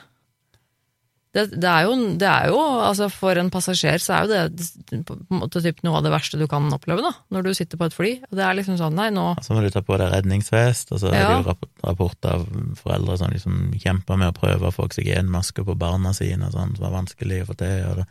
Det, 1.31 1.45
det, 1.53 1.67
er 1.69 1.85
jo, 1.87 1.93
det 2.19 2.27
er 2.27 2.49
jo, 2.51 2.57
altså 2.59 3.05
for 3.07 3.39
en 3.39 3.47
passasjer 3.53 4.01
så 4.03 4.17
er 4.17 4.25
jo 4.25 4.31
det 4.49 5.03
på 5.07 5.15
en 5.15 5.39
måte 5.39 5.61
typ 5.63 5.77
noe 5.85 6.01
av 6.01 6.03
det 6.03 6.11
verste 6.11 6.35
du 6.35 6.43
kan 6.51 6.65
oppleve, 6.75 7.05
da, 7.05 7.13
når 7.31 7.45
du 7.45 7.51
sitter 7.55 7.79
på 7.79 7.87
et 7.87 7.95
fly. 7.95 8.11
Og 8.27 8.35
det 8.35 8.43
er 8.43 8.57
liksom 8.57 8.75
sånn, 8.81 8.97
nei, 8.99 9.07
nå 9.15 9.29
Så 9.39 9.55
må 9.55 9.63
du 9.63 9.69
ta 9.71 9.79
på 9.87 9.95
deg 10.01 10.11
redningsvest, 10.11 10.91
og 10.91 10.99
så 10.99 11.13
er 11.13 11.21
det 11.21 11.37
jo 11.37 11.45
rapport, 11.47 11.71
rapporter 11.87 12.35
av 12.35 12.43
foreldre 12.81 13.15
som 13.21 13.31
liksom 13.31 13.61
kjemper 13.79 14.19
med 14.19 14.33
å 14.33 14.35
prøve 14.35 14.67
å 14.67 14.75
få 14.75 14.89
oksygenmaske 14.89 15.63
på 15.67 15.77
barna 15.79 16.11
sine, 16.17 16.49
og 16.49 16.57
sånn, 16.57 16.75
som 16.75 16.89
er 16.89 16.97
vanskelig 16.97 17.43
å 17.45 17.49
få 17.53 17.57
til, 17.63 17.77
og 17.93 18.01
det, 18.01 18.07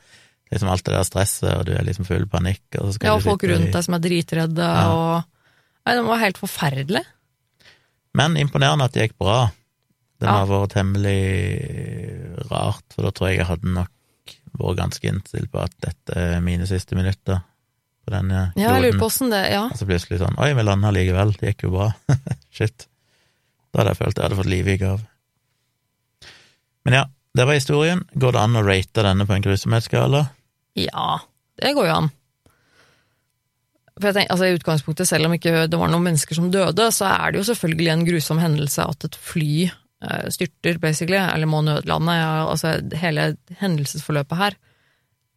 liksom 0.54 0.72
alt 0.72 0.88
det 0.88 0.96
der 0.96 1.10
stresset, 1.10 1.52
og 1.58 1.68
du 1.68 1.74
er 1.76 1.84
liksom 1.90 2.08
full 2.08 2.24
panikk, 2.30 2.64
og 2.80 2.96
Ja, 3.04 3.18
og 3.18 3.26
folk 3.26 3.44
rundt 3.52 3.76
deg 3.76 3.84
som 3.84 4.00
er 4.00 4.06
dritredde, 4.08 4.64
Ja. 4.64 4.88
og 4.96 5.28
Nei, 5.86 5.96
det 5.96 6.04
var 6.06 6.20
helt 6.20 6.38
forferdelig. 6.38 7.00
Men 8.16 8.36
imponerende 8.38 8.86
at 8.86 8.94
det 8.94 9.08
gikk 9.08 9.16
bra. 9.22 9.38
Det 10.20 10.28
må 10.28 10.34
Ja. 10.34 10.44
ha 10.44 10.48
vært 10.50 10.74
temmelig 10.76 12.50
rart, 12.50 12.84
for 12.94 13.06
da 13.06 13.10
tror 13.16 13.28
jeg 13.30 13.38
jeg 13.40 13.46
hadde 13.48 13.72
nok 13.72 14.34
vært 14.60 14.76
ganske 14.82 15.08
innstilt 15.08 15.50
på 15.52 15.62
at 15.62 15.72
dette 15.80 16.16
er 16.20 16.40
mine 16.44 16.66
siste 16.68 16.94
minutter 16.98 17.40
på 18.04 18.12
denne 18.12 18.52
Ja, 18.56 18.74
jeg 18.76 18.82
lurer 18.84 18.98
på 19.00 19.08
åssen 19.08 19.30
det 19.32 19.46
Ja. 19.52 19.64
Og 19.70 19.78
så 19.80 19.86
plutselig 19.88 20.18
sånn 20.20 20.36
Oi, 20.38 20.52
vi 20.54 20.62
landa 20.66 20.90
likevel, 20.92 21.32
det 21.40 21.54
gikk 21.54 21.64
jo 21.68 21.70
bra. 21.78 21.88
Shit. 22.52 22.86
Da 23.72 23.80
hadde 23.80 23.94
jeg 23.94 24.00
følt 24.02 24.16
jeg 24.18 24.24
hadde 24.28 24.36
fått 24.42 24.50
livet 24.52 24.74
i 24.74 24.84
gave. 24.84 25.06
Men 26.84 26.94
ja, 26.96 27.04
det 27.36 27.46
var 27.46 27.54
historien. 27.54 28.00
Går 28.18 28.32
det 28.34 28.40
an 28.42 28.56
å 28.58 28.64
rate 28.66 29.04
denne 29.06 29.26
på 29.28 29.36
en 29.36 29.42
grusomhetsskala? 29.44 30.26
ja, 30.80 31.18
det 31.60 31.74
går 31.76 31.86
jo 31.90 31.94
an. 31.96 32.10
For 34.00 34.08
jeg 34.08 34.14
tenker, 34.16 34.30
altså 34.32 34.46
I 34.48 34.54
utgangspunktet, 34.56 35.08
selv 35.08 35.26
om 35.28 35.34
ikke 35.36 35.66
det 35.68 35.76
var 35.78 35.90
noen 35.92 36.06
mennesker 36.06 36.34
som 36.38 36.46
døde, 36.50 36.86
så 36.94 37.04
er 37.10 37.32
det 37.34 37.40
jo 37.42 37.48
selvfølgelig 37.52 37.90
en 37.92 38.04
grusom 38.06 38.38
hendelse 38.40 38.86
at 38.88 39.04
et 39.04 39.16
fly 39.20 39.68
styrter, 40.32 40.78
basically, 40.80 41.18
eller 41.20 41.46
må 41.50 41.60
nødlande. 41.66 42.14
Altså 42.48 42.78
hele 43.02 43.34
hendelsesforløpet 43.60 44.40
her. 44.40 44.56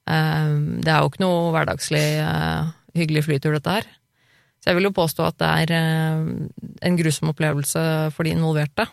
Eh, 0.08 0.54
det 0.84 0.92
er 0.92 1.04
jo 1.04 1.12
ikke 1.12 1.24
noe 1.26 1.52
hverdagslig 1.56 2.06
eh, 2.24 2.72
hyggelig 2.96 3.26
flytur, 3.28 3.58
dette 3.58 3.78
her. 3.80 3.88
Så 4.64 4.72
jeg 4.72 4.80
vil 4.80 4.88
jo 4.88 4.96
påstå 4.96 5.26
at 5.28 5.40
det 5.42 5.48
er 5.64 5.78
eh, 5.78 6.28
en 6.88 7.00
grusom 7.00 7.34
opplevelse 7.34 7.82
for 8.16 8.24
de 8.24 8.36
involverte. 8.38 8.88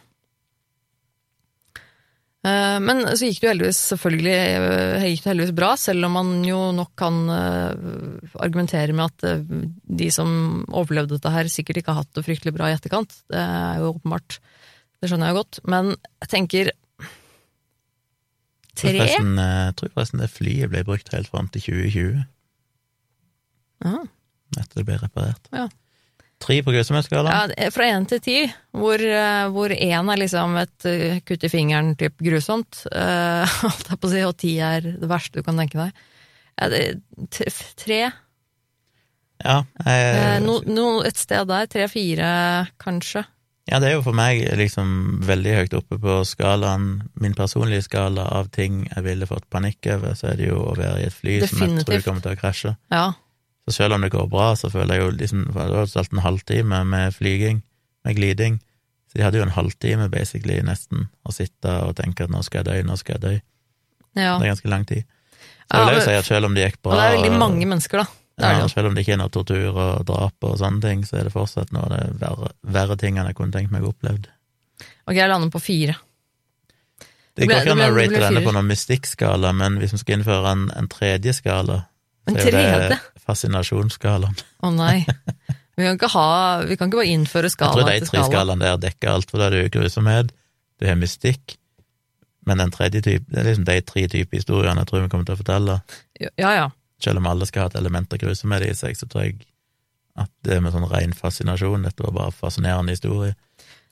Eh, 2.40 2.78
Men 2.82 3.04
så 3.12 3.28
gikk 3.28 3.38
det 3.42 3.46
jo 3.46 3.52
heldigvis 3.52 3.80
selvfølgelig 3.92 4.34
eh, 4.34 5.08
gikk 5.12 5.22
det 5.22 5.30
heldigvis 5.30 5.56
bra, 5.60 5.74
selv 5.78 6.08
om 6.08 6.16
man 6.18 6.30
jo 6.46 6.60
nok 6.74 6.94
kan 6.98 7.20
eh, 7.34 7.74
argumentere 8.40 8.96
med 8.96 9.10
at 9.12 9.26
eh, 9.28 9.42
de 10.00 10.08
som 10.14 10.64
overlevde 10.66 11.18
dette 11.18 11.34
her, 11.34 11.52
sikkert 11.52 11.82
ikke 11.82 11.94
har 11.94 12.02
hatt 12.02 12.14
det 12.16 12.24
fryktelig 12.26 12.56
bra 12.56 12.70
i 12.70 12.78
etterkant. 12.78 13.12
Det 13.30 13.38
er 13.44 13.82
jo 13.84 13.92
åpenbart. 13.92 14.40
Det 15.00 15.08
skjønner 15.08 15.30
jeg 15.30 15.38
godt. 15.40 15.60
Men 15.70 15.94
jeg 16.20 16.32
tenker 16.34 16.72
Tre? 18.80 18.94
Jeg 18.96 19.74
tror 19.76 19.90
forresten 19.92 20.22
det 20.22 20.30
flyet 20.32 20.70
ble 20.72 20.80
brukt 20.86 21.10
helt 21.12 21.28
fram 21.28 21.50
til 21.52 21.66
2020, 21.66 22.22
Aha. 23.84 23.98
etter 24.56 24.80
det 24.80 24.84
ble 24.88 24.96
reparert. 25.02 25.50
Ja. 25.52 25.66
Tre 26.40 26.56
på 26.64 26.72
grusomhetsskalaen? 26.72 27.52
Ja, 27.52 27.68
fra 27.74 27.88
én 27.92 28.06
til 28.08 28.22
ti, 28.24 28.36
hvor, 28.72 28.96
eh, 28.96 29.48
hvor 29.52 29.74
én 29.74 30.12
er 30.12 30.20
liksom 30.22 30.56
et 30.62 30.86
eh, 30.88 31.18
kutt 31.28 31.44
i 31.44 31.50
fingeren 31.52 31.92
typ 32.00 32.16
grusomt, 32.24 32.86
eh, 32.88 33.44
holdt 33.66 33.92
jeg 33.92 34.00
på 34.00 34.08
å 34.08 34.12
si, 34.14 34.22
og 34.24 34.38
ti 34.40 34.54
er 34.64 34.86
det 34.86 35.10
verste 35.10 35.40
du 35.40 35.44
kan 35.44 35.60
tenke 35.60 35.82
deg. 35.82 36.06
Ja, 36.56 36.70
det, 36.72 36.80
tre, 37.80 38.00
Ja, 39.40 39.58
jeg, 39.84 40.40
no, 40.44 40.58
no, 40.68 40.88
et 41.04 41.20
sted 41.20 41.48
der, 41.48 41.68
tre-fire 41.72 42.32
kanskje. 42.80 43.26
Ja, 43.70 43.78
det 43.78 43.86
er 43.86 43.92
jo 43.94 44.02
for 44.02 44.16
meg 44.18 44.40
liksom 44.58 45.20
veldig 45.22 45.52
høyt 45.60 45.74
oppe 45.78 45.98
på 46.02 46.14
skalaen, 46.26 47.04
min 47.22 47.36
personlige 47.38 47.84
skala 47.86 48.24
av 48.34 48.48
ting 48.50 48.80
jeg 48.88 49.04
ville 49.06 49.28
fått 49.30 49.46
panikk 49.52 49.86
over, 49.94 50.16
så 50.18 50.32
er 50.32 50.40
det 50.40 50.48
jo 50.48 50.56
å 50.58 50.72
være 50.74 51.04
i 51.04 51.06
et 51.06 51.14
fly 51.14 51.36
som 51.46 51.62
jeg 51.62 51.84
tror 51.86 52.02
kommer 52.02 52.24
til 52.24 52.34
å 52.34 52.40
krasje. 52.40 52.72
Ja, 52.90 53.12
Så 53.68 53.76
selv 53.76 53.94
om 53.94 54.02
det 54.02 54.10
går 54.10 54.26
bra, 54.32 54.48
så 54.58 54.70
føler 54.72 54.96
jeg 54.96 55.04
jo 55.04 55.10
liksom 55.20 55.44
Det 55.46 55.54
var 55.54 55.68
tross 55.70 55.94
alt 56.00 56.12
en 56.12 56.24
halvtime 56.24 56.80
med 56.84 57.14
flyging, 57.14 57.62
med 58.04 58.16
gliding, 58.16 58.58
så 59.12 59.18
de 59.18 59.22
hadde 59.22 59.38
jo 59.38 59.44
en 59.46 59.54
halvtime 59.54 60.08
basically 60.10 60.58
nesten 60.66 61.06
å 61.22 61.32
sitte 61.34 61.70
og 61.86 61.94
tenke 61.96 62.24
at 62.26 62.30
nå 62.34 62.42
skal 62.42 62.64
jeg 62.64 62.66
dø, 62.70 62.88
nå 62.90 62.96
skal 62.98 63.18
jeg 63.18 63.22
dø. 63.22 63.32
ja. 64.18 64.38
Det 64.38 64.46
er 64.48 64.52
ganske 64.54 64.68
lang 64.68 64.86
tid. 64.86 65.04
Så 65.70 65.78
jeg 65.78 65.86
vil 65.86 65.94
jo 66.00 66.06
si 66.08 66.14
at 66.18 66.26
selv 66.26 66.46
om 66.50 66.54
det 66.54 66.64
gikk 66.66 66.80
bra 66.82 66.92
Og 66.92 66.98
det 66.98 67.04
er 67.06 67.16
veldig 67.20 67.38
mange 67.38 67.66
mennesker, 67.70 68.02
da. 68.02 68.06
Ja. 68.40 68.66
Selv 68.72 68.88
om 68.90 68.94
det 68.96 69.04
ikke 69.04 69.12
er 69.16 69.20
noe 69.22 69.32
tortur 69.32 69.76
og 69.76 70.04
drap 70.08 70.46
og 70.48 70.58
sånne 70.60 70.80
ting, 70.84 71.02
så 71.06 71.18
er 71.20 71.28
det 71.28 71.32
fortsatt 71.34 71.72
noe 71.76 71.84
av 71.86 71.90
det 71.94 72.02
verre, 72.20 72.50
verre 72.62 72.96
tingene 73.00 73.28
jeg 73.30 73.36
kunne 73.38 73.52
tenkt 73.52 73.70
meg 73.74 73.84
opplevd. 73.84 74.28
Ok, 75.06 75.14
jeg 75.18 75.28
lander 75.28 75.50
på 75.52 75.60
fire. 75.60 75.96
Det 77.36 77.46
Det 77.46 77.48
går 77.48 77.60
ikke 77.62 77.72
an 77.76 77.84
å 77.84 77.90
rate 77.94 78.20
denne 78.24 78.42
på 78.44 78.52
noen 78.56 78.66
mystikkskala, 78.68 79.52
men 79.56 79.78
hvis 79.80 79.92
vi 79.94 79.98
skal 80.02 80.18
innføre 80.18 80.50
en, 80.52 80.64
en 80.76 80.88
tredje 80.90 81.32
skala, 81.36 81.84
En 82.28 82.34
tredje? 82.34 82.58
er 82.60 82.88
det 82.90 82.98
fascinasjonsskalaen. 83.26 84.34
Å 84.66 84.70
nei. 84.74 85.06
Vi 85.78 85.86
kan 85.86 85.96
ikke, 85.96 86.10
ha, 86.12 86.26
vi 86.68 86.76
kan 86.76 86.90
ikke 86.90 86.98
bare 87.00 87.12
innføre 87.14 87.48
skala 87.52 87.70
Jeg 87.72 87.78
tror 87.78 87.88
de 87.88 88.00
tre 88.00 88.08
skala. 88.10 88.26
skalaene 88.28 88.66
der 88.66 88.80
dekker 88.88 89.12
alt, 89.14 89.30
for 89.30 89.40
da 89.40 89.46
er 89.46 89.54
det 89.54 89.62
jo 89.62 89.70
grusomhet, 89.78 90.32
du 90.80 90.86
har 90.88 90.98
mystikk, 91.00 91.54
men 92.48 92.60
den 92.60 92.70
tredje 92.74 93.00
type, 93.06 93.24
det 93.30 93.38
er 93.40 93.48
liksom 93.48 93.64
de 93.68 93.78
tre 93.88 94.04
typer 94.10 94.36
historiene 94.40 94.82
jeg 94.82 94.90
tror 94.90 95.02
vi 95.04 95.08
kommer 95.12 95.28
til 95.28 95.36
å 95.36 95.40
fortelle. 95.40 95.78
Ja, 96.20 96.52
ja. 96.56 96.66
Selv 97.00 97.22
om 97.22 97.28
alle 97.30 97.48
skal 97.48 97.66
ha 97.66 97.72
et 97.72 97.78
element 97.80 98.12
av 98.12 98.20
grusomhet 98.22 98.66
i 98.68 98.74
seg, 98.76 98.98
så 98.98 99.08
tror 99.08 99.26
jeg 99.26 99.38
at 100.20 100.30
det 100.44 100.58
med 100.60 100.74
sånn 100.74 100.88
ren 100.90 101.14
fascinasjon, 101.16 101.86
dette 101.86 102.04
var 102.04 102.16
bare 102.16 102.34
fascinerende 102.34 102.96
historie, 102.96 103.36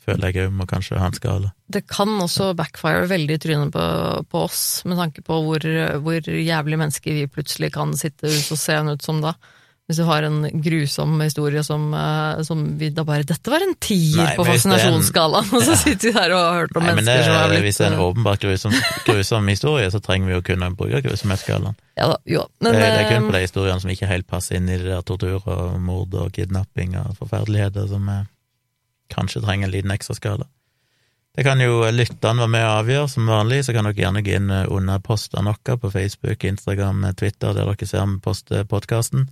føler 0.09 0.32
jeg 0.32 0.48
òg 0.48 0.56
må 0.56 0.66
kanskje 0.68 0.98
ha 1.00 1.09
en 1.09 1.16
skala. 1.16 1.52
Det 1.68 1.84
kan 1.90 2.11
også 2.20 2.50
backfire 2.59 3.06
veldig 3.11 3.36
i 3.36 3.42
trynet 3.42 3.72
på, 3.74 3.84
på 4.28 4.42
oss, 4.48 4.62
med 4.88 5.00
tanke 5.00 5.24
på 5.24 5.40
hvor, 5.44 5.68
hvor 6.04 6.32
jævlig 6.32 6.80
mennesker 6.80 7.20
vi 7.20 7.30
plutselig 7.32 7.72
kan 7.76 7.94
sitte 7.98 8.28
ut 8.28 8.52
og 8.54 8.61
se 8.61 8.78
ut 8.92 9.04
som 9.04 9.22
da. 9.24 9.36
Hvis 9.89 9.97
du 9.97 10.05
har 10.05 10.24
en 10.26 10.43
grusom 10.61 11.14
historie 11.24 11.62
som, 11.64 11.86
eh, 11.97 12.43
som 12.45 12.64
vi 12.76 12.91
da 12.93 13.07
bare 13.09 13.24
'Dette 13.24 13.49
var 13.49 13.64
en 13.64 13.74
tier 13.80 14.34
på 14.36 14.45
fascinasjonsskalaen', 14.45 15.49
og 15.57 15.62
så 15.64 15.76
sitter 15.80 16.11
vi 16.11 16.12
der 16.12 16.34
og 16.36 16.41
har 16.45 16.59
hørt 16.61 16.76
om 16.76 16.84
Nei, 16.84 16.91
det, 16.91 16.97
mennesker 17.01 17.24
som 17.24 17.36
har 17.39 17.49
blitt 17.49 17.64
hvis 17.64 17.80
det 17.80 17.86
er 17.86 17.93
en 17.93 17.99
eh, 17.99 18.05
åpenbart 18.05 18.45
grusom, 18.45 18.76
grusom 19.07 19.49
historie, 19.49 19.91
så 19.91 20.01
trenger 20.05 20.28
vi 20.28 20.36
jo 20.36 20.43
kunne 20.45 20.68
bruke 20.76 21.01
grusomhetsskalaen. 21.07 21.78
Ja 21.97 22.11
da, 22.12 22.18
jo. 22.28 22.45
Men, 22.61 22.76
det, 22.76 22.84
det 22.84 23.01
er 23.01 23.09
kun 23.14 23.22
eh, 23.22 23.30
på 23.30 23.36
de 23.39 23.43
historiene 23.47 23.80
som 23.80 23.95
ikke 23.97 24.12
helt 24.12 24.28
passer 24.28 24.61
inn 24.61 24.68
i 24.68 24.76
det 24.76 24.93
der 24.93 25.01
tortur 25.09 25.41
og 25.41 25.80
mord 25.80 26.12
og 26.12 26.36
kidnapping 26.36 26.95
og 27.01 27.16
forferdeligheter, 27.22 27.89
som 27.89 28.12
eh, 28.12 28.28
kanskje 29.09 29.41
trenger 29.41 29.70
en 29.70 29.72
liten 29.72 29.97
ekstra 29.97 30.14
skala. 30.14 30.45
Det 31.39 31.45
kan 31.47 31.61
jo 31.62 31.84
lytterne 31.95 32.43
være 32.43 32.51
med 32.51 32.64
og 32.66 32.76
avgjøre, 32.80 33.09
som 33.12 33.28
vanlig, 33.30 33.61
så 33.62 33.72
kan 33.72 33.86
dere 33.86 33.95
gjerne 33.95 34.24
gå 34.26 34.32
inn 34.34 34.49
eh, 34.51 34.64
under 34.74 34.99
postene 34.99 35.53
våre 35.53 35.76
på 35.78 35.91
Facebook, 35.95 36.45
Instagram, 36.45 37.05
eh, 37.07 37.14
Twitter, 37.14 37.55
der 37.55 37.68
dere 37.68 37.86
ser 37.86 38.09
vi 38.11 38.16
poster 38.24 38.64
podkasten, 38.66 39.28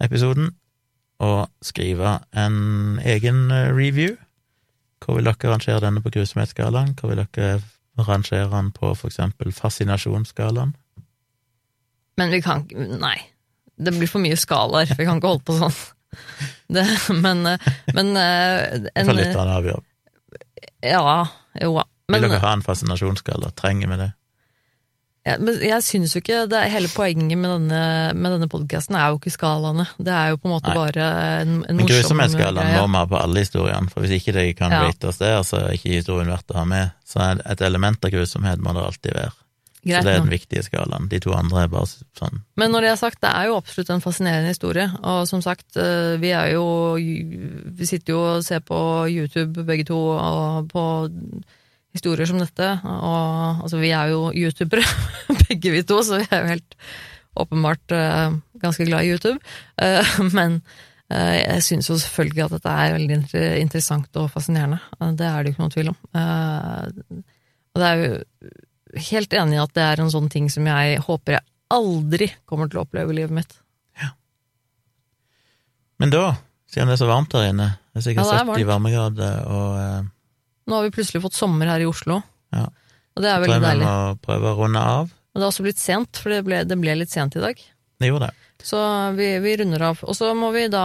episoden, 0.00 0.50
og 1.20 1.50
skrive 1.62 2.18
en 2.32 2.98
egen 3.04 3.50
eh, 3.52 3.68
review. 3.76 4.16
Hvor 5.00 5.16
vil 5.16 5.28
dere 5.28 5.52
rangere 5.52 5.80
denne 5.84 6.02
på 6.04 6.12
grusomhetsskalaen? 6.12 6.94
Hvor 7.00 7.12
vil 7.12 7.22
dere 7.22 7.60
rangere 8.00 8.48
den 8.52 8.70
på 8.72 8.94
for 8.94 9.10
eksempel 9.10 9.52
fascinasjonsskalaen? 9.52 10.74
Men 12.20 12.32
vi 12.32 12.40
kan 12.44 12.64
ikke 12.64 12.98
Nei. 13.00 13.18
Det 13.80 13.94
blir 13.96 14.08
for 14.12 14.20
mye 14.20 14.36
skalaer. 14.36 14.90
Vi 14.92 15.06
kan 15.08 15.20
ikke 15.20 15.30
holde 15.34 15.46
på 15.48 15.56
sånn. 15.60 15.78
Det, 16.74 16.82
men 17.14 17.44
men 17.94 18.08
eh, 18.18 18.80
Det 18.82 19.06
får 19.06 19.20
en, 19.22 19.52
avgjørelse. 19.56 19.86
Ja, 20.82 21.02
jo 21.62 21.76
da. 21.78 21.84
Vil 22.10 22.26
dere 22.26 22.40
ha 22.42 22.52
en 22.56 22.64
fascinasjonsskala? 22.66 23.52
Trenger 23.58 23.90
vi 23.92 23.98
det? 24.00 24.08
Ja, 25.26 25.34
men 25.36 25.58
jeg 25.60 25.84
syns 25.84 26.14
jo 26.16 26.22
ikke 26.22 26.46
det 26.48 26.56
er 26.56 26.70
Hele 26.72 26.88
poenget 26.88 27.36
med 27.38 27.50
denne, 27.52 27.80
med 28.16 28.32
denne 28.36 28.48
podkasten 28.48 28.96
er 28.96 29.10
jo 29.12 29.18
ikke 29.20 29.34
skalaene. 29.34 29.84
Det 30.00 30.14
er 30.16 30.32
jo 30.32 30.38
på 30.40 30.48
en 30.48 30.54
måte 30.54 30.72
Nei. 30.72 30.78
bare 30.78 31.08
en, 31.42 31.52
en 31.60 31.76
Men 31.76 31.82
morsom 31.84 31.92
grusomhetsskalaen 31.92 32.72
må 32.72 32.86
vi 32.86 32.96
ha 33.02 33.04
på 33.10 33.20
alle 33.20 33.44
historiene, 33.44 33.92
for 33.92 34.06
hvis 34.06 34.16
ikke 34.20 34.32
de 34.38 34.46
kan 34.56 34.72
Ja. 34.72 34.86
rates 34.86 35.20
der, 35.20 35.42
så 35.44 35.60
er 35.60 35.76
ikke 35.76 35.98
historien 35.98 36.32
verdt 36.32 36.54
å 36.54 36.62
ha 36.62 36.64
med. 36.64 36.96
Så 37.04 37.20
et 37.44 37.60
element 37.66 38.04
av 38.04 38.14
grusomhet 38.14 38.64
må 38.64 38.72
det 38.76 38.86
alltid 38.86 39.16
være. 39.18 39.36
Greit 39.80 40.02
så 40.02 40.04
det 40.04 40.12
er 40.12 40.20
den 40.20 40.32
viktige 40.32 40.62
skalaen. 40.64 41.06
De 41.08 41.18
to 41.24 41.32
andre 41.32 41.62
er 41.64 41.70
bare 41.72 41.88
sånn 41.88 42.42
Men 42.60 42.72
når 42.74 42.84
det 42.84 42.90
er 42.90 42.98
sagt, 43.00 43.20
det 43.24 43.30
er 43.32 43.46
jo 43.48 43.56
absolutt 43.56 43.92
en 43.94 44.02
fascinerende 44.04 44.52
historie. 44.52 44.90
Og 45.00 45.22
som 45.28 45.40
sagt, 45.40 45.76
eh, 45.76 46.16
vi 46.20 46.34
er 46.36 46.52
jo 46.52 46.66
Vi 46.96 47.86
sitter 47.88 48.12
jo 48.12 48.20
og 48.36 48.44
ser 48.44 48.60
på 48.60 49.08
YouTube 49.08 49.64
begge 49.64 49.86
to, 49.88 49.96
og 49.96 50.68
på 50.68 50.84
historier 51.96 52.28
som 52.28 52.40
dette. 52.40 52.68
Og 52.84 53.64
altså, 53.64 53.80
vi 53.82 53.92
er 53.96 54.12
jo 54.12 54.28
youtubere, 54.36 54.84
begge 55.46 55.74
vi 55.74 55.82
to, 55.86 56.00
så 56.06 56.20
vi 56.20 56.28
er 56.28 56.44
jo 56.44 56.52
helt 56.54 56.78
åpenbart 57.40 57.94
uh, 57.94 58.36
ganske 58.62 58.86
glad 58.88 59.06
i 59.06 59.12
YouTube. 59.14 59.38
Uh, 59.80 60.16
men 60.38 60.60
uh, 61.12 61.36
jeg 61.36 61.66
syns 61.66 61.90
jo 61.90 61.98
selvfølgelig 62.00 62.46
at 62.46 62.56
dette 62.58 62.76
er 62.82 62.96
veldig 62.96 63.20
interessant 63.62 64.20
og 64.20 64.30
fascinerende. 64.34 64.80
Det 65.18 65.28
er 65.28 65.38
det 65.40 65.52
jo 65.52 65.56
ikke 65.56 65.64
noe 65.64 65.76
tvil 65.76 65.92
om. 65.94 66.02
Og 67.70 67.82
det 67.82 67.88
er 67.88 68.04
jo 68.04 68.12
helt 69.10 69.34
enig 69.38 69.56
i 69.58 69.62
at 69.62 69.74
det 69.78 69.86
er 69.86 70.02
en 70.02 70.12
sånn 70.12 70.30
ting 70.32 70.48
som 70.50 70.66
jeg 70.66 71.02
håper 71.06 71.38
jeg 71.38 71.46
aldri 71.70 72.26
kommer 72.50 72.70
til 72.70 72.80
å 72.80 72.86
oppleve 72.86 73.14
i 73.14 73.20
livet 73.20 73.34
mitt. 73.34 73.58
Men 76.00 76.08
da, 76.08 76.24
siden 76.70 76.88
det 76.88 76.94
er 76.96 77.02
så 77.02 77.10
varmt 77.10 77.34
her 77.36 77.50
inne, 77.50 77.66
det 77.92 78.00
er 78.00 78.04
sikkert 78.06 78.24
Ja, 78.24 78.38
det 78.40 78.54
er 78.54 78.60
70 78.62 78.68
varmegrader, 78.70 79.40
og 79.52 80.06
Nå 80.70 80.78
har 80.78 80.86
vi 80.86 80.94
plutselig 80.94 81.24
fått 81.24 81.38
sommer 81.38 81.70
her 81.72 81.82
i 81.82 81.88
Oslo, 81.90 82.20
Ja. 82.54 82.68
og 82.70 83.24
det 83.24 83.30
er 83.32 83.42
veldig 83.42 83.62
veldig 83.64 83.86
jeg 83.86 83.90
vi 83.90 83.90
må 83.90 84.20
prøve 84.22 84.52
å 84.52 84.58
runde 84.62 84.84
av. 84.94 85.10
Men 85.30 85.40
det 85.40 85.46
har 85.46 85.52
også 85.52 85.66
blitt 85.66 85.82
sent, 85.82 86.20
for 86.22 86.32
det 86.34 86.44
ble, 86.46 86.62
det 86.66 86.78
ble 86.78 86.94
litt 86.98 87.12
sent 87.12 87.36
i 87.38 87.42
dag. 87.42 87.58
Det 88.00 88.08
gjorde 88.08 88.30
det. 88.30 88.36
Så 88.62 88.78
vi, 89.16 89.26
vi 89.40 89.54
runder 89.56 89.82
av. 89.90 90.00
Og 90.04 90.16
så 90.16 90.30
må 90.36 90.50
vi 90.52 90.66
da 90.72 90.82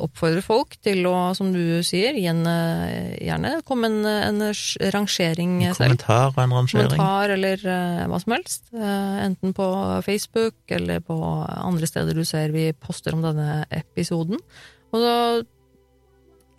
oppfordre 0.00 0.40
folk 0.44 0.76
til 0.84 1.04
å, 1.08 1.34
som 1.36 1.50
du 1.52 1.80
sier, 1.84 2.16
eh, 2.16 3.10
gjerne 3.26 3.52
komme 3.68 3.90
en, 3.90 3.98
en 4.08 4.46
rangering 4.94 5.58
En 5.66 5.76
selv. 5.76 5.98
kommentar 5.98 6.32
og 6.32 6.40
en 6.44 6.56
rangering. 6.56 6.88
Kommentar 6.94 7.34
eller 7.36 7.64
uh, 7.66 8.06
hva 8.08 8.22
som 8.22 8.36
helst. 8.36 8.64
Uh, 8.72 9.20
enten 9.26 9.54
på 9.56 9.68
Facebook 10.06 10.56
eller 10.78 11.04
på 11.04 11.18
andre 11.18 11.88
steder 11.90 12.16
du 12.16 12.24
ser 12.28 12.56
vi 12.56 12.70
poster 12.72 13.16
om 13.16 13.24
denne 13.24 13.62
episoden. 13.68 14.40
Og 14.88 15.04
så 15.04 15.14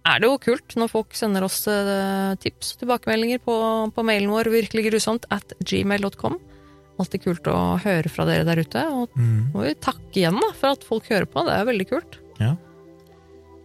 er 0.08 0.20
det 0.22 0.30
jo 0.30 0.38
kult 0.42 0.76
når 0.80 0.90
folk 0.92 1.14
sender 1.18 1.44
oss 1.44 1.68
eh, 1.68 2.36
tips 2.44 2.74
og 2.76 2.80
tilbakemeldinger 2.86 3.42
på, 3.44 3.56
på 3.96 4.06
mailen 4.08 4.30
vår 4.32 4.50
virkeliggrusomt 4.54 5.26
at 5.34 5.54
gmail.com. 5.60 6.38
Alltid 7.00 7.24
kult 7.24 7.48
å 7.48 7.58
høre 7.80 8.10
fra 8.12 8.26
dere 8.28 8.44
der 8.48 8.60
ute. 8.64 8.82
Og 8.92 9.10
Mm. 9.16 9.52
må 9.54 9.64
vi 9.68 9.74
takke 9.80 10.20
igjen 10.20 10.40
da, 10.40 10.50
for 10.56 10.74
at 10.76 10.84
folk 10.84 11.06
hører 11.12 11.26
på. 11.32 11.46
Det 11.48 11.54
er 11.56 11.66
veldig 11.70 11.88
kult. 11.90 12.18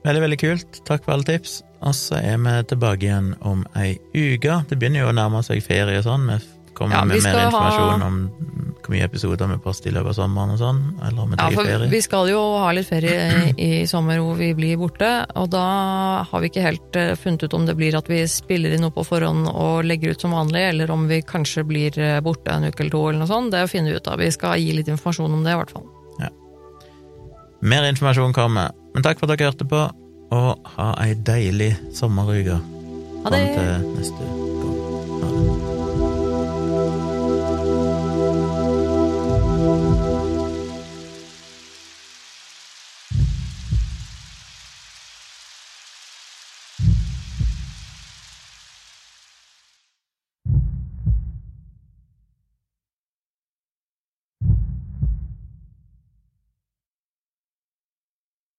Veldig, 0.05 0.21
veldig 0.21 0.37
kult. 0.39 0.81
Takk 0.85 1.05
for 1.07 1.15
alle 1.15 1.25
tips. 1.25 1.63
Og 1.85 1.95
så 1.97 2.19
er 2.21 2.37
vi 2.37 2.53
tilbake 2.69 3.07
igjen 3.07 3.31
om 3.41 3.63
ei 3.81 3.95
uke. 4.13 4.59
Det 4.69 4.77
begynner 4.79 5.01
jo 5.01 5.09
å 5.09 5.17
nærme 5.17 5.41
seg 5.47 5.63
ferie 5.65 5.97
og 5.99 6.05
sånn. 6.05 6.27
Vi 6.29 6.37
kommer 6.75 6.97
Ja, 6.99 7.05
vi 7.09 7.21
med 7.21 7.23
mer 7.25 7.47
informasjon 7.47 8.01
ha- 8.03 8.07
om 8.07 8.19
hvor 8.85 8.93
mye 8.93 9.07
episoder 9.07 9.49
vi 9.49 9.57
poster 9.65 9.89
i 9.89 9.95
løpet 9.95 10.11
av 10.13 10.17
sommeren 10.19 10.51
og 10.53 10.59
sånn, 10.61 10.81
eller 11.07 11.23
om 11.23 11.31
vi 11.33 11.37
Ja, 11.39 11.45
tar 11.47 11.55
for 11.57 11.65
ferie. 11.71 11.89
vi 11.89 12.01
skal 12.05 12.29
jo 12.29 12.41
ha 12.61 12.73
litt 12.77 12.89
ferie 12.91 13.55
i, 13.67 13.71
sommer 13.89 14.19
hvor 14.21 14.37
vi 14.37 14.51
blir 14.59 14.77
borte, 14.77 15.09
og 15.41 15.49
da 15.55 15.63
har 16.29 16.43
vi 16.45 16.51
ikke 16.53 16.67
helt 16.67 16.99
eh, 17.01 17.15
funnet 17.17 17.47
ut 17.47 17.55
om 17.57 17.65
det 17.65 17.77
blir 17.79 17.97
at 17.97 18.11
vi 18.13 18.21
spiller 18.29 18.75
inn 18.77 18.85
noe 18.85 18.93
på 18.93 19.07
forhånd 19.09 19.49
og 19.49 19.85
legger 19.89 20.13
ut 20.13 20.21
som 20.27 20.37
vanlig, 20.37 20.67
eller 20.75 20.91
om 20.93 21.09
vi 21.09 21.23
kanskje 21.25 21.65
blir 21.65 21.97
eh, 21.99 22.21
borte 22.21 22.53
en 22.53 22.69
uke 22.69 22.85
eller 22.85 22.93
to 22.93 23.03
eller 23.09 23.23
noe 23.25 23.33
sånt. 23.33 23.51
Det 23.57 23.65
finner 23.73 23.95
vi 23.95 23.97
ut 24.03 24.09
av. 24.13 24.19
Vi 24.21 24.31
skal 24.37 24.61
gi 24.61 24.73
litt 24.77 24.89
informasjon 24.93 25.33
om 25.33 25.43
det, 25.49 25.57
i 25.57 25.61
hvert 25.63 25.73
fall. 25.73 25.89
Mer 27.65 27.87
informasjon 27.89 28.35
kommer. 28.37 28.75
Men 28.93 29.03
takk 29.07 29.17
for 29.19 29.31
at 29.33 29.39
dere 29.39 29.49
hørte 29.49 29.65
på, 29.65 29.79
og 30.37 30.69
ha 30.77 30.91
ei 31.01 31.15
deilig 31.17 31.71
sommeruke 31.97 32.59
Ha 33.25 33.31
fram 33.31 33.55
til 33.55 33.87
neste 33.97 34.21
uke. 34.29 34.54